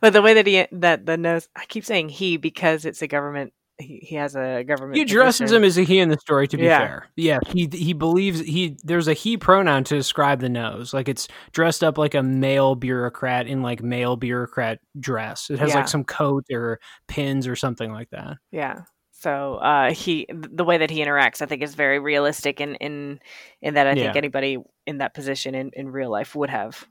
but 0.00 0.12
the 0.12 0.22
way 0.22 0.34
that 0.34 0.46
he 0.46 0.66
that 0.72 1.06
the 1.06 1.16
nose, 1.16 1.48
I 1.56 1.64
keep 1.66 1.84
saying 1.84 2.10
he 2.10 2.36
because 2.36 2.84
it's 2.84 3.02
a 3.02 3.06
government. 3.06 3.52
He, 3.80 4.00
he 4.02 4.16
has 4.16 4.34
a 4.34 4.64
government. 4.64 4.96
He 4.96 5.02
addresses 5.02 5.42
position. 5.42 5.56
him 5.56 5.64
as 5.64 5.78
a 5.78 5.82
he 5.82 6.00
in 6.00 6.08
the 6.08 6.18
story. 6.18 6.48
To 6.48 6.56
be 6.56 6.64
yeah. 6.64 6.78
fair, 6.78 7.08
yeah, 7.16 7.38
he 7.46 7.68
he 7.72 7.92
believes 7.92 8.40
he 8.40 8.76
there's 8.82 9.06
a 9.06 9.12
he 9.12 9.36
pronoun 9.36 9.84
to 9.84 9.94
describe 9.94 10.40
the 10.40 10.48
nose. 10.48 10.92
Like 10.92 11.08
it's 11.08 11.28
dressed 11.52 11.84
up 11.84 11.96
like 11.96 12.14
a 12.14 12.22
male 12.22 12.74
bureaucrat 12.74 13.46
in 13.46 13.62
like 13.62 13.82
male 13.82 14.16
bureaucrat 14.16 14.80
dress. 14.98 15.48
It 15.48 15.60
has 15.60 15.70
yeah. 15.70 15.76
like 15.76 15.88
some 15.88 16.04
coat 16.04 16.44
or 16.50 16.80
pins 17.06 17.46
or 17.46 17.54
something 17.54 17.92
like 17.92 18.10
that. 18.10 18.38
Yeah. 18.50 18.80
So 19.20 19.56
uh, 19.56 19.92
he, 19.92 20.26
the 20.30 20.64
way 20.64 20.78
that 20.78 20.90
he 20.90 21.00
interacts, 21.00 21.42
I 21.42 21.46
think, 21.46 21.60
is 21.60 21.74
very 21.74 21.98
realistic, 21.98 22.60
in 22.60 22.76
in 22.76 23.18
in 23.60 23.74
that 23.74 23.88
I 23.88 23.90
yeah. 23.90 24.04
think 24.04 24.16
anybody 24.16 24.58
in 24.86 24.98
that 24.98 25.12
position 25.12 25.56
in, 25.56 25.70
in 25.72 25.88
real 25.88 26.08
life 26.08 26.36
would 26.36 26.50
have 26.50 26.86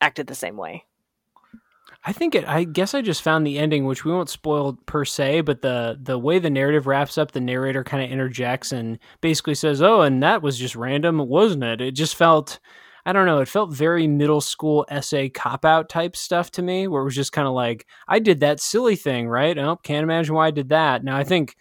acted 0.00 0.28
the 0.28 0.36
same 0.36 0.56
way. 0.56 0.84
I 2.04 2.12
think 2.12 2.36
it. 2.36 2.46
I 2.46 2.62
guess 2.62 2.94
I 2.94 3.02
just 3.02 3.22
found 3.22 3.44
the 3.44 3.58
ending, 3.58 3.86
which 3.86 4.04
we 4.04 4.12
won't 4.12 4.28
spoil 4.28 4.78
per 4.86 5.04
se, 5.04 5.40
but 5.40 5.62
the 5.62 5.98
the 6.00 6.16
way 6.16 6.38
the 6.38 6.48
narrative 6.48 6.86
wraps 6.86 7.18
up, 7.18 7.32
the 7.32 7.40
narrator 7.40 7.82
kind 7.82 8.04
of 8.04 8.10
interjects 8.10 8.70
and 8.70 9.00
basically 9.20 9.56
says, 9.56 9.82
"Oh, 9.82 10.02
and 10.02 10.22
that 10.22 10.42
was 10.42 10.56
just 10.56 10.76
random, 10.76 11.18
wasn't 11.18 11.64
it?" 11.64 11.80
It 11.80 11.92
just 11.92 12.14
felt. 12.14 12.60
I 13.06 13.12
don't 13.12 13.26
know. 13.26 13.40
It 13.40 13.48
felt 13.48 13.70
very 13.70 14.06
middle 14.06 14.40
school 14.40 14.86
essay 14.88 15.28
cop 15.28 15.64
out 15.64 15.88
type 15.88 16.14
stuff 16.14 16.52
to 16.52 16.62
me, 16.62 16.86
where 16.86 17.02
it 17.02 17.04
was 17.04 17.16
just 17.16 17.32
kind 17.32 17.46
of 17.46 17.52
like, 17.52 17.86
I 18.08 18.18
did 18.18 18.40
that 18.40 18.60
silly 18.60 18.96
thing, 18.96 19.28
right? 19.28 19.58
Oh, 19.58 19.76
can't 19.76 20.04
imagine 20.04 20.34
why 20.34 20.46
I 20.46 20.50
did 20.52 20.70
that. 20.70 21.04
Now, 21.04 21.16
I 21.18 21.24
think 21.24 21.54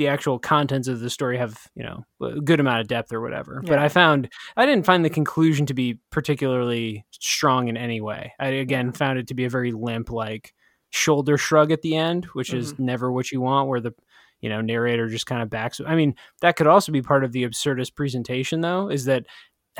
the 0.00 0.08
actual 0.08 0.38
contents 0.38 0.88
of 0.88 1.00
the 1.00 1.10
story 1.10 1.36
have 1.36 1.68
you 1.74 1.82
know 1.82 2.02
a 2.22 2.40
good 2.40 2.58
amount 2.58 2.80
of 2.80 2.88
depth 2.88 3.12
or 3.12 3.20
whatever. 3.20 3.60
Yeah. 3.62 3.68
But 3.68 3.78
I 3.78 3.90
found 3.90 4.30
I 4.56 4.64
didn't 4.64 4.86
find 4.86 5.04
the 5.04 5.10
conclusion 5.10 5.66
to 5.66 5.74
be 5.74 5.98
particularly 6.10 7.04
strong 7.10 7.68
in 7.68 7.76
any 7.76 8.00
way. 8.00 8.32
I 8.40 8.46
again 8.46 8.92
found 8.92 9.18
it 9.18 9.28
to 9.28 9.34
be 9.34 9.44
a 9.44 9.50
very 9.50 9.72
limp 9.72 10.10
like 10.10 10.54
shoulder 10.88 11.36
shrug 11.36 11.70
at 11.70 11.82
the 11.82 11.96
end, 11.96 12.24
which 12.32 12.48
mm-hmm. 12.48 12.60
is 12.60 12.78
never 12.78 13.12
what 13.12 13.30
you 13.30 13.42
want. 13.42 13.68
Where 13.68 13.80
the 13.80 13.92
you 14.40 14.48
know 14.48 14.62
narrator 14.62 15.06
just 15.06 15.26
kind 15.26 15.42
of 15.42 15.50
backs. 15.50 15.82
I 15.86 15.94
mean 15.94 16.14
that 16.40 16.56
could 16.56 16.66
also 16.66 16.92
be 16.92 17.02
part 17.02 17.22
of 17.22 17.32
the 17.32 17.44
absurdist 17.44 17.94
presentation 17.94 18.62
though. 18.62 18.88
Is 18.88 19.04
that 19.04 19.26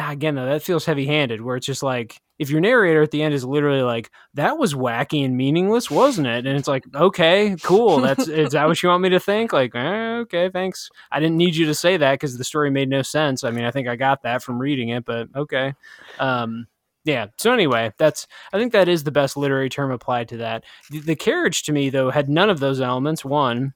again 0.08 0.34
though 0.34 0.46
that 0.46 0.62
feels 0.62 0.84
heavy 0.84 1.04
handed 1.04 1.40
where 1.40 1.56
it's 1.56 1.66
just 1.66 1.82
like 1.82 2.20
if 2.38 2.48
your 2.48 2.60
narrator 2.60 3.02
at 3.02 3.10
the 3.10 3.22
end 3.22 3.34
is 3.34 3.44
literally 3.44 3.82
like 3.82 4.10
that 4.34 4.56
was 4.56 4.72
wacky 4.72 5.24
and 5.24 5.36
meaningless 5.36 5.90
wasn't 5.90 6.26
it? 6.26 6.46
And 6.46 6.56
it's 6.56 6.68
like 6.68 6.84
okay 6.94 7.56
cool 7.62 8.00
that's 8.00 8.28
is 8.28 8.52
that 8.52 8.66
what 8.66 8.82
you 8.82 8.88
want 8.88 9.02
me 9.02 9.10
to 9.10 9.20
think? 9.20 9.52
Like 9.52 9.74
eh, 9.74 10.18
okay 10.20 10.48
thanks. 10.48 10.88
I 11.10 11.20
didn't 11.20 11.36
need 11.36 11.56
you 11.56 11.66
to 11.66 11.74
say 11.74 11.96
that 11.96 12.12
because 12.12 12.38
the 12.38 12.44
story 12.44 12.70
made 12.70 12.88
no 12.88 13.02
sense. 13.02 13.44
I 13.44 13.50
mean 13.50 13.64
i 13.64 13.70
think 13.70 13.88
i 13.88 13.96
got 13.96 14.22
that 14.22 14.42
from 14.42 14.58
reading 14.58 14.90
it 14.90 15.04
but 15.04 15.28
okay. 15.36 15.74
Um 16.18 16.66
yeah 17.04 17.26
so 17.38 17.50
anyway 17.50 17.90
that's 17.96 18.26
i 18.52 18.58
think 18.58 18.72
that 18.72 18.86
is 18.86 19.04
the 19.04 19.10
best 19.10 19.34
literary 19.34 19.68
term 19.68 19.90
applied 19.90 20.28
to 20.28 20.36
that. 20.38 20.64
The, 20.90 21.00
the 21.00 21.16
carriage 21.16 21.62
to 21.64 21.72
me 21.72 21.90
though 21.90 22.10
had 22.10 22.28
none 22.28 22.50
of 22.50 22.60
those 22.60 22.80
elements. 22.80 23.24
One 23.24 23.74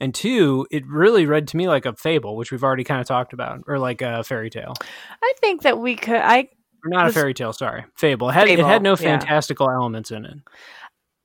and 0.00 0.14
two, 0.14 0.66
it 0.70 0.86
really 0.86 1.26
read 1.26 1.48
to 1.48 1.56
me 1.56 1.68
like 1.68 1.86
a 1.86 1.94
fable, 1.94 2.36
which 2.36 2.52
we've 2.52 2.64
already 2.64 2.84
kind 2.84 3.00
of 3.00 3.06
talked 3.06 3.32
about, 3.32 3.62
or 3.66 3.78
like 3.78 4.02
a 4.02 4.22
fairy 4.24 4.50
tale. 4.50 4.74
I 5.22 5.32
think 5.40 5.62
that 5.62 5.78
we 5.78 5.96
could. 5.96 6.16
I 6.16 6.48
or 6.84 6.90
not 6.90 7.08
a 7.08 7.12
fairy 7.12 7.34
tale. 7.34 7.52
Sorry, 7.52 7.84
fable. 7.96 8.28
It 8.28 8.32
had 8.32 8.48
Fable, 8.48 8.64
it 8.64 8.66
had 8.66 8.82
no 8.82 8.90
yeah. 8.90 8.96
fantastical 8.96 9.70
elements 9.70 10.10
in 10.10 10.24
it. 10.24 10.38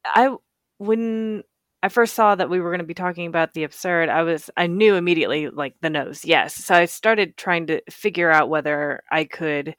I 0.06 0.36
when 0.78 1.44
I 1.84 1.90
first 1.90 2.16
saw 2.16 2.34
that 2.36 2.50
we 2.50 2.60
were 2.60 2.70
going 2.70 2.80
to 2.80 2.86
be 2.86 2.94
talking 2.94 3.28
about 3.28 3.54
the 3.54 3.64
absurd, 3.64 4.10
I 4.10 4.24
was 4.24 4.50
I 4.58 4.68
knew 4.68 4.96
immediately 4.96 5.50
like 5.50 5.76
the 5.82 5.90
nose. 5.90 6.26
Yes. 6.26 6.56
So 6.56 6.76
I 6.76 6.86
started 6.86 7.38
trying 7.38 7.68
to 7.68 7.82
figure 7.90 8.32
out 8.32 8.50
whether 8.50 9.04
I 9.12 9.26
could 9.26 9.76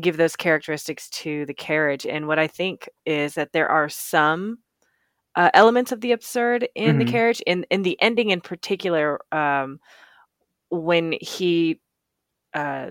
give 0.00 0.16
those 0.16 0.36
characteristics 0.36 1.08
to 1.08 1.46
the 1.46 1.54
carriage 1.54 2.06
and 2.06 2.26
what 2.26 2.38
I 2.38 2.46
think 2.46 2.88
is 3.06 3.34
that 3.34 3.52
there 3.52 3.68
are 3.68 3.88
some 3.88 4.58
uh, 5.38 5.50
elements 5.54 5.92
of 5.92 6.02
the 6.02 6.12
absurd 6.12 6.68
in 6.76 6.98
Mhm. 6.98 7.00
the 7.00 7.06
carriage 7.06 7.42
in 7.46 7.66
in 7.70 7.82
the 7.84 8.00
ending 8.02 8.30
in 8.30 8.42
particular 8.42 9.20
um 9.34 9.80
when 10.70 11.14
he 11.20 11.80
uh 12.54 12.90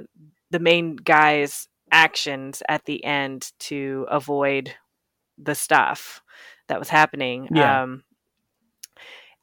the 0.52 0.60
main 0.60 0.96
guy's 0.98 1.68
actions 1.92 2.64
at 2.70 2.86
the 2.86 3.04
end 3.06 3.52
to 3.60 4.06
avoid 4.10 4.74
the 5.38 5.56
stuff 5.56 6.22
that 6.70 6.80
was 6.80 6.90
happening. 6.90 7.50
Yeah. 7.50 7.80
Um, 7.84 8.04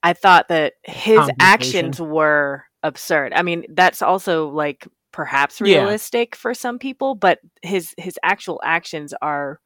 I 0.03 0.13
thought 0.15 0.49
that 0.49 0.75
his 0.85 1.31
actions 1.41 2.01
were 2.01 2.65
absurd. 2.83 3.33
I 3.35 3.43
mean, 3.43 3.65
that's 3.71 4.03
also 4.03 4.49
like 4.49 4.87
perhaps 5.13 5.61
Yeah. 5.61 5.97
realistic 5.97 6.37
for 6.37 6.55
some 6.55 6.79
people, 6.79 7.15
but 7.15 7.39
his 7.63 7.95
his 7.99 8.19
actual 8.23 8.61
actions 8.65 9.15
are 9.23 9.61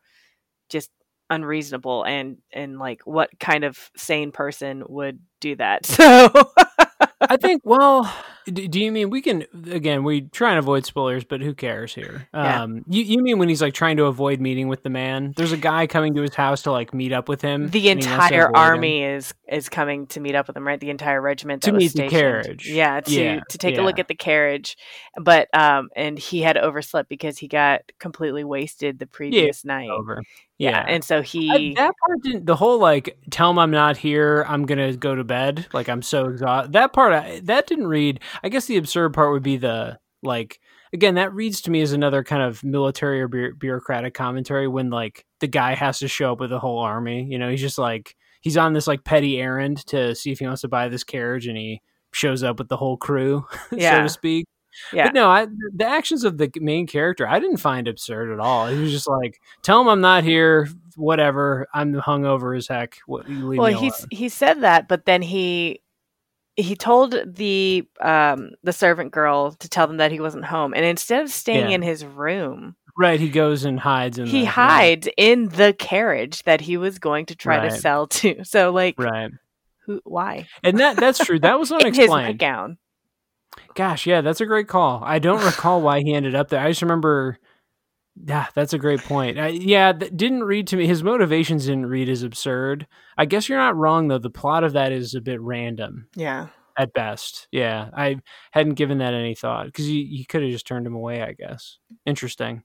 just 0.71 0.91
unreasonable 1.31 2.05
and 2.05 2.39
and 2.53 2.79
like 2.79 3.01
what 3.05 3.31
kind 3.39 3.65
of 3.65 3.91
sane 3.97 4.33
person 4.33 4.83
would 4.89 5.21
do 5.41 5.57
that? 5.57 5.87
So 5.99 6.31
I 7.21 7.37
think. 7.37 7.63
Well, 7.65 8.13
do 8.51 8.81
you 8.81 8.91
mean 8.93 9.11
we 9.11 9.21
can? 9.23 9.45
Again, 9.71 10.05
we 10.05 10.23
try 10.23 10.51
and 10.51 10.59
avoid 10.59 10.85
spoilers, 10.87 11.25
but 11.25 11.41
who 11.41 11.55
cares 11.55 11.95
here? 11.95 12.29
Yeah. 12.35 12.63
Um, 12.63 12.85
you 12.89 13.03
you 13.03 13.23
mean 13.23 13.39
when 13.39 13.49
he's 13.49 13.63
like 13.63 13.75
trying 13.75 13.97
to 13.99 14.05
avoid 14.05 14.41
meeting 14.41 14.69
with 14.69 14.83
the 14.83 14.91
man? 14.91 15.35
There's 15.37 15.53
a 15.53 15.57
guy 15.57 15.87
coming 15.87 16.15
to 16.15 16.23
his 16.23 16.35
house 16.35 16.63
to 16.63 16.73
like 16.73 16.93
meet 16.95 17.13
up 17.13 17.29
with 17.29 17.41
him. 17.43 17.69
the 17.71 17.89
and 17.91 18.03
he 18.03 18.07
wants 18.09 18.29
to 18.29 18.35
entire 18.35 18.43
avoid 18.47 18.57
him. 18.57 18.63
army 18.63 19.03
is 19.05 19.35
is 19.49 19.69
coming 19.69 20.07
to 20.09 20.21
meet 20.21 20.35
up 20.35 20.47
with 20.47 20.57
him, 20.57 20.67
right? 20.67 20.79
The 20.81 20.91
entire 20.91 21.21
regiment 21.21 21.63
To 21.63 21.73
meet 21.73 21.93
the 21.95 22.09
carriage. 22.09 22.69
Yeah, 22.69 23.01
to 23.01 23.11
Yeah, 23.11 23.41
to 23.51 23.59
take 23.59 23.79
a 23.79 23.83
look 23.83 23.99
at 23.99 24.09
the 24.09 24.15
carriage, 24.15 24.77
but 25.21 25.49
um, 25.55 25.89
and 25.97 26.19
he 26.19 26.41
had 26.43 26.57
overslept 26.57 27.09
because 27.09 27.39
he 27.39 27.49
got 27.49 27.83
completely 27.99 28.45
wasted 28.45 28.99
the 28.99 29.07
previous 29.07 29.65
night. 29.65 29.91
over. 29.91 30.23
Yeah. 30.59 30.71
Yeah, 30.71 30.85
and 30.89 31.05
so 31.05 31.19
I- 31.19 31.23
he 31.23 31.75
that 31.75 31.95
part 32.05 32.21
didn't. 32.23 32.47
The 32.47 32.57
whole 32.57 32.81
like, 32.81 33.17
tell 33.31 33.49
him 33.51 33.61
I'm 33.61 33.71
not 33.71 33.97
here. 33.97 34.45
I'm 34.49 34.67
gonna 34.67 34.97
go 34.97 35.15
to 35.15 35.23
bed. 35.23 35.67
Like 35.73 35.89
I'm 35.89 36.03
so 36.03 36.25
exhausted. 36.27 36.73
That 36.73 36.93
part, 36.93 37.13
I, 37.13 37.41
that 37.45 37.69
didn't 37.69 37.87
read. 37.87 38.19
I 38.43 38.49
guess 38.49 38.67
the 38.67 38.77
absurd 38.77 39.15
part 39.15 39.33
would 39.33 39.43
be 39.43 39.57
the 39.57 39.99
like. 40.23 40.61
Again, 40.93 41.17
that 41.17 41.35
reads 41.35 41.61
to 41.63 41.71
me 41.71 41.83
as 41.83 41.93
another 41.93 42.25
kind 42.25 42.43
of 42.43 42.65
military 42.65 43.21
or 43.21 43.29
bu- 43.29 43.55
bureaucratic 43.55 44.15
commentary 44.15 44.67
when 44.67 44.89
like 44.89 45.27
the 45.41 45.47
guy 45.47 45.75
has 45.75 45.99
to 45.99 46.09
show 46.09 46.33
up 46.33 46.41
with 46.41 46.51
a 46.51 46.59
whole 46.59 46.79
army. 46.79 47.27
You 47.29 47.39
know, 47.39 47.51
he's 47.51 47.61
just 47.61 47.77
like 47.77 48.17
he's 48.41 48.57
on 48.57 48.73
this 48.73 48.87
like 48.87 49.05
petty 49.05 49.41
errand 49.41 49.85
to 49.89 50.15
see 50.15 50.33
if 50.33 50.39
he 50.39 50.47
wants 50.47 50.63
to 50.63 50.69
buy 50.69 50.89
this 50.89 51.05
carriage, 51.05 51.47
and 51.47 51.57
he 51.57 51.83
shows 52.13 52.43
up 52.43 52.59
with 52.59 52.69
the 52.69 52.77
whole 52.77 52.97
crew, 52.97 53.45
so 53.71 53.77
to 53.77 54.09
speak. 54.09 54.47
yeah 54.93 55.07
But 55.07 55.15
no, 55.15 55.29
I, 55.29 55.47
the 55.75 55.87
actions 55.87 56.25
of 56.25 56.39
the 56.39 56.51
main 56.57 56.87
character 56.87 57.29
I 57.29 57.39
didn't 57.41 57.59
find 57.59 57.89
absurd 57.89 58.33
at 58.33 58.41
all. 58.41 58.69
He 58.69 58.81
was 58.81 58.93
just 58.93 59.09
like, 59.09 59.41
"Tell 59.63 59.81
him 59.81 59.89
I'm 59.89 60.01
not 60.01 60.25
here. 60.25 60.69
Whatever. 60.97 61.67
I'm 61.75 61.93
hungover 61.95 62.57
as 62.57 62.67
heck. 62.67 62.99
What, 63.07 63.29
leave 63.29 63.59
well 63.59 63.79
he's 63.79 63.99
alone." 63.99 64.09
he 64.11 64.29
said 64.29 64.63
that, 64.63 64.89
but 64.89 65.05
then 65.05 65.23
he 65.23 65.83
he 66.59 66.75
told 66.77 67.15
the 67.25 67.87
um 68.01 68.51
the 68.63 68.73
servant 68.73 69.13
girl 69.13 69.53
to 69.53 69.69
tell 69.69 69.87
them 69.87 69.97
that 69.99 70.13
he 70.13 70.21
wasn't 70.21 70.45
home, 70.45 70.75
and 70.75 70.85
instead 70.85 71.23
of 71.23 71.31
staying 71.31 71.71
Yeah. 71.71 71.77
in 71.77 71.83
his 71.83 72.05
room, 72.05 72.75
Right. 73.01 73.21
He 73.21 73.29
goes 73.29 73.65
and 73.65 73.79
hides 73.79 74.19
in. 74.19 74.27
he 74.27 74.41
the, 74.41 74.47
hides 74.47 75.09
in 75.17 75.49
the 75.51 75.73
carriage 75.73 76.43
that 76.43 76.61
he 76.61 76.77
was 76.77 76.99
going 76.99 77.27
to 77.27 77.37
try 77.37 77.61
to 77.69 77.71
sell 77.77 78.09
to. 78.09 78.43
So 78.45 78.73
like, 78.73 78.97
Right. 78.99 79.31
who? 79.87 80.01
Why? 80.05 80.49
And 80.65 80.79
that 80.81 80.97
that's 80.97 81.25
true. 81.25 81.39
That 81.39 81.59
was 81.61 81.69
his 81.71 81.81
unexplained. 81.81 82.11
nightgown. 82.27 82.79
Gosh, 83.75 84.05
yeah, 84.07 84.21
that's 84.21 84.41
a 84.41 84.47
great 84.47 84.69
call. 84.69 85.01
I 85.05 85.19
don't 85.21 85.45
recall 85.45 85.81
why 85.81 86.01
he 86.01 86.13
ended 86.13 86.35
up 86.35 86.49
there. 86.49 86.61
I 86.61 86.69
just 86.69 86.83
remember. 86.83 87.39
Yeah, 88.27 88.47
that's 88.55 88.73
a 88.73 88.79
great 88.79 89.01
point. 89.01 89.39
I, 89.39 89.49
yeah, 89.49 89.93
that 89.93 90.17
didn't 90.17 90.45
read 90.45 90.67
to 90.69 90.77
me. 90.77 90.87
His 90.87 91.03
motivations 91.03 91.67
didn't 91.67 91.87
read 91.87 92.09
as 92.09 92.23
absurd. 92.23 92.87
I 93.17 93.25
guess 93.27 93.49
you're 93.49 93.59
not 93.59 93.77
wrong 93.77 94.09
though. 94.09 94.19
The 94.19 94.31
plot 94.31 94.65
of 94.65 94.73
that 94.73 94.93
is 94.93 95.15
a 95.15 95.21
bit 95.21 95.41
random. 95.41 96.09
Yeah. 96.17 96.49
at 96.77 96.93
best. 96.93 97.49
Yeah, 97.53 97.91
I 97.97 98.17
hadn't 98.53 98.75
given 98.75 98.99
that 98.99 99.15
any 99.15 99.35
thought 99.35 99.67
because 99.67 99.89
you, 99.89 100.01
you 100.01 100.25
could 100.27 100.43
have 100.43 100.51
just 100.53 100.67
turned 100.67 100.87
him 100.87 100.95
away. 100.95 101.23
I 101.23 101.33
guess. 101.33 101.79
Interesting. 102.07 102.63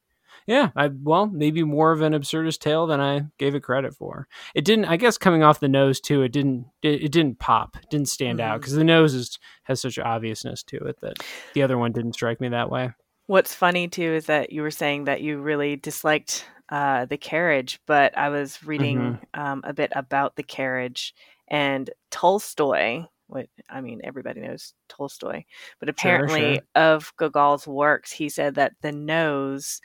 Yeah, 0.47 0.71
I 0.75 0.89
well 1.01 1.27
maybe 1.27 1.63
more 1.63 1.91
of 1.91 2.01
an 2.01 2.13
absurdist 2.13 2.59
tale 2.59 2.85
than 2.87 2.99
I 2.99 3.21
gave 3.37 3.55
it 3.55 3.61
credit 3.61 3.95
for. 3.95 4.27
It 4.55 4.65
didn't. 4.65 4.85
I 4.85 4.97
guess 4.97 5.17
coming 5.17 5.41
off 5.43 5.59
the 5.59 5.69
nose 5.69 5.99
too, 6.01 6.21
it 6.23 6.31
didn't. 6.33 6.65
It, 6.81 7.03
it 7.03 7.11
didn't 7.11 7.39
pop. 7.39 7.77
It 7.81 7.89
didn't 7.89 8.09
stand 8.09 8.41
out 8.41 8.57
Mhm. 8.57 8.61
because 8.61 8.73
the 8.73 8.83
nose 8.83 9.13
is 9.13 9.37
has 9.63 9.79
such 9.81 9.97
obviousness 9.99 10.63
to 10.63 10.77
it 10.77 10.97
that 11.01 11.17
the 11.53 11.61
other 11.63 11.77
one 11.77 11.91
didn't 11.91 12.13
strike 12.13 12.41
me 12.41 12.49
that 12.49 12.69
way. 12.69 12.89
What's 13.27 13.55
funny 13.55 13.87
too 13.87 14.13
is 14.13 14.25
that 14.25 14.51
you 14.51 14.61
were 14.61 14.71
saying 14.71 15.05
that 15.05 15.21
you 15.21 15.39
really 15.39 15.75
disliked 15.75 16.45
uh, 16.69 17.05
the 17.05 17.17
carriage, 17.17 17.79
but 17.87 18.17
I 18.17 18.29
was 18.29 18.63
reading 18.63 18.97
Mm-hmm. 18.97 19.41
um, 19.41 19.61
a 19.63 19.73
bit 19.73 19.91
about 19.95 20.35
the 20.35 20.43
carriage 20.43 21.13
and 21.47 21.89
Tolstoy. 22.11 23.05
What 23.27 23.47
I 23.69 23.81
mean, 23.81 24.01
everybody 24.03 24.41
knows 24.41 24.73
Tolstoy, 24.89 25.43
but 25.79 25.89
apparently, 25.89 26.55
sure. 26.55 26.63
of 26.75 27.13
Gogol's 27.17 27.65
works, 27.67 28.11
he 28.11 28.29
said 28.29 28.55
that 28.55 28.73
the 28.81 28.91
nose 28.91 29.81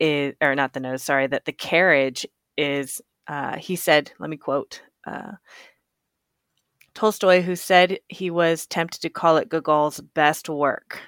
is, 0.00 0.34
or 0.40 0.54
not 0.54 0.72
the 0.72 0.80
nose, 0.80 1.02
sorry, 1.02 1.26
that 1.26 1.44
the 1.44 1.52
carriage 1.52 2.26
is. 2.56 3.00
Uh, 3.26 3.58
he 3.58 3.76
said, 3.76 4.10
let 4.18 4.30
me 4.30 4.38
quote. 4.38 4.80
Uh, 5.06 5.32
Tolstoy, 6.94 7.42
who 7.42 7.54
said 7.54 8.00
he 8.08 8.30
was 8.30 8.66
tempted 8.66 9.02
to 9.02 9.10
call 9.10 9.36
it 9.36 9.48
Gogol's 9.50 10.00
best 10.00 10.48
work. 10.48 11.00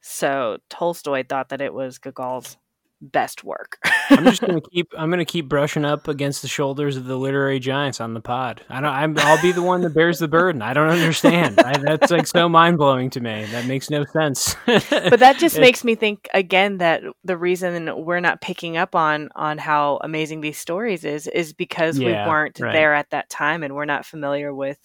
So 0.00 0.58
Tolstoy 0.70 1.24
thought 1.28 1.50
that 1.50 1.60
it 1.60 1.74
was 1.74 1.98
Gogol's 1.98 2.56
best 3.02 3.44
work. 3.44 3.78
I'm 4.10 4.24
just 4.24 4.40
gonna 4.46 4.60
keep. 4.60 4.88
I'm 4.96 5.08
gonna 5.10 5.24
keep 5.24 5.48
brushing 5.48 5.84
up 5.84 6.08
against 6.08 6.42
the 6.42 6.48
shoulders 6.48 6.96
of 6.96 7.04
the 7.06 7.16
literary 7.16 7.58
giants 7.58 8.00
on 8.00 8.12
the 8.14 8.20
pod. 8.20 8.62
I 8.68 8.80
don't. 8.80 8.90
I'm, 8.92 9.18
I'll 9.18 9.40
be 9.40 9.52
the 9.52 9.62
one 9.62 9.80
that 9.82 9.94
bears 9.94 10.18
the 10.18 10.28
burden. 10.28 10.62
I 10.62 10.72
don't 10.74 10.88
understand. 10.90 11.58
I, 11.60 11.78
that's 11.78 12.10
like 12.10 12.26
so 12.26 12.48
mind 12.48 12.76
blowing 12.78 13.08
to 13.10 13.20
me. 13.20 13.44
That 13.52 13.66
makes 13.66 13.88
no 13.90 14.04
sense. 14.06 14.54
but 14.66 15.20
that 15.20 15.38
just 15.38 15.58
makes 15.58 15.84
me 15.84 15.94
think 15.94 16.28
again 16.34 16.78
that 16.78 17.02
the 17.24 17.36
reason 17.36 18.04
we're 18.04 18.20
not 18.20 18.40
picking 18.40 18.76
up 18.76 18.94
on 18.94 19.28
on 19.34 19.58
how 19.58 19.98
amazing 20.02 20.40
these 20.40 20.58
stories 20.58 21.04
is 21.04 21.26
is 21.26 21.52
because 21.52 21.98
Yeah, 21.98 22.24
we 22.26 22.30
weren't 22.30 22.58
right. 22.60 22.72
there 22.72 22.94
at 22.94 23.10
that 23.10 23.30
time 23.30 23.62
and 23.62 23.74
we're 23.74 23.84
not 23.86 24.04
familiar 24.04 24.52
with 24.52 24.78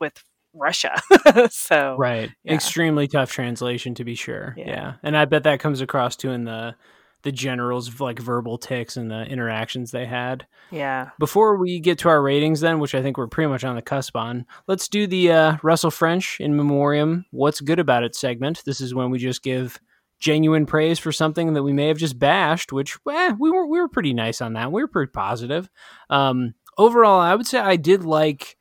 with 0.00 0.24
Russia. 0.54 1.00
so 1.50 1.96
right. 1.98 2.30
Yeah. 2.44 2.54
Extremely 2.54 3.08
tough 3.08 3.30
translation 3.32 3.94
to 3.96 4.04
be 4.04 4.14
sure. 4.14 4.54
Yeah. 4.56 4.66
Yeah. 4.66 4.92
and 5.02 5.16
I 5.16 5.24
bet 5.24 5.44
that 5.44 5.60
comes 5.60 5.80
across 5.80 6.16
too 6.16 6.30
in 6.30 6.44
the 6.44 6.74
the 7.22 7.32
generals 7.32 8.00
like 8.00 8.18
verbal 8.18 8.58
ticks 8.58 8.96
and 8.96 9.08
the 9.10 9.22
interactions 9.26 9.92
they 9.92 10.06
had. 10.06 10.44
yeah. 10.72 11.10
Before 11.20 11.56
we 11.56 11.78
get 11.78 11.98
to 12.00 12.08
our 12.08 12.20
ratings, 12.20 12.60
then, 12.60 12.80
which 12.80 12.96
I 12.96 13.02
think 13.02 13.16
we're 13.16 13.28
pretty 13.28 13.48
much 13.48 13.62
on 13.62 13.76
the 13.76 13.82
cusp 13.82 14.16
on, 14.16 14.44
let's 14.66 14.88
do 14.88 15.06
the 15.06 15.30
uh, 15.30 15.56
Russell 15.62 15.92
French 15.92 16.38
in 16.40 16.56
memoriam. 16.56 17.24
What's 17.30 17.60
good 17.60 17.78
about 17.78 18.02
it 18.02 18.16
segment? 18.16 18.62
This 18.66 18.80
is 18.80 18.92
when 18.92 19.10
we 19.10 19.18
just 19.18 19.44
give 19.44 19.78
genuine 20.18 20.66
praise 20.66 20.98
for 20.98 21.12
something 21.12 21.52
that 21.52 21.62
we 21.62 21.72
may 21.72 21.86
have 21.88 21.96
just 21.98 22.18
bashed, 22.18 22.72
which 22.72 22.96
eh, 23.08 23.32
we 23.38 23.50
were 23.50 23.66
we 23.66 23.80
were 23.80 23.88
pretty 23.88 24.14
nice 24.14 24.40
on 24.40 24.54
that. 24.54 24.72
We 24.72 24.82
were 24.82 24.88
pretty 24.88 25.10
positive. 25.12 25.70
Um, 26.10 26.54
overall, 26.76 27.20
I 27.20 27.36
would 27.36 27.46
say 27.46 27.58
I 27.60 27.76
did 27.76 28.04
like 28.04 28.56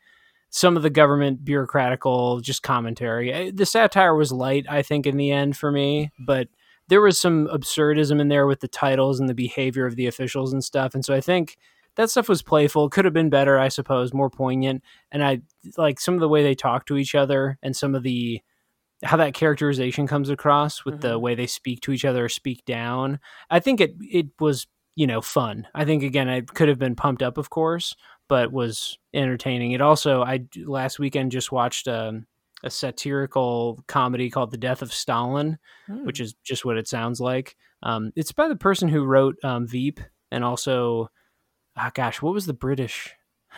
some 0.51 0.77
of 0.77 0.83
the 0.83 0.89
government 0.89 1.43
bureaucratical 1.43 2.41
just 2.41 2.61
commentary. 2.61 3.33
Eh, 3.33 3.51
The 3.53 3.65
satire 3.65 4.13
was 4.13 4.31
light, 4.31 4.65
I 4.69 4.83
think, 4.83 5.07
in 5.07 5.17
the 5.17 5.31
end 5.31 5.57
for 5.57 5.71
me, 5.71 6.11
but 6.19 6.49
there 6.89 7.01
was 7.01 7.19
some 7.19 7.47
absurdism 7.47 8.19
in 8.19 8.27
there 8.27 8.45
with 8.45 8.59
the 8.59 8.67
titles 8.67 9.19
and 9.19 9.29
the 9.29 9.33
behavior 9.33 9.85
of 9.85 9.95
the 9.95 10.07
officials 10.07 10.51
and 10.51 10.63
stuff. 10.63 10.93
And 10.93 11.05
so 11.05 11.15
I 11.15 11.21
think 11.21 11.57
that 11.95 12.09
stuff 12.09 12.27
was 12.27 12.41
playful. 12.41 12.89
Could 12.89 13.05
have 13.05 13.13
been 13.13 13.29
better, 13.29 13.57
I 13.57 13.69
suppose, 13.69 14.13
more 14.13 14.29
poignant. 14.29 14.83
And 15.09 15.23
I 15.23 15.41
like 15.77 16.01
some 16.01 16.15
of 16.15 16.19
the 16.19 16.29
way 16.29 16.43
they 16.43 16.53
talk 16.53 16.85
to 16.87 16.97
each 16.97 17.15
other 17.15 17.57
and 17.63 17.75
some 17.75 17.95
of 17.95 18.03
the 18.03 18.41
how 19.03 19.17
that 19.17 19.33
characterization 19.33 20.05
comes 20.05 20.29
across 20.29 20.85
with 20.85 20.95
mm-hmm. 20.95 21.09
the 21.09 21.19
way 21.19 21.33
they 21.33 21.47
speak 21.47 21.81
to 21.81 21.91
each 21.91 22.05
other 22.05 22.25
or 22.25 22.29
speak 22.29 22.63
down. 22.65 23.19
I 23.49 23.59
think 23.59 23.81
it 23.81 23.95
it 24.01 24.27
was 24.39 24.67
you 24.95 25.07
know 25.07 25.21
fun. 25.21 25.67
I 25.73 25.85
think 25.85 26.03
again 26.03 26.29
I 26.29 26.41
could 26.41 26.67
have 26.67 26.79
been 26.79 26.95
pumped 26.95 27.23
up, 27.23 27.37
of 27.37 27.49
course, 27.49 27.95
but 28.31 28.49
was 28.49 28.97
entertaining. 29.13 29.73
It 29.73 29.81
also 29.81 30.23
I 30.23 30.45
last 30.55 30.99
weekend 30.99 31.33
just 31.33 31.51
watched 31.51 31.89
um, 31.89 32.25
a 32.63 32.69
satirical 32.69 33.83
comedy 33.89 34.29
called 34.29 34.51
The 34.51 34.57
Death 34.57 34.81
of 34.81 34.93
Stalin, 34.93 35.57
mm. 35.89 36.05
which 36.05 36.21
is 36.21 36.33
just 36.41 36.63
what 36.63 36.77
it 36.77 36.87
sounds 36.87 37.19
like. 37.19 37.57
Um, 37.83 38.13
it's 38.15 38.31
by 38.31 38.47
the 38.47 38.55
person 38.55 38.87
who 38.87 39.03
wrote 39.03 39.35
um, 39.43 39.67
Veep 39.67 39.99
and 40.31 40.45
also, 40.45 41.09
oh 41.77 41.89
gosh, 41.93 42.21
what 42.21 42.33
was 42.33 42.45
the 42.45 42.53
British? 42.53 43.13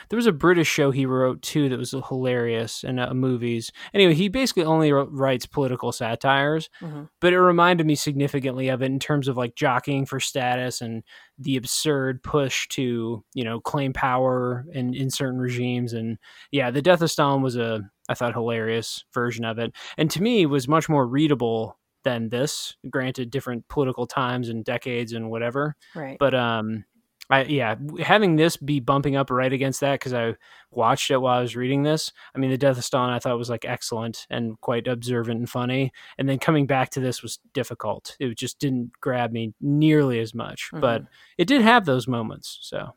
There 0.10 0.18
was 0.18 0.28
a 0.28 0.32
British 0.32 0.68
show 0.68 0.92
he 0.92 1.06
wrote 1.06 1.42
too 1.42 1.70
that 1.70 1.80
was 1.80 1.92
hilarious 2.08 2.84
and 2.84 3.00
uh, 3.00 3.14
movies. 3.14 3.72
Anyway, 3.94 4.14
he 4.14 4.28
basically 4.28 4.64
only 4.64 4.92
writes 4.92 5.46
political 5.46 5.92
satires, 5.92 6.70
mm-hmm. 6.82 7.04
but 7.20 7.34
it 7.34 7.40
reminded 7.40 7.86
me 7.86 7.96
significantly 7.96 8.70
of 8.70 8.82
it 8.82 8.88
in 8.88 9.00
terms 9.00 9.28
of 9.28 9.38
like 9.38 9.56
jockeying 9.56 10.06
for 10.06 10.20
status 10.20 10.82
and 10.82 11.04
the 11.38 11.56
absurd 11.56 12.24
push 12.24 12.68
to 12.70 13.24
you 13.34 13.44
know 13.44 13.60
claim 13.60 13.94
power 13.94 14.66
in 14.74 14.94
in 14.94 15.10
certain 15.10 15.40
regimes. 15.40 15.94
And 15.94 16.18
yeah, 16.52 16.72
the 16.72 16.82
Death 16.82 17.02
of 17.02 17.12
Stalin 17.12 17.42
was 17.42 17.56
a 17.56 17.82
I 18.10 18.14
thought 18.14 18.34
hilarious 18.34 19.06
version 19.14 19.46
of 19.46 19.60
it, 19.60 19.74
and 19.98 20.10
to 20.12 20.22
me 20.22 20.46
was 20.46 20.68
much 20.68 20.90
more 20.90 21.08
readable 21.08 21.78
than 22.04 22.30
this. 22.30 22.76
Granted, 22.90 23.32
different 23.32 23.68
political 23.68 24.06
times 24.06 24.50
and 24.50 24.64
decades 24.64 25.14
and 25.14 25.30
whatever. 25.30 25.76
Right. 25.96 26.18
But 26.20 26.34
um, 26.34 26.86
I 27.30 27.44
yeah, 27.44 27.76
having 28.00 28.36
this 28.36 28.58
be 28.58 28.80
bumping 28.80 29.16
up 29.16 29.30
right 29.30 29.52
against 29.52 29.80
that 29.80 29.94
because 29.94 30.14
I 30.14 30.36
watched 30.72 31.10
it 31.10 31.18
while 31.18 31.38
I 31.38 31.42
was 31.42 31.56
reading 31.56 31.84
this. 31.84 32.12
I 32.36 32.40
mean, 32.40 32.52
the 32.52 32.58
Death 32.58 32.78
of 32.78 32.84
Stalin 32.84 33.12
I 33.12 33.20
thought 33.20 33.38
was 33.38 33.50
like 33.50 33.66
excellent 33.66 34.28
and 34.30 34.60
quite 34.60 34.88
observant 34.88 35.40
and 35.40 35.50
funny, 35.50 35.92
and 36.18 36.28
then 36.28 36.40
coming 36.40 36.68
back 36.68 36.90
to 36.92 37.00
this 37.00 37.22
was 37.22 37.40
difficult. 37.54 38.18
It 38.20 38.38
just 38.38 38.60
didn't 38.60 38.92
grab 39.00 39.32
me 39.32 39.54
nearly 39.62 40.20
as 40.20 40.34
much, 40.34 40.70
mm-hmm. 40.72 40.82
but 40.82 41.04
it 41.38 41.48
did 41.48 41.62
have 41.62 41.86
those 41.86 42.08
moments. 42.08 42.60
So. 42.62 42.96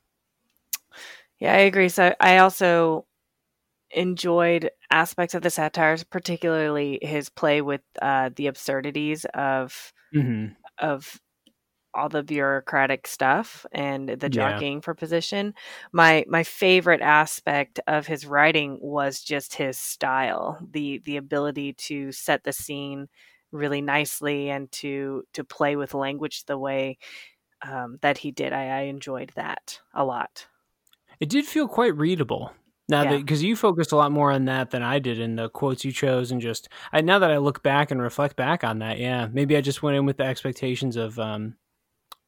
Yeah, 1.39 1.53
I 1.53 1.59
agree. 1.59 1.91
So 1.91 2.15
I 2.19 2.39
also 2.39 3.07
enjoyed 3.91 4.71
aspects 4.91 5.35
of 5.35 5.43
the 5.43 5.51
satires, 5.51 6.03
particularly 6.05 6.99
his 7.03 7.29
play 7.29 7.61
with 7.61 7.83
uh, 8.01 8.31
the 8.35 8.47
absurdities 8.47 9.25
of 9.35 9.93
mm-hmm. 10.15 10.55
of 10.79 11.21
all 11.97 12.09
the 12.09 12.23
bureaucratic 12.23 13.07
stuff 13.07 13.67
and 13.73 14.09
the 14.09 14.29
jockeying 14.29 14.79
yeah. 14.79 14.81
for 14.81 14.95
position. 14.95 15.55
My 15.93 16.25
my 16.29 16.43
favorite 16.43 17.01
aspect 17.01 17.81
of 17.87 18.07
his 18.07 18.27
writing 18.27 18.79
was 18.81 19.21
just 19.21 19.55
his 19.55 19.79
style, 19.79 20.59
the 20.71 21.01
the 21.05 21.17
ability 21.17 21.73
to 21.75 22.13
set 22.13 22.45
the 22.45 22.53
scene 22.53 23.09
really 23.53 23.81
nicely 23.81 24.51
and 24.51 24.71
to 24.73 25.25
to 25.33 25.45
play 25.45 25.77
with 25.77 25.95
language 25.95 26.45
the 26.45 26.59
way 26.59 26.99
um, 27.63 27.99
that 28.03 28.19
he 28.19 28.31
did. 28.31 28.53
I, 28.53 28.69
I 28.69 28.81
enjoyed 28.83 29.33
that 29.37 29.81
a 29.95 30.05
lot. 30.05 30.47
It 31.21 31.29
did 31.29 31.47
feel 31.47 31.69
quite 31.69 31.97
readable. 31.97 32.53
Now 32.89 33.03
yeah. 33.03 33.13
that 33.13 33.21
because 33.21 33.43
you 33.43 33.57
focused 33.57 33.93
a 33.93 33.97
lot 33.97 34.13
more 34.13 34.31
on 34.31 34.45
that 34.45 34.71
than 34.71 34.83
I 34.83 35.01
did 35.01 35.19
in 35.19 35.37
the 35.37 35.49
quotes 35.49 35.85
you 35.85 35.91
chose, 35.91 36.31
and 36.31 36.41
just 36.41 36.69
I, 36.93 37.01
now 37.01 37.19
that 37.19 37.31
I 37.31 37.39
look 37.39 37.63
back 37.63 37.91
and 37.91 38.01
reflect 38.01 38.37
back 38.37 38.63
on 38.63 38.79
that, 38.79 38.99
yeah, 38.99 39.29
maybe 39.33 39.57
I 39.57 39.61
just 39.61 39.83
went 39.83 39.97
in 39.97 40.07
with 40.07 40.19
the 40.19 40.25
expectations 40.25 40.97
of 40.97 41.19
um, 41.19 41.57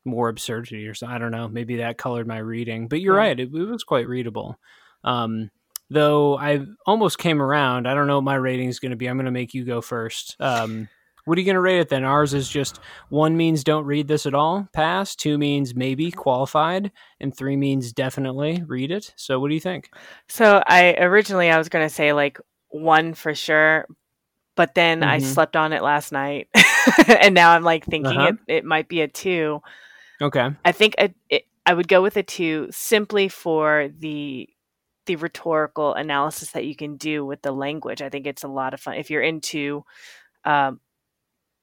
more 0.09 0.29
absurdity 0.29 0.87
or 0.87 0.95
something. 0.95 1.15
I 1.15 1.19
don't 1.19 1.31
know. 1.31 1.49
Maybe 1.49 1.77
that 1.77 1.99
colored 1.99 2.27
my 2.27 2.39
reading, 2.39 2.89
but 2.89 3.01
you're 3.01 3.15
yeah. 3.15 3.29
right. 3.29 3.41
It, 3.41 3.55
it, 3.55 3.65
was 3.65 3.85
quite 3.85 4.09
readable. 4.09 4.59
Um, 5.05 5.51
though 5.91 6.39
I 6.39 6.67
almost 6.87 7.19
came 7.19 7.41
around. 7.41 7.87
I 7.87 7.95
don't 7.95 8.07
know 8.07 8.17
what 8.17 8.25
my 8.25 8.35
rating 8.35 8.69
is 8.69 8.81
going 8.81 8.91
to 8.91 8.97
be. 8.97 9.07
I'm 9.07 9.17
going 9.17 9.27
to 9.27 9.31
make 9.31 9.55
you 9.55 9.65
go 9.65 9.81
first. 9.81 10.37
Um, 10.41 10.89
what 11.25 11.37
are 11.37 11.41
you 11.43 11.47
going 11.47 11.55
to 11.55 11.61
rate 11.61 11.81
it 11.81 11.91
then? 11.91 12.05
Ours 12.05 12.33
is 12.33 12.49
just 12.49 12.81
one 13.11 13.37
means 13.37 13.63
don't 13.63 13.85
read 13.85 14.09
this 14.09 14.25
at 14.25 14.35
all, 14.35 14.67
pass. 14.73 15.15
Two 15.15 15.37
means 15.37 15.75
maybe 15.75 16.11
qualified, 16.11 16.91
and 17.21 17.37
three 17.37 17.57
means 17.57 17.93
definitely 17.93 18.63
read 18.67 18.91
it. 18.91 19.13
So, 19.17 19.39
what 19.39 19.49
do 19.49 19.55
you 19.55 19.61
think? 19.61 19.91
So, 20.29 20.63
I 20.67 20.95
originally 20.95 21.51
I 21.51 21.59
was 21.59 21.69
going 21.69 21.87
to 21.87 21.95
say 21.95 22.15
like 22.15 22.41
one 22.69 23.13
for 23.13 23.35
sure, 23.35 23.87
but 24.57 24.75
then 24.75 25.01
mm-hmm. 25.01 25.11
I 25.11 25.19
slept 25.19 25.55
on 25.55 25.75
it 25.75 25.83
last 25.83 26.13
night, 26.13 26.49
and 27.07 27.35
now 27.35 27.51
I'm 27.51 27.63
like 27.63 27.85
thinking 27.85 28.17
uh-huh. 28.17 28.33
it 28.47 28.57
it 28.57 28.65
might 28.65 28.89
be 28.89 29.03
a 29.03 29.09
two. 29.09 29.61
Okay, 30.21 30.51
I 30.65 30.73
think 30.73 30.95
a, 30.99 31.15
it, 31.31 31.45
I 31.67 31.75
would 31.75 31.89
go 31.89 32.03
with 32.03 32.17
a 32.17 32.23
two 32.23 32.69
simply 32.71 33.29
for 33.29 33.89
the 33.99 34.49
the 35.07 35.17
rhetorical 35.17 35.95
analysis 35.95 36.51
that 36.51 36.67
you 36.67 36.77
can 36.77 36.97
do 36.97 37.25
with 37.25 37.43
the 37.43 37.53
language. 37.53 38.03
I 38.03 38.11
think 38.11 38.27
it's 38.27 38.45
a 38.45 38.49
lot 38.49 38.75
of 38.75 38.81
fun 38.81 38.97
if 38.97 39.11
you're 39.11 39.23
into 39.23 39.85
um, 40.45 40.81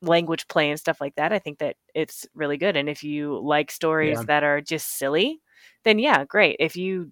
language 0.02 0.48
play 0.48 0.70
and 0.70 0.80
stuff 0.80 1.02
like 1.02 1.16
that, 1.16 1.32
I 1.32 1.40
think 1.40 1.60
that 1.60 1.76
it's 1.94 2.26
really 2.34 2.58
good. 2.58 2.76
And 2.76 2.90
if 2.90 3.04
you 3.04 3.40
like 3.44 3.72
stories 3.72 4.18
yeah. 4.20 4.26
that 4.26 4.44
are 4.44 4.62
just 4.62 4.98
silly, 4.98 5.42
then 5.84 6.00
yeah, 6.00 6.24
great. 6.26 6.58
If 6.60 6.76
you 6.76 7.12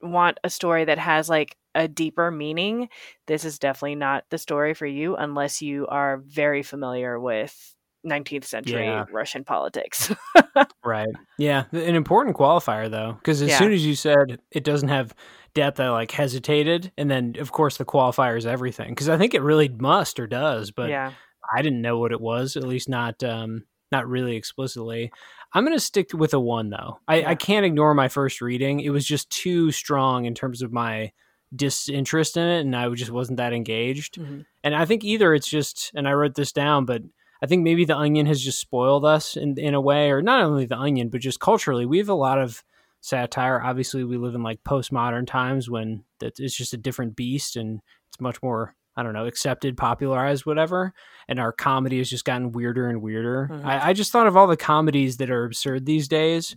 want 0.00 0.38
a 0.44 0.50
story 0.50 0.84
that 0.84 0.98
has 0.98 1.28
like 1.28 1.56
a 1.74 1.88
deeper 1.88 2.30
meaning, 2.30 2.88
this 3.26 3.44
is 3.44 3.58
definitely 3.58 3.96
not 3.96 4.24
the 4.30 4.38
story 4.38 4.74
for 4.74 4.86
you 4.86 5.16
unless 5.16 5.62
you 5.62 5.86
are 5.88 6.18
very 6.18 6.62
familiar 6.62 7.18
with 7.18 7.75
19th 8.06 8.44
century 8.44 8.84
yeah. 8.84 9.04
Russian 9.10 9.44
politics. 9.44 10.12
right. 10.84 11.08
Yeah. 11.38 11.64
An 11.72 11.94
important 11.94 12.36
qualifier 12.36 12.90
though, 12.90 13.12
because 13.14 13.42
as 13.42 13.50
yeah. 13.50 13.58
soon 13.58 13.72
as 13.72 13.84
you 13.84 13.94
said 13.94 14.40
it 14.50 14.64
doesn't 14.64 14.88
have 14.88 15.14
depth, 15.54 15.80
I 15.80 15.90
like 15.90 16.10
hesitated. 16.10 16.92
And 16.96 17.10
then 17.10 17.34
of 17.38 17.52
course 17.52 17.76
the 17.76 17.84
qualifier 17.84 18.38
is 18.38 18.46
everything. 18.46 18.94
Cause 18.94 19.08
I 19.08 19.18
think 19.18 19.34
it 19.34 19.42
really 19.42 19.68
must 19.68 20.20
or 20.20 20.26
does, 20.26 20.70
but 20.70 20.88
yeah. 20.88 21.12
I 21.54 21.62
didn't 21.62 21.82
know 21.82 21.98
what 21.98 22.12
it 22.12 22.20
was, 22.20 22.56
at 22.56 22.64
least 22.64 22.88
not 22.88 23.22
um, 23.22 23.64
not 23.92 24.08
really 24.08 24.36
explicitly. 24.36 25.12
I'm 25.52 25.64
going 25.64 25.76
to 25.76 25.80
stick 25.80 26.12
with 26.12 26.34
a 26.34 26.40
one 26.40 26.70
though. 26.70 26.98
I, 27.06 27.20
yeah. 27.20 27.30
I 27.30 27.34
can't 27.34 27.66
ignore 27.66 27.94
my 27.94 28.08
first 28.08 28.40
reading. 28.40 28.80
It 28.80 28.90
was 28.90 29.06
just 29.06 29.30
too 29.30 29.70
strong 29.70 30.24
in 30.24 30.34
terms 30.34 30.62
of 30.62 30.72
my 30.72 31.12
disinterest 31.54 32.36
in 32.36 32.46
it, 32.46 32.60
and 32.60 32.74
I 32.74 32.88
just 32.90 33.10
wasn't 33.10 33.38
that 33.38 33.52
engaged. 33.52 34.18
Mm-hmm. 34.18 34.40
And 34.64 34.74
I 34.74 34.84
think 34.84 35.04
either 35.04 35.34
it's 35.34 35.48
just, 35.48 35.92
and 35.94 36.08
I 36.08 36.12
wrote 36.12 36.34
this 36.34 36.52
down, 36.52 36.84
but 36.84 37.02
I 37.42 37.46
think 37.46 37.62
maybe 37.62 37.84
the 37.84 37.96
Onion 37.96 38.26
has 38.26 38.42
just 38.42 38.60
spoiled 38.60 39.04
us 39.04 39.36
in 39.36 39.58
in 39.58 39.74
a 39.74 39.80
way, 39.80 40.10
or 40.10 40.22
not 40.22 40.42
only 40.42 40.66
the 40.66 40.78
Onion, 40.78 41.08
but 41.08 41.20
just 41.20 41.40
culturally, 41.40 41.86
we 41.86 41.98
have 41.98 42.08
a 42.08 42.14
lot 42.14 42.38
of 42.38 42.62
satire. 43.00 43.62
Obviously, 43.62 44.04
we 44.04 44.16
live 44.16 44.34
in 44.34 44.42
like 44.42 44.62
postmodern 44.64 45.26
times 45.26 45.70
when 45.70 46.04
it's 46.20 46.56
just 46.56 46.72
a 46.72 46.78
different 46.78 47.16
beast, 47.16 47.56
and 47.56 47.80
it's 48.08 48.20
much 48.20 48.42
more 48.42 48.74
I 48.96 49.02
don't 49.02 49.12
know, 49.12 49.26
accepted, 49.26 49.76
popularized, 49.76 50.46
whatever. 50.46 50.94
And 51.28 51.38
our 51.38 51.52
comedy 51.52 51.98
has 51.98 52.08
just 52.08 52.24
gotten 52.24 52.52
weirder 52.52 52.88
and 52.88 53.02
weirder. 53.02 53.48
Mm-hmm. 53.52 53.66
I, 53.66 53.88
I, 53.88 53.92
just 53.92 54.10
thought 54.10 54.26
of 54.26 54.38
all 54.38 54.46
the 54.46 54.56
comedies 54.56 55.18
that 55.18 55.30
are 55.30 55.44
absurd 55.44 55.84
these 55.84 56.08
days. 56.08 56.56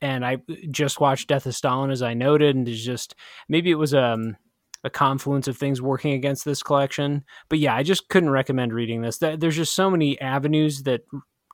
And 0.00 0.26
I 0.26 0.38
just 0.70 1.00
watched 1.00 1.28
Death 1.28 1.46
of 1.46 1.54
Stalin, 1.54 1.90
as 1.90 2.02
I 2.02 2.14
noted, 2.14 2.56
and 2.56 2.68
it's 2.68 2.82
just 2.82 3.14
maybe 3.48 3.70
it 3.70 3.76
was 3.76 3.94
um, 3.94 4.36
a 4.84 4.90
confluence 4.90 5.48
of 5.48 5.56
things 5.56 5.82
working 5.82 6.12
against 6.12 6.44
this 6.44 6.62
collection. 6.62 7.24
But 7.48 7.58
yeah, 7.58 7.74
I 7.74 7.82
just 7.82 8.08
couldn't 8.08 8.30
recommend 8.30 8.72
reading 8.72 9.02
this. 9.02 9.18
There's 9.18 9.56
just 9.56 9.74
so 9.74 9.90
many 9.90 10.20
avenues 10.20 10.84
that 10.84 11.02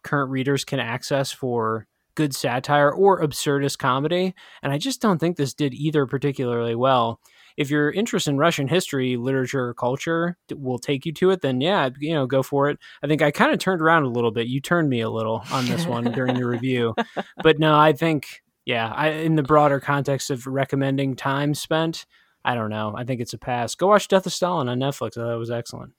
current 0.02 0.30
readers 0.30 0.64
can 0.64 0.80
access 0.80 1.32
for 1.32 1.86
good 2.14 2.34
satire 2.34 2.92
or 2.92 3.20
absurdist 3.20 3.78
comedy. 3.78 4.34
And 4.62 4.72
I 4.72 4.78
just 4.78 5.00
don't 5.00 5.18
think 5.18 5.36
this 5.36 5.54
did 5.54 5.74
either 5.74 6.06
particularly 6.06 6.74
well 6.74 7.20
if 7.56 7.70
your 7.70 7.90
interest 7.90 8.26
in 8.26 8.36
Russian 8.36 8.68
history, 8.68 9.16
literature, 9.16 9.68
or 9.68 9.74
culture 9.74 10.36
will 10.52 10.78
take 10.78 11.06
you 11.06 11.12
to 11.14 11.30
it, 11.30 11.40
then 11.40 11.60
yeah, 11.60 11.88
you 12.00 12.12
know, 12.12 12.26
go 12.26 12.42
for 12.42 12.68
it. 12.68 12.78
I 13.02 13.06
think 13.06 13.22
I 13.22 13.30
kind 13.30 13.52
of 13.52 13.58
turned 13.58 13.80
around 13.80 14.04
a 14.04 14.08
little 14.08 14.32
bit. 14.32 14.48
You 14.48 14.60
turned 14.60 14.88
me 14.88 15.00
a 15.00 15.10
little 15.10 15.44
on 15.50 15.66
this 15.66 15.86
one 15.86 16.04
during 16.12 16.34
the 16.34 16.46
review, 16.46 16.94
but 17.42 17.58
no, 17.58 17.76
I 17.76 17.92
think 17.92 18.42
yeah, 18.64 18.92
I, 18.92 19.08
in 19.08 19.36
the 19.36 19.42
broader 19.42 19.78
context 19.78 20.30
of 20.30 20.46
recommending 20.46 21.16
time 21.16 21.54
spent, 21.54 22.06
I 22.44 22.54
don't 22.54 22.70
know. 22.70 22.94
I 22.96 23.04
think 23.04 23.20
it's 23.20 23.32
a 23.32 23.38
pass. 23.38 23.74
Go 23.74 23.88
watch 23.88 24.08
Death 24.08 24.26
of 24.26 24.32
Stalin 24.32 24.68
on 24.68 24.78
Netflix. 24.78 25.16
I 25.16 25.22
thought 25.22 25.34
it 25.34 25.38
was 25.38 25.50
excellent. 25.50 25.92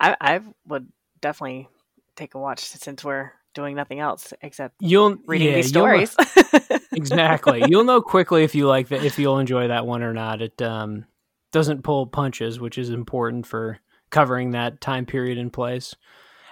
I, 0.00 0.16
I 0.20 0.40
would 0.66 0.88
definitely 1.20 1.68
take 2.16 2.34
a 2.34 2.38
watch 2.38 2.60
since 2.60 3.04
we're 3.04 3.32
doing 3.54 3.74
nothing 3.74 3.98
else 3.98 4.32
except 4.42 4.76
you'll 4.80 5.16
reading 5.26 5.48
yeah, 5.48 5.54
these 5.56 5.68
stories. 5.68 6.14
exactly. 6.92 7.64
You'll 7.68 7.84
know 7.84 8.00
quickly 8.00 8.44
if 8.44 8.54
you 8.54 8.66
like 8.66 8.88
that, 8.88 9.04
if 9.04 9.18
you'll 9.18 9.38
enjoy 9.38 9.68
that 9.68 9.86
one 9.86 10.02
or 10.02 10.12
not. 10.12 10.40
It 10.40 10.60
um, 10.62 11.06
doesn't 11.52 11.82
pull 11.82 12.06
punches, 12.06 12.60
which 12.60 12.78
is 12.78 12.90
important 12.90 13.46
for 13.46 13.78
covering 14.10 14.52
that 14.52 14.80
time 14.80 15.06
period 15.06 15.38
in 15.38 15.50
place. 15.50 15.94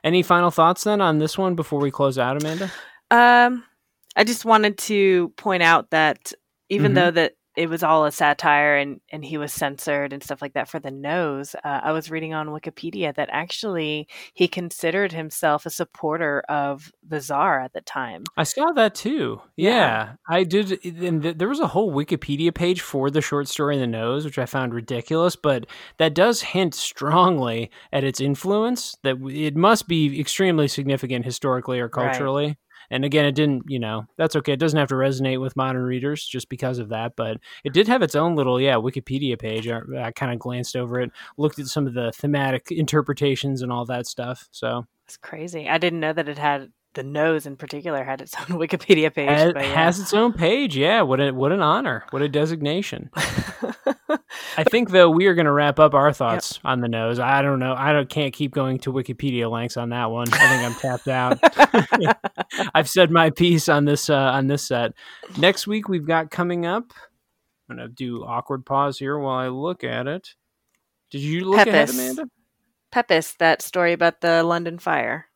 Any 0.04 0.22
final 0.22 0.50
thoughts 0.50 0.84
then 0.84 1.00
on 1.00 1.18
this 1.18 1.38
one 1.38 1.54
before 1.54 1.80
we 1.80 1.90
close 1.90 2.18
out, 2.18 2.40
Amanda? 2.40 2.70
Um, 3.10 3.64
I 4.14 4.24
just 4.24 4.44
wanted 4.44 4.78
to 4.78 5.30
point 5.36 5.62
out 5.62 5.90
that 5.90 6.32
even 6.68 6.88
mm-hmm. 6.88 6.94
though 6.94 7.10
that 7.12 7.34
it 7.56 7.70
was 7.70 7.82
all 7.82 8.04
a 8.04 8.12
satire 8.12 8.76
and, 8.76 9.00
and 9.10 9.24
he 9.24 9.38
was 9.38 9.52
censored 9.52 10.12
and 10.12 10.22
stuff 10.22 10.42
like 10.42 10.52
that 10.52 10.68
for 10.68 10.78
the 10.78 10.90
nose. 10.90 11.54
Uh, 11.64 11.80
I 11.82 11.92
was 11.92 12.10
reading 12.10 12.34
on 12.34 12.48
Wikipedia 12.48 13.14
that 13.14 13.28
actually 13.32 14.08
he 14.34 14.46
considered 14.46 15.12
himself 15.12 15.64
a 15.64 15.70
supporter 15.70 16.42
of 16.48 16.92
the 17.06 17.20
czar 17.20 17.60
at 17.60 17.72
the 17.72 17.80
time. 17.80 18.24
I 18.36 18.42
saw 18.42 18.72
that 18.72 18.94
too. 18.94 19.40
Yeah, 19.56 19.70
yeah. 19.70 20.12
I 20.28 20.44
did. 20.44 20.84
And 20.84 21.22
th- 21.22 21.38
there 21.38 21.48
was 21.48 21.60
a 21.60 21.68
whole 21.68 21.92
Wikipedia 21.92 22.54
page 22.54 22.82
for 22.82 23.10
the 23.10 23.22
short 23.22 23.48
story 23.48 23.76
in 23.76 23.80
the 23.80 23.86
nose, 23.86 24.24
which 24.24 24.38
I 24.38 24.46
found 24.46 24.74
ridiculous, 24.74 25.34
but 25.34 25.66
that 25.96 26.14
does 26.14 26.42
hint 26.42 26.74
strongly 26.74 27.70
at 27.92 28.04
its 28.04 28.20
influence 28.20 28.96
that 29.02 29.16
it 29.30 29.56
must 29.56 29.88
be 29.88 30.20
extremely 30.20 30.68
significant 30.68 31.24
historically 31.24 31.80
or 31.80 31.88
culturally. 31.88 32.46
Right. 32.46 32.56
And 32.90 33.04
again, 33.04 33.24
it 33.24 33.34
didn't, 33.34 33.64
you 33.68 33.78
know, 33.78 34.06
that's 34.16 34.36
okay. 34.36 34.52
It 34.52 34.60
doesn't 34.60 34.78
have 34.78 34.88
to 34.88 34.94
resonate 34.94 35.40
with 35.40 35.56
modern 35.56 35.82
readers 35.82 36.24
just 36.24 36.48
because 36.48 36.78
of 36.78 36.88
that, 36.90 37.14
but 37.16 37.38
it 37.64 37.72
did 37.72 37.88
have 37.88 38.02
its 38.02 38.14
own 38.14 38.36
little, 38.36 38.60
yeah, 38.60 38.74
Wikipedia 38.74 39.38
page. 39.38 39.68
I, 39.68 39.80
I 39.98 40.12
kind 40.12 40.32
of 40.32 40.38
glanced 40.38 40.76
over 40.76 41.00
it, 41.00 41.10
looked 41.36 41.58
at 41.58 41.66
some 41.66 41.86
of 41.86 41.94
the 41.94 42.12
thematic 42.12 42.70
interpretations 42.70 43.62
and 43.62 43.72
all 43.72 43.84
that 43.86 44.06
stuff. 44.06 44.48
So 44.50 44.86
it's 45.06 45.16
crazy. 45.16 45.68
I 45.68 45.78
didn't 45.78 46.00
know 46.00 46.12
that 46.12 46.28
it 46.28 46.38
had 46.38 46.70
the 46.94 47.04
nose 47.04 47.46
in 47.46 47.56
particular 47.56 48.02
had 48.02 48.20
its 48.20 48.34
own 48.40 48.58
Wikipedia 48.58 49.14
page. 49.14 49.30
It 49.30 49.56
yeah. 49.56 49.62
has 49.62 50.00
its 50.00 50.12
own 50.12 50.32
page. 50.32 50.76
Yeah, 50.76 51.02
what 51.02 51.20
a 51.20 51.30
what 51.30 51.52
an 51.52 51.60
honor, 51.60 52.04
what 52.10 52.22
a 52.22 52.28
designation. 52.28 53.10
I 54.56 54.64
think 54.64 54.90
though 54.90 55.10
we 55.10 55.26
are 55.26 55.34
going 55.34 55.46
to 55.46 55.52
wrap 55.52 55.78
up 55.78 55.94
our 55.94 56.12
thoughts 56.12 56.54
yep. 56.54 56.60
on 56.64 56.80
the 56.80 56.88
nose. 56.88 57.18
I 57.18 57.42
don't 57.42 57.58
know. 57.58 57.74
I 57.76 57.92
don't 57.92 58.08
can't 58.08 58.32
keep 58.32 58.52
going 58.52 58.78
to 58.80 58.92
Wikipedia 58.92 59.50
links 59.50 59.76
on 59.76 59.90
that 59.90 60.10
one. 60.10 60.28
I 60.32 60.48
think 60.48 60.62
I'm 60.62 60.74
tapped 60.74 61.08
out. 61.08 62.70
I've 62.74 62.88
said 62.88 63.10
my 63.10 63.30
piece 63.30 63.68
on 63.68 63.84
this 63.84 64.08
uh, 64.10 64.14
on 64.14 64.46
this 64.46 64.66
set. 64.66 64.92
Next 65.38 65.66
week 65.66 65.88
we've 65.88 66.06
got 66.06 66.30
coming 66.30 66.66
up. 66.66 66.92
I'm 67.68 67.76
going 67.76 67.88
to 67.88 67.92
do 67.92 68.24
awkward 68.24 68.64
pause 68.64 68.98
here 68.98 69.18
while 69.18 69.38
I 69.38 69.48
look 69.48 69.82
at 69.82 70.06
it. 70.06 70.34
Did 71.10 71.20
you 71.20 71.44
look 71.44 71.60
Pepys. 71.60 71.68
ahead, 71.68 71.90
Amanda? 71.90 72.24
Pepys, 72.92 73.36
that 73.38 73.62
story 73.62 73.92
about 73.92 74.20
the 74.20 74.42
London 74.42 74.78
fire. 74.78 75.26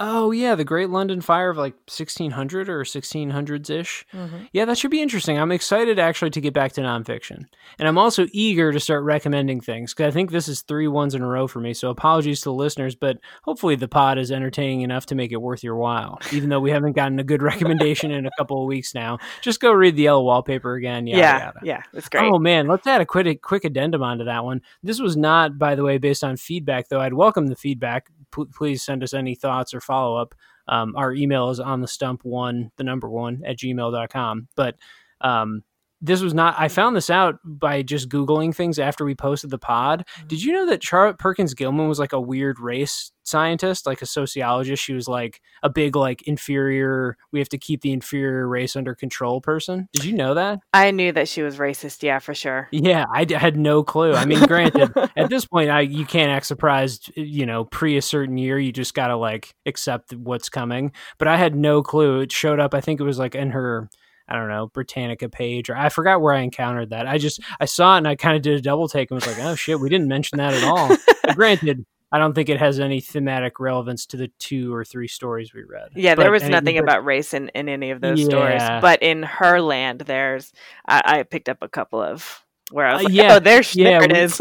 Oh 0.00 0.30
yeah, 0.30 0.54
the 0.54 0.64
Great 0.64 0.90
London 0.90 1.20
Fire 1.20 1.50
of 1.50 1.56
like 1.56 1.74
1600 1.88 2.68
or 2.68 2.84
1600s 2.84 3.68
ish. 3.68 4.06
Mm-hmm. 4.14 4.44
Yeah, 4.52 4.64
that 4.64 4.78
should 4.78 4.92
be 4.92 5.02
interesting. 5.02 5.38
I'm 5.38 5.50
excited 5.50 5.98
actually 5.98 6.30
to 6.30 6.40
get 6.40 6.54
back 6.54 6.72
to 6.72 6.82
nonfiction, 6.82 7.46
and 7.80 7.88
I'm 7.88 7.98
also 7.98 8.26
eager 8.32 8.70
to 8.70 8.78
start 8.78 9.02
recommending 9.02 9.60
things 9.60 9.92
because 9.92 10.12
I 10.12 10.14
think 10.14 10.30
this 10.30 10.46
is 10.46 10.62
three 10.62 10.86
ones 10.86 11.16
in 11.16 11.22
a 11.22 11.26
row 11.26 11.48
for 11.48 11.58
me. 11.58 11.74
So 11.74 11.90
apologies 11.90 12.40
to 12.42 12.50
the 12.50 12.54
listeners, 12.54 12.94
but 12.94 13.18
hopefully 13.42 13.74
the 13.74 13.88
pod 13.88 14.18
is 14.18 14.30
entertaining 14.30 14.82
enough 14.82 15.06
to 15.06 15.16
make 15.16 15.32
it 15.32 15.42
worth 15.42 15.64
your 15.64 15.76
while. 15.76 16.20
Even 16.32 16.48
though 16.48 16.60
we 16.60 16.70
haven't 16.70 16.92
gotten 16.92 17.18
a 17.18 17.24
good 17.24 17.42
recommendation 17.52 18.12
in 18.12 18.24
a 18.24 18.30
couple 18.38 18.62
of 18.62 18.68
weeks 18.68 18.94
now, 18.94 19.18
just 19.40 19.58
go 19.58 19.72
read 19.72 19.96
the 19.96 20.02
yellow 20.02 20.22
wallpaper 20.22 20.74
again. 20.74 21.08
Yada, 21.08 21.20
yeah, 21.20 21.38
yada. 21.38 21.60
yeah, 21.64 21.82
it's 21.92 22.08
great. 22.08 22.22
Oh 22.22 22.38
man, 22.38 22.68
let's 22.68 22.86
add 22.86 23.00
a 23.00 23.06
quick 23.06 23.42
quick 23.42 23.64
addendum 23.64 24.04
onto 24.04 24.24
that 24.24 24.44
one. 24.44 24.60
This 24.84 25.00
was 25.00 25.16
not, 25.16 25.58
by 25.58 25.74
the 25.74 25.82
way, 25.82 25.98
based 25.98 26.22
on 26.22 26.36
feedback 26.36 26.88
though. 26.88 27.00
I'd 27.00 27.14
welcome 27.14 27.48
the 27.48 27.56
feedback 27.56 28.10
p- 28.34 28.44
please 28.54 28.82
send 28.82 29.02
us 29.02 29.14
any 29.14 29.34
thoughts 29.34 29.74
or 29.74 29.80
follow 29.80 30.16
up. 30.16 30.34
Um, 30.68 30.94
our 30.96 31.12
email 31.12 31.50
is 31.50 31.60
on 31.60 31.80
the 31.80 31.88
stump 31.88 32.24
one, 32.24 32.70
the 32.76 32.84
number 32.84 33.08
one 33.08 33.42
at 33.46 33.58
gmail.com. 33.58 34.48
But 34.54 34.76
um, 35.20 35.62
this 36.00 36.20
was 36.20 36.34
not 36.34 36.54
i 36.58 36.68
found 36.68 36.94
this 36.96 37.10
out 37.10 37.38
by 37.44 37.82
just 37.82 38.08
googling 38.08 38.54
things 38.54 38.78
after 38.78 39.04
we 39.04 39.14
posted 39.14 39.50
the 39.50 39.58
pod. 39.58 40.04
Mm-hmm. 40.06 40.28
did 40.28 40.42
you 40.42 40.52
know 40.52 40.66
that 40.66 40.82
charlotte 40.82 41.18
perkins 41.18 41.54
gilman 41.54 41.88
was 41.88 41.98
like 41.98 42.12
a 42.12 42.20
weird 42.20 42.58
race 42.60 43.12
scientist 43.28 43.86
like 43.86 44.02
a 44.02 44.06
sociologist? 44.06 44.82
She 44.82 44.94
was 44.94 45.06
like 45.06 45.40
a 45.62 45.68
big 45.68 45.94
like 45.94 46.22
inferior 46.22 47.16
we 47.32 47.38
have 47.38 47.48
to 47.50 47.58
keep 47.58 47.82
the 47.82 47.92
inferior 47.92 48.48
race 48.48 48.74
under 48.74 48.94
control 48.94 49.40
person. 49.40 49.88
Did 49.92 50.04
you 50.04 50.14
know 50.14 50.34
that? 50.34 50.60
I 50.72 50.90
knew 50.90 51.12
that 51.12 51.28
she 51.28 51.42
was 51.42 51.58
racist 51.58 52.02
yeah 52.02 52.18
for 52.18 52.34
sure. 52.34 52.68
Yeah 52.72 53.04
I 53.14 53.26
had 53.30 53.56
no 53.56 53.84
clue. 53.84 54.14
I 54.14 54.24
mean 54.24 54.44
granted 54.46 54.92
at 55.16 55.28
this 55.28 55.44
point 55.44 55.70
i 55.70 55.80
you 55.80 56.06
can't 56.06 56.30
act 56.30 56.46
surprised 56.46 57.12
you 57.14 57.46
know 57.46 57.64
pre 57.66 57.96
a 57.96 58.02
certain 58.02 58.38
year 58.38 58.58
you 58.58 58.72
just 58.72 58.94
gotta 58.94 59.16
like 59.16 59.54
accept 59.66 60.14
what's 60.14 60.48
coming. 60.48 60.92
But 61.18 61.28
i 61.28 61.36
had 61.36 61.54
no 61.54 61.82
clue. 61.82 62.20
It 62.20 62.32
showed 62.32 62.58
up 62.58 62.74
i 62.74 62.80
think 62.80 63.00
it 63.00 63.04
was 63.04 63.18
like 63.18 63.34
in 63.34 63.50
her 63.50 63.88
I 64.28 64.36
don't 64.36 64.48
know, 64.48 64.68
Britannica 64.68 65.28
page, 65.28 65.70
or 65.70 65.76
I 65.76 65.88
forgot 65.88 66.20
where 66.20 66.34
I 66.34 66.40
encountered 66.40 66.90
that. 66.90 67.06
I 67.06 67.18
just 67.18 67.40
I 67.58 67.64
saw 67.64 67.94
it 67.94 67.98
and 67.98 68.08
I 68.08 68.14
kind 68.16 68.36
of 68.36 68.42
did 68.42 68.58
a 68.58 68.60
double 68.60 68.88
take 68.88 69.10
and 69.10 69.16
was 69.16 69.26
like, 69.26 69.38
oh 69.40 69.54
shit, 69.54 69.80
we 69.80 69.88
didn't 69.88 70.08
mention 70.08 70.38
that 70.38 70.54
at 70.54 70.64
all. 70.64 70.96
granted, 71.34 71.86
I 72.10 72.18
don't 72.18 72.34
think 72.34 72.48
it 72.48 72.58
has 72.58 72.80
any 72.80 73.00
thematic 73.00 73.60
relevance 73.60 74.06
to 74.06 74.16
the 74.16 74.28
two 74.38 74.74
or 74.74 74.84
three 74.84 75.08
stories 75.08 75.52
we 75.52 75.62
read. 75.64 75.90
Yeah, 75.94 76.14
but 76.14 76.22
there 76.22 76.32
was 76.32 76.48
nothing 76.48 76.76
but, 76.76 76.84
about 76.84 77.04
race 77.04 77.34
in, 77.34 77.48
in 77.54 77.68
any 77.68 77.90
of 77.90 78.00
those 78.00 78.20
yeah. 78.20 78.26
stories. 78.26 78.62
But 78.80 79.02
in 79.02 79.22
Herland, 79.22 80.06
there's 80.06 80.52
I, 80.86 81.02
I 81.04 81.22
picked 81.22 81.48
up 81.48 81.58
a 81.62 81.68
couple 81.68 82.02
of 82.02 82.44
where 82.70 82.86
I 82.86 82.94
was 82.94 83.00
uh, 83.00 83.04
like, 83.04 83.14
yeah, 83.14 83.34
oh, 83.34 83.38
there, 83.40 83.62
yeah, 83.72 83.84
there 83.84 84.04
it 84.04 84.16
is. 84.16 84.40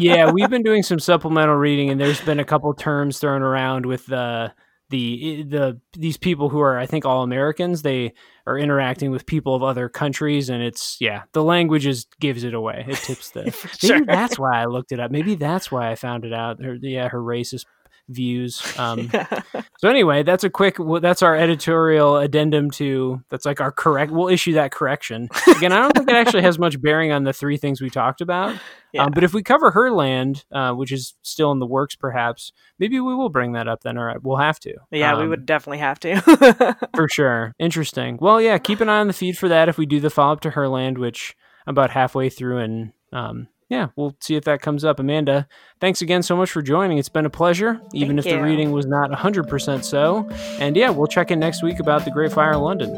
yeah, 0.00 0.30
we've 0.30 0.50
been 0.50 0.62
doing 0.62 0.82
some 0.82 0.98
supplemental 0.98 1.56
reading, 1.56 1.90
and 1.90 2.00
there's 2.00 2.20
been 2.20 2.40
a 2.40 2.44
couple 2.44 2.72
terms 2.74 3.18
thrown 3.18 3.42
around 3.42 3.86
with 3.86 4.06
the 4.06 4.16
uh, 4.16 4.48
the 4.90 5.42
the 5.42 5.80
these 5.94 6.16
people 6.16 6.48
who 6.48 6.60
are 6.60 6.78
I 6.78 6.86
think 6.86 7.04
all 7.04 7.22
Americans 7.22 7.82
they 7.82 8.12
are 8.46 8.56
interacting 8.58 9.10
with 9.10 9.26
people 9.26 9.54
of 9.54 9.62
other 9.62 9.88
countries 9.88 10.48
and 10.48 10.62
it's 10.62 10.96
yeah 11.00 11.22
the 11.32 11.42
language 11.42 11.86
is 11.86 12.06
gives 12.20 12.44
it 12.44 12.54
away. 12.54 12.84
It 12.88 12.96
tips 12.96 13.30
the 13.30 13.44
maybe 13.82 14.04
that's 14.06 14.38
why 14.38 14.62
I 14.62 14.66
looked 14.66 14.92
it 14.92 15.00
up. 15.00 15.10
Maybe 15.10 15.34
that's 15.34 15.72
why 15.72 15.90
I 15.90 15.96
found 15.96 16.24
it 16.24 16.32
out. 16.32 16.62
Her, 16.62 16.76
yeah 16.80 17.08
her 17.08 17.20
racist 17.20 17.64
views. 18.08 18.62
Um, 18.78 19.10
so 19.78 19.88
anyway, 19.88 20.22
that's 20.22 20.44
a 20.44 20.50
quick. 20.50 20.76
That's 21.00 21.22
our 21.22 21.36
editorial 21.36 22.16
addendum 22.16 22.70
to. 22.72 23.22
That's 23.30 23.44
like 23.44 23.60
our 23.60 23.72
correct. 23.72 24.12
We'll 24.12 24.28
issue 24.28 24.54
that 24.54 24.72
correction 24.72 25.28
again. 25.46 25.72
I 25.72 25.80
don't 25.80 25.92
think 25.92 26.10
it 26.10 26.16
actually 26.16 26.42
has 26.42 26.58
much 26.58 26.80
bearing 26.80 27.12
on 27.12 27.24
the 27.24 27.32
three 27.32 27.56
things 27.56 27.80
we 27.80 27.90
talked 27.90 28.20
about. 28.20 28.56
Yeah. 28.92 29.04
Um, 29.04 29.12
but 29.12 29.24
if 29.24 29.34
we 29.34 29.42
cover 29.42 29.72
Herland, 29.72 30.44
uh, 30.52 30.72
which 30.72 30.92
is 30.92 31.14
still 31.22 31.52
in 31.52 31.58
the 31.58 31.66
works, 31.66 31.96
perhaps 31.96 32.52
maybe 32.78 33.00
we 33.00 33.14
will 33.14 33.28
bring 33.28 33.52
that 33.52 33.68
up. 33.68 33.82
Then, 33.82 33.98
all 33.98 34.04
right, 34.04 34.22
we'll 34.22 34.38
have 34.38 34.58
to. 34.60 34.74
Yeah, 34.90 35.14
um, 35.14 35.20
we 35.20 35.28
would 35.28 35.46
definitely 35.46 35.78
have 35.78 36.00
to. 36.00 36.76
for 36.94 37.08
sure. 37.08 37.54
Interesting. 37.58 38.18
Well, 38.20 38.40
yeah, 38.40 38.58
keep 38.58 38.80
an 38.80 38.88
eye 38.88 39.00
on 39.00 39.06
the 39.06 39.12
feed 39.12 39.36
for 39.36 39.48
that 39.48 39.68
if 39.68 39.78
we 39.78 39.86
do 39.86 40.00
the 40.00 40.10
follow 40.10 40.32
up 40.32 40.40
to 40.42 40.50
Herland, 40.50 40.98
which 40.98 41.34
I'm 41.66 41.72
about 41.72 41.90
halfway 41.90 42.30
through 42.30 42.58
and 42.58 42.92
um, 43.12 43.48
yeah, 43.68 43.88
we'll 43.96 44.16
see 44.20 44.36
if 44.36 44.44
that 44.44 44.62
comes 44.62 44.84
up. 44.84 45.00
Amanda, 45.00 45.48
thanks 45.80 46.02
again 46.02 46.22
so 46.22 46.36
much 46.36 46.50
for 46.50 46.62
joining. 46.62 46.98
It's 46.98 47.08
been 47.08 47.26
a 47.26 47.30
pleasure, 47.30 47.80
even 47.92 48.16
Thank 48.16 48.26
if 48.26 48.32
you. 48.32 48.38
the 48.38 48.42
reading 48.42 48.70
was 48.72 48.86
not 48.86 49.10
100% 49.10 49.84
so. 49.84 50.28
And 50.60 50.76
yeah, 50.76 50.90
we'll 50.90 51.08
check 51.08 51.30
in 51.30 51.40
next 51.40 51.62
week 51.62 51.80
about 51.80 52.04
the 52.04 52.10
Great 52.10 52.32
Fire 52.32 52.52
in 52.52 52.60
London. 52.60 52.92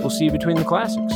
We'll 0.00 0.10
see 0.10 0.24
you 0.24 0.32
between 0.32 0.56
the 0.56 0.64
classics. 0.64 1.14